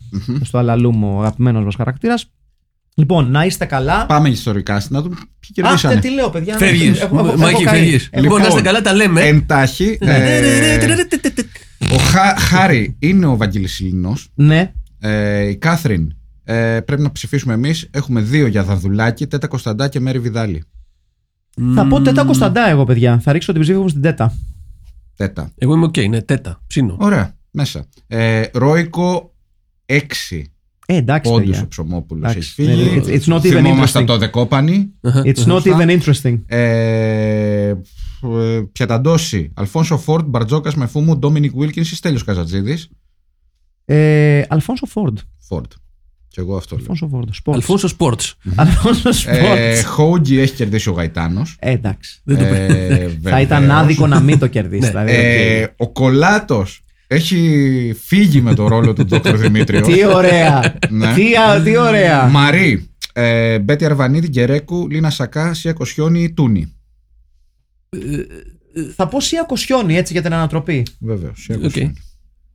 [0.43, 2.31] στο αλαλούμ ο αγαπημένος μας χαρακτήρας.
[3.01, 4.07] Λοιπόν, να είστε καλά.
[4.07, 6.01] Πάμε ιστορικά στην να δούμε ποιοι Αχ, κερδίσανε.
[6.01, 6.57] τι λέω, παιδιά.
[6.57, 7.01] Φεύγεις.
[7.01, 7.79] Έχω- έχω- έχω Μάκη, καεί.
[7.81, 8.09] φεύγεις.
[8.11, 8.53] Έχω Λοιπόν, να καεί.
[8.57, 9.21] είστε καλά, τα λέμε.
[9.23, 9.99] Εντάχει.
[10.01, 10.79] ε,
[11.93, 14.29] ο Χα- Χάρη είναι ο Βαγγέλης Ηλινός.
[14.35, 14.73] Ναι.
[15.01, 17.89] Ε, η Κάθριν ε, πρέπει να ψηφίσουμε εμείς.
[17.93, 20.65] Έχουμε δύο για Δανδουλάκη, Τέτα Κωνσταντά και Μέρη Βιδάλη.
[21.75, 23.19] Θα πω τέτα Κωνσταντά εγώ, παιδιά.
[23.19, 24.35] Θα ρίξω την ψήφο μου στην τέτα.
[25.17, 25.53] Τέτα.
[25.59, 26.61] Εγώ είμαι οκ, ναι, τέτα.
[26.67, 26.97] Ψήνω.
[27.01, 27.85] Ωραία, μέσα.
[28.07, 29.35] Ε, Ρόικο
[29.87, 30.43] 6
[30.93, 31.63] Ε, εντάξει, πόντους παιδιά.
[31.65, 32.83] ο Ψωμόπουλος Εντάξει, έχει φύγει.
[32.83, 34.03] ναι, it's- it's not even Θυμόμαστε interesting.
[34.03, 34.91] από το Δεκόπανη.
[35.25, 36.39] It's not even interesting.
[36.47, 37.75] Ε, ε,
[38.73, 42.79] Πιαταντόση, Αλφόνσο Φόρντ, Μπαρτζόκας με φούμου, Ντόμινικ Βίλκινς, Στέλιος Καζατζίδη.
[43.85, 45.19] Ε, Αλφόνσο Φόρντ.
[45.39, 45.71] Φόρντ.
[46.29, 46.87] Και εγώ αυτό λέω.
[46.91, 47.29] Αλφόνσο Φόρντ.
[47.45, 47.55] Sports.
[47.55, 48.33] Αλφόνσο Sports.
[48.57, 49.85] Αλφόνσο Ε, Sports.
[49.87, 51.57] Χόουτζι έχει κερδίσει ο Γαϊτάνος.
[51.61, 52.21] Ε, εντάξει.
[52.25, 54.81] Δεν το Ε, Θα ήταν άδικο να μην το κερδίσει.
[54.83, 54.89] Ναι.
[54.89, 55.89] δηλαδή, Ε, οκ.
[55.89, 56.83] ο Κολάτος
[57.13, 59.81] έχει φύγει με το ρόλο του Δόκτωρ Δημήτριο.
[59.81, 60.79] Τι ωραία.
[60.91, 61.15] Ναι.
[61.15, 62.29] τι, α- τι ωραία.
[62.29, 66.75] Μαρή, ε, Μπέτη Αρβανίδη, Γκερέκου, Λίνα Σακά, Σία Κοσιόνη, Τούνη.
[68.95, 70.87] Θα πω Σία Κοσιόνι έτσι για την ανατροπή.
[71.01, 71.41] Βεβαίως.
[71.43, 71.63] Σία Οκ.
[71.63, 71.93] Κοσιόνη.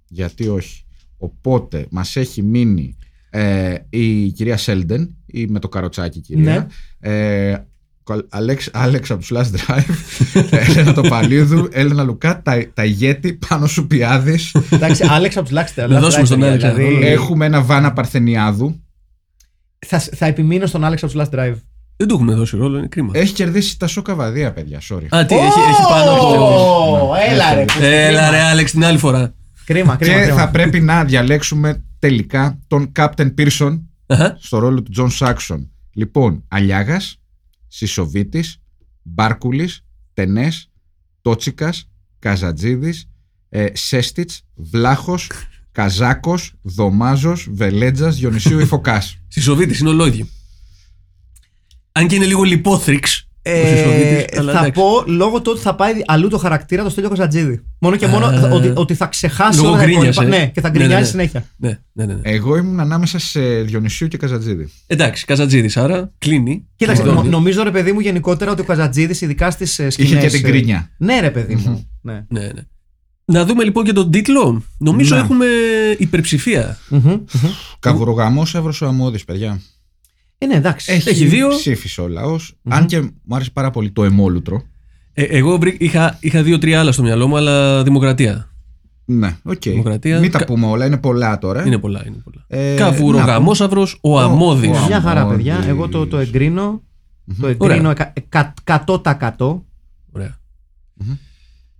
[0.07, 0.85] Γιατί όχι.
[1.17, 2.97] Οπότε μας έχει μείνει
[3.29, 6.69] ε, η κυρία Σέλντεν, ή με το καροτσάκι κυρία.
[6.99, 7.55] Ε,
[8.29, 9.93] Αλέξ, Άλεξ από τους Last Drive,
[10.69, 14.55] Έλενα το Παλίδου, Έλενα Λουκά, τα, τα ηγέτη, πάνω σου πιάδης.
[14.69, 15.89] Εντάξει, Άλεξ από τους Λάξτερ.
[15.89, 18.79] Να δώσουμε στον Άλεξ, Δηλαδή, Έχουμε ένα βάνα Παρθενιάδου.
[19.87, 21.55] θα, θα επιμείνω στον Άλεξ από τους Last Drive.
[21.97, 23.09] Δεν του έχουμε δώσει ρόλο, είναι κρίμα.
[23.13, 24.79] Έχει κερδίσει τα σοκαβαδία, παιδιά.
[24.89, 25.05] Sorry.
[25.15, 27.09] Α, τι, έχει, έχει πάνω από.
[27.11, 27.65] Ω, Έλα ρε.
[27.65, 28.29] που- Έλα κρίμα.
[28.31, 29.33] ρε, Άλεξ, την άλλη φορά.
[29.65, 30.15] Κρίμα, κρίμα.
[30.15, 30.37] και κρίμα.
[30.39, 34.37] θα πρέπει να διαλέξουμε τελικά τον Captain Pearson Αχα.
[34.39, 35.71] στο ρόλο του Τζον Σάξον.
[35.93, 37.19] Λοιπόν, Αλιάγας,
[37.75, 38.57] Σισοβίτης,
[39.01, 40.71] Μπάρκουλης, Τενές,
[41.21, 43.09] Τότσικας, Καζατζίδης,
[43.49, 45.29] ε, Σέστιτς, Βλάχος,
[45.71, 49.03] Καζάκος, Δωμάζος, Βελέτζας, Διονυσίου Ιφοκά.
[49.27, 50.27] Σισοβίτης είναι ολόγιο.
[51.91, 53.24] Αν και είναι λίγο λιπόθριξ.
[53.45, 54.81] Ο Ε, Σισοβίτης, αλλά θα εντάξει.
[54.81, 57.61] πω λόγω του ότι θα πάει αλλού το χαρακτήρα το Στέλιο Καζατζίδη.
[57.79, 58.49] Μόνο και μόνο Α.
[58.51, 60.35] ότι, ότι θα ξεχάσει Λόγω όλα τα γκρίνιας, υπόλοιπα.
[60.35, 60.39] ε.
[60.39, 61.27] Ναι, και θα Ναι, γκρινιάζει ναι, ναι.
[61.29, 61.45] συνέχεια.
[61.57, 62.13] Ναι, ναι, ναι.
[62.13, 62.19] ναι.
[62.23, 64.69] Εγώ ήμουν ανάμεσα σε Διονυσίου και Καζατζίδη.
[64.87, 66.67] Εντάξει, Καζατζίδη, άρα κλείνει.
[66.75, 67.13] Κοίταξε, Αυτό.
[67.13, 70.07] νο- νομίζω ρε παιδί μου γενικότερα ότι ο Καζατζίδης, ειδικά στις σκηνέ.
[70.09, 70.89] Είχε και την κρίνια.
[70.97, 71.87] Ναι, ρε παιδί μου.
[72.01, 72.25] ναι.
[72.29, 72.51] Ναι, ναι.
[73.27, 74.63] Να δούμε λοιπόν και τον τίτλο.
[74.77, 75.21] Νομίζω Ναι.
[75.21, 75.45] έχουμε
[75.97, 76.77] υπερψηφία.
[76.89, 77.15] Μμμ.
[77.79, 79.61] Καβουρογαμός έβρω ο Αμμώδης, παιδιά.
[80.37, 80.91] Ε, ναι, εντάξει.
[80.93, 81.47] Έχει δύο.
[81.47, 82.53] Ψήφισε ο λαός.
[82.69, 84.63] Αν και μου άρεσε πάρα πολύ το εμόλουτρο.
[85.13, 88.49] Ε, εγώ βρή- είχα, είχα δύο-τρία άλλα στο μυαλό μου, αλλά δημοκρατία.
[89.05, 89.61] Ναι, οκ.
[89.61, 90.19] Δημοκρατία.
[90.19, 91.65] Μην τα Κα- πούμε όλα, είναι πολλά τώρα.
[91.65, 92.45] Είναι πολλά, είναι πολλά.
[92.47, 94.67] Ε, Καβουρογαμόσαυρο, ο Αμμώδη.
[94.67, 95.45] ο- Μια χαρά, Αμμώδης.
[95.45, 95.69] παιδιά.
[95.69, 96.81] Εγώ το, το εγκρίνω.
[97.41, 97.75] Το Ωραία.
[97.75, 99.65] εγκρίνω εκα- εκα- 100%.
[100.11, 100.37] Ωραία.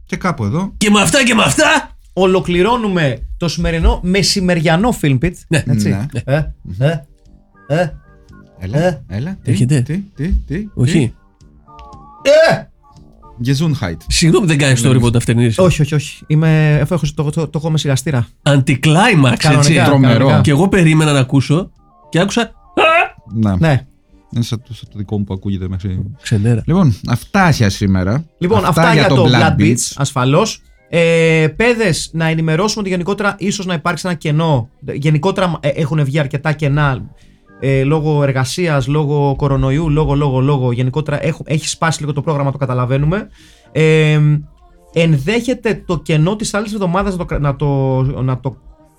[0.05, 0.73] Και κάπου εδώ.
[0.77, 1.89] Και με αυτά και με αυτά.
[2.13, 5.31] Ολοκληρώνουμε το σημερινό μεσημεριανό Film Pit.
[5.47, 5.63] Ναι.
[5.67, 5.89] Έτσι.
[5.89, 6.05] Ναι.
[6.23, 6.35] Ε,
[6.77, 7.05] ε,
[7.67, 7.89] ε,
[8.59, 9.01] Έλα, Ε.
[9.07, 9.37] έλα.
[9.43, 9.81] Τι, Έρχεται.
[9.81, 10.67] Τι, τι, τι.
[10.73, 11.13] Όχι.
[12.51, 12.63] ε.
[13.45, 13.97] Gesundheit.
[14.07, 15.53] Συγγνώμη, δεν κάνεις το ρήπο ταυτερνή.
[15.57, 16.23] Όχι, όχι, όχι.
[16.27, 18.27] Είμαι, έχω, το, το, το, έχω με σιγαστήρα.
[18.43, 19.47] Αντικλάιμαξ, έτσι.
[19.49, 20.13] Κανονικά, Τρομερό.
[20.13, 20.41] κανονικά.
[20.41, 21.71] Και εγώ περίμενα να ακούσω
[22.09, 22.51] και άκουσα.
[23.33, 23.57] Να.
[23.59, 23.85] Ναι.
[24.33, 26.03] Είναι σαν το, σαν το δικό μου που ακούγεται μέχρι.
[26.21, 26.61] Ξενέρα.
[26.65, 28.25] Λοιπόν, αυτά για σήμερα.
[28.37, 30.61] Λοιπόν, αυτά, για το Blood Beach, ασφαλώς.
[30.89, 34.69] Ε, Πέδε, να ενημερώσουμε ότι γενικότερα ίσως να υπάρξει ένα κενό.
[34.93, 37.05] Γενικότερα ε, έχουν βγει αρκετά κενά
[37.59, 40.71] ε, λόγω εργασίας, λόγω κορονοϊού, λόγω, λόγω, λόγω.
[40.71, 43.27] Γενικότερα έχω, έχει σπάσει λίγο το πρόγραμμα, το καταλαβαίνουμε.
[43.71, 44.19] Ε,
[44.93, 48.55] ενδέχεται το κενό της άλλης εβδομάδας να το, κρα- να το, να το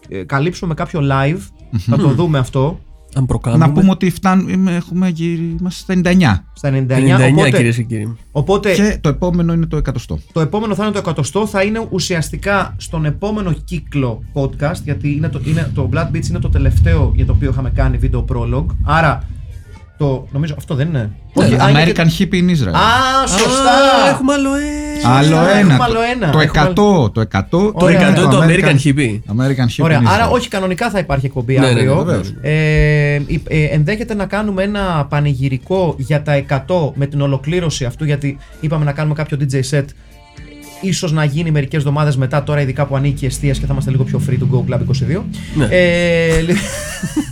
[0.08, 1.40] ε, καλύψουμε με κάποιο live.
[1.78, 2.80] Θα το δούμε αυτό
[3.16, 3.66] Αν προκάνουμε.
[3.66, 6.44] Να πούμε ότι φτάνουμε, έχουμε γύρι, είμαστε στα 99.
[6.52, 7.28] στα 99.
[7.28, 8.16] 99 οπότε κυρίε και κύριοι.
[8.32, 10.16] οπότε Και το επόμενο είναι το 100.
[10.32, 15.28] Το επόμενο θα είναι το εκατοστό, θα είναι ουσιαστικά στον επόμενο κύκλο podcast, γιατί είναι
[15.28, 18.66] το, είναι, το Blood Beach είναι το τελευταίο για το οποίο είχαμε κάνει βίντεο prologue.
[18.84, 19.24] Άρα,
[19.98, 21.10] το, νομίζω αυτό δεν είναι.
[21.34, 22.72] Ναι, α, είναι American και- Hippie in Israel.
[22.74, 23.72] Α, σωστά!
[24.04, 25.16] Α, έχουμε άλλο ένα.
[25.16, 25.84] άλλο έχουμε ένα.
[25.84, 26.30] άλλο ένα.
[26.30, 26.74] Το Έχουμε 100.
[27.12, 27.44] Το 100.
[27.50, 28.10] Το Ωραία.
[28.12, 29.20] 100 το American Hippie.
[29.36, 30.32] American Hippie Ωραία, in άρα Israel.
[30.32, 31.94] όχι κανονικά θα υπάρχει εκπομπή Ναι, ναι, ναι, αύριο.
[32.04, 32.34] βεβαίως.
[32.40, 38.04] ε, υ- ε, ενδέχεται να κάνουμε ένα πανηγυρικό για τα 100 με την ολοκλήρωση αυτού,
[38.04, 39.84] γιατί είπαμε να κάνουμε κάποιο DJ set.
[40.80, 43.90] Ίσως να γίνει μερικές εβδομάδες μετά, τώρα ειδικά που ανήκει η εστίαση και θα είμαστε
[43.90, 44.78] λίγο πιο free to go Club
[45.18, 45.22] 22.
[45.56, 45.66] Ναι.
[45.70, 46.56] Ε, λι-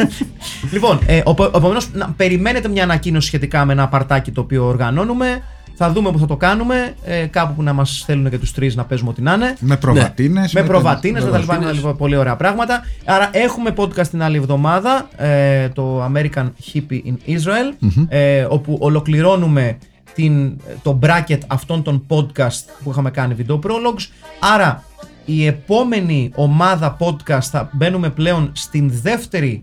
[0.72, 1.16] λοιπόν, ε,
[1.55, 5.42] επομένως, να περιμένετε μια ανακοίνωση σχετικά με ένα παρτάκι το οποίο οργανώνουμε.
[5.76, 6.95] Θα δούμε που θα το κάνουμε.
[7.05, 9.55] Ε, κάπου που να μας στέλνουν και τους τρεις να παίζουμε ό,τι να είναι.
[9.61, 10.53] Με προβατίνες.
[10.53, 10.61] Ναι.
[10.61, 12.80] Με προβατίνες, με τα λοιπά, με τα λοιπά, πολύ ωραία πράγματα.
[13.05, 19.78] Άρα έχουμε podcast την άλλη εβδομάδα, ε, το American Hippie in Israel, ε, όπου ολοκληρώνουμε
[20.14, 24.06] την, το bracket αυτών των podcast που είχαμε κάνει video prologues.
[24.40, 24.84] Άρα
[25.24, 29.62] η επόμενη ομάδα podcast θα μπαίνουμε πλέον στην δεύτερη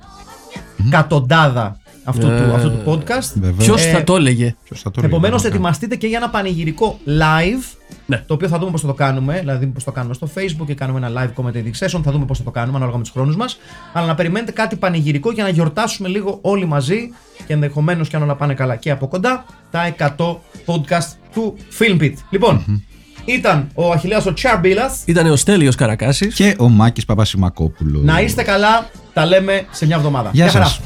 [0.89, 3.53] κατοντάδα αυτού, του, Ε, αυτού του podcast.
[3.57, 4.55] Ποιος Ε, θα το έλεγε;
[5.01, 7.75] Επομένως, ετοιμαστείτε και για ένα πανηγυρικό live.
[8.05, 8.23] Ναι.
[8.27, 9.39] Το οποίο θα δούμε πώς θα το κάνουμε.
[9.39, 12.01] Δηλαδή, πώς το κάνουμε στο Facebook και κάνουμε ένα live commentating session.
[12.03, 13.57] Θα δούμε πώς θα το κάνουμε ανάλογα με τους χρόνους μας.
[13.93, 16.97] Αλλά να περιμένετε κάτι πανηγυρικό για να γιορτάσουμε λίγο όλοι μαζί
[17.47, 22.13] και ενδεχομένως και αν όλα πάνε καλά και από κοντά τα 100 podcast του Filmpit.
[22.29, 22.83] Λοιπόν,
[23.25, 25.01] ήταν ο Αχηλέας ο Τσαρμπίλας.
[25.05, 26.35] Ήταν ο Στέλιος Καρακάσης.
[26.35, 28.03] Και ο Μάκης Παπασημακόπουλος.
[28.03, 28.89] Να είστε καλά.
[29.13, 30.29] Τα λέμε σε μια εβδομάδα.
[30.33, 30.65] Γεια χαρά.
[30.65, 30.81] σας.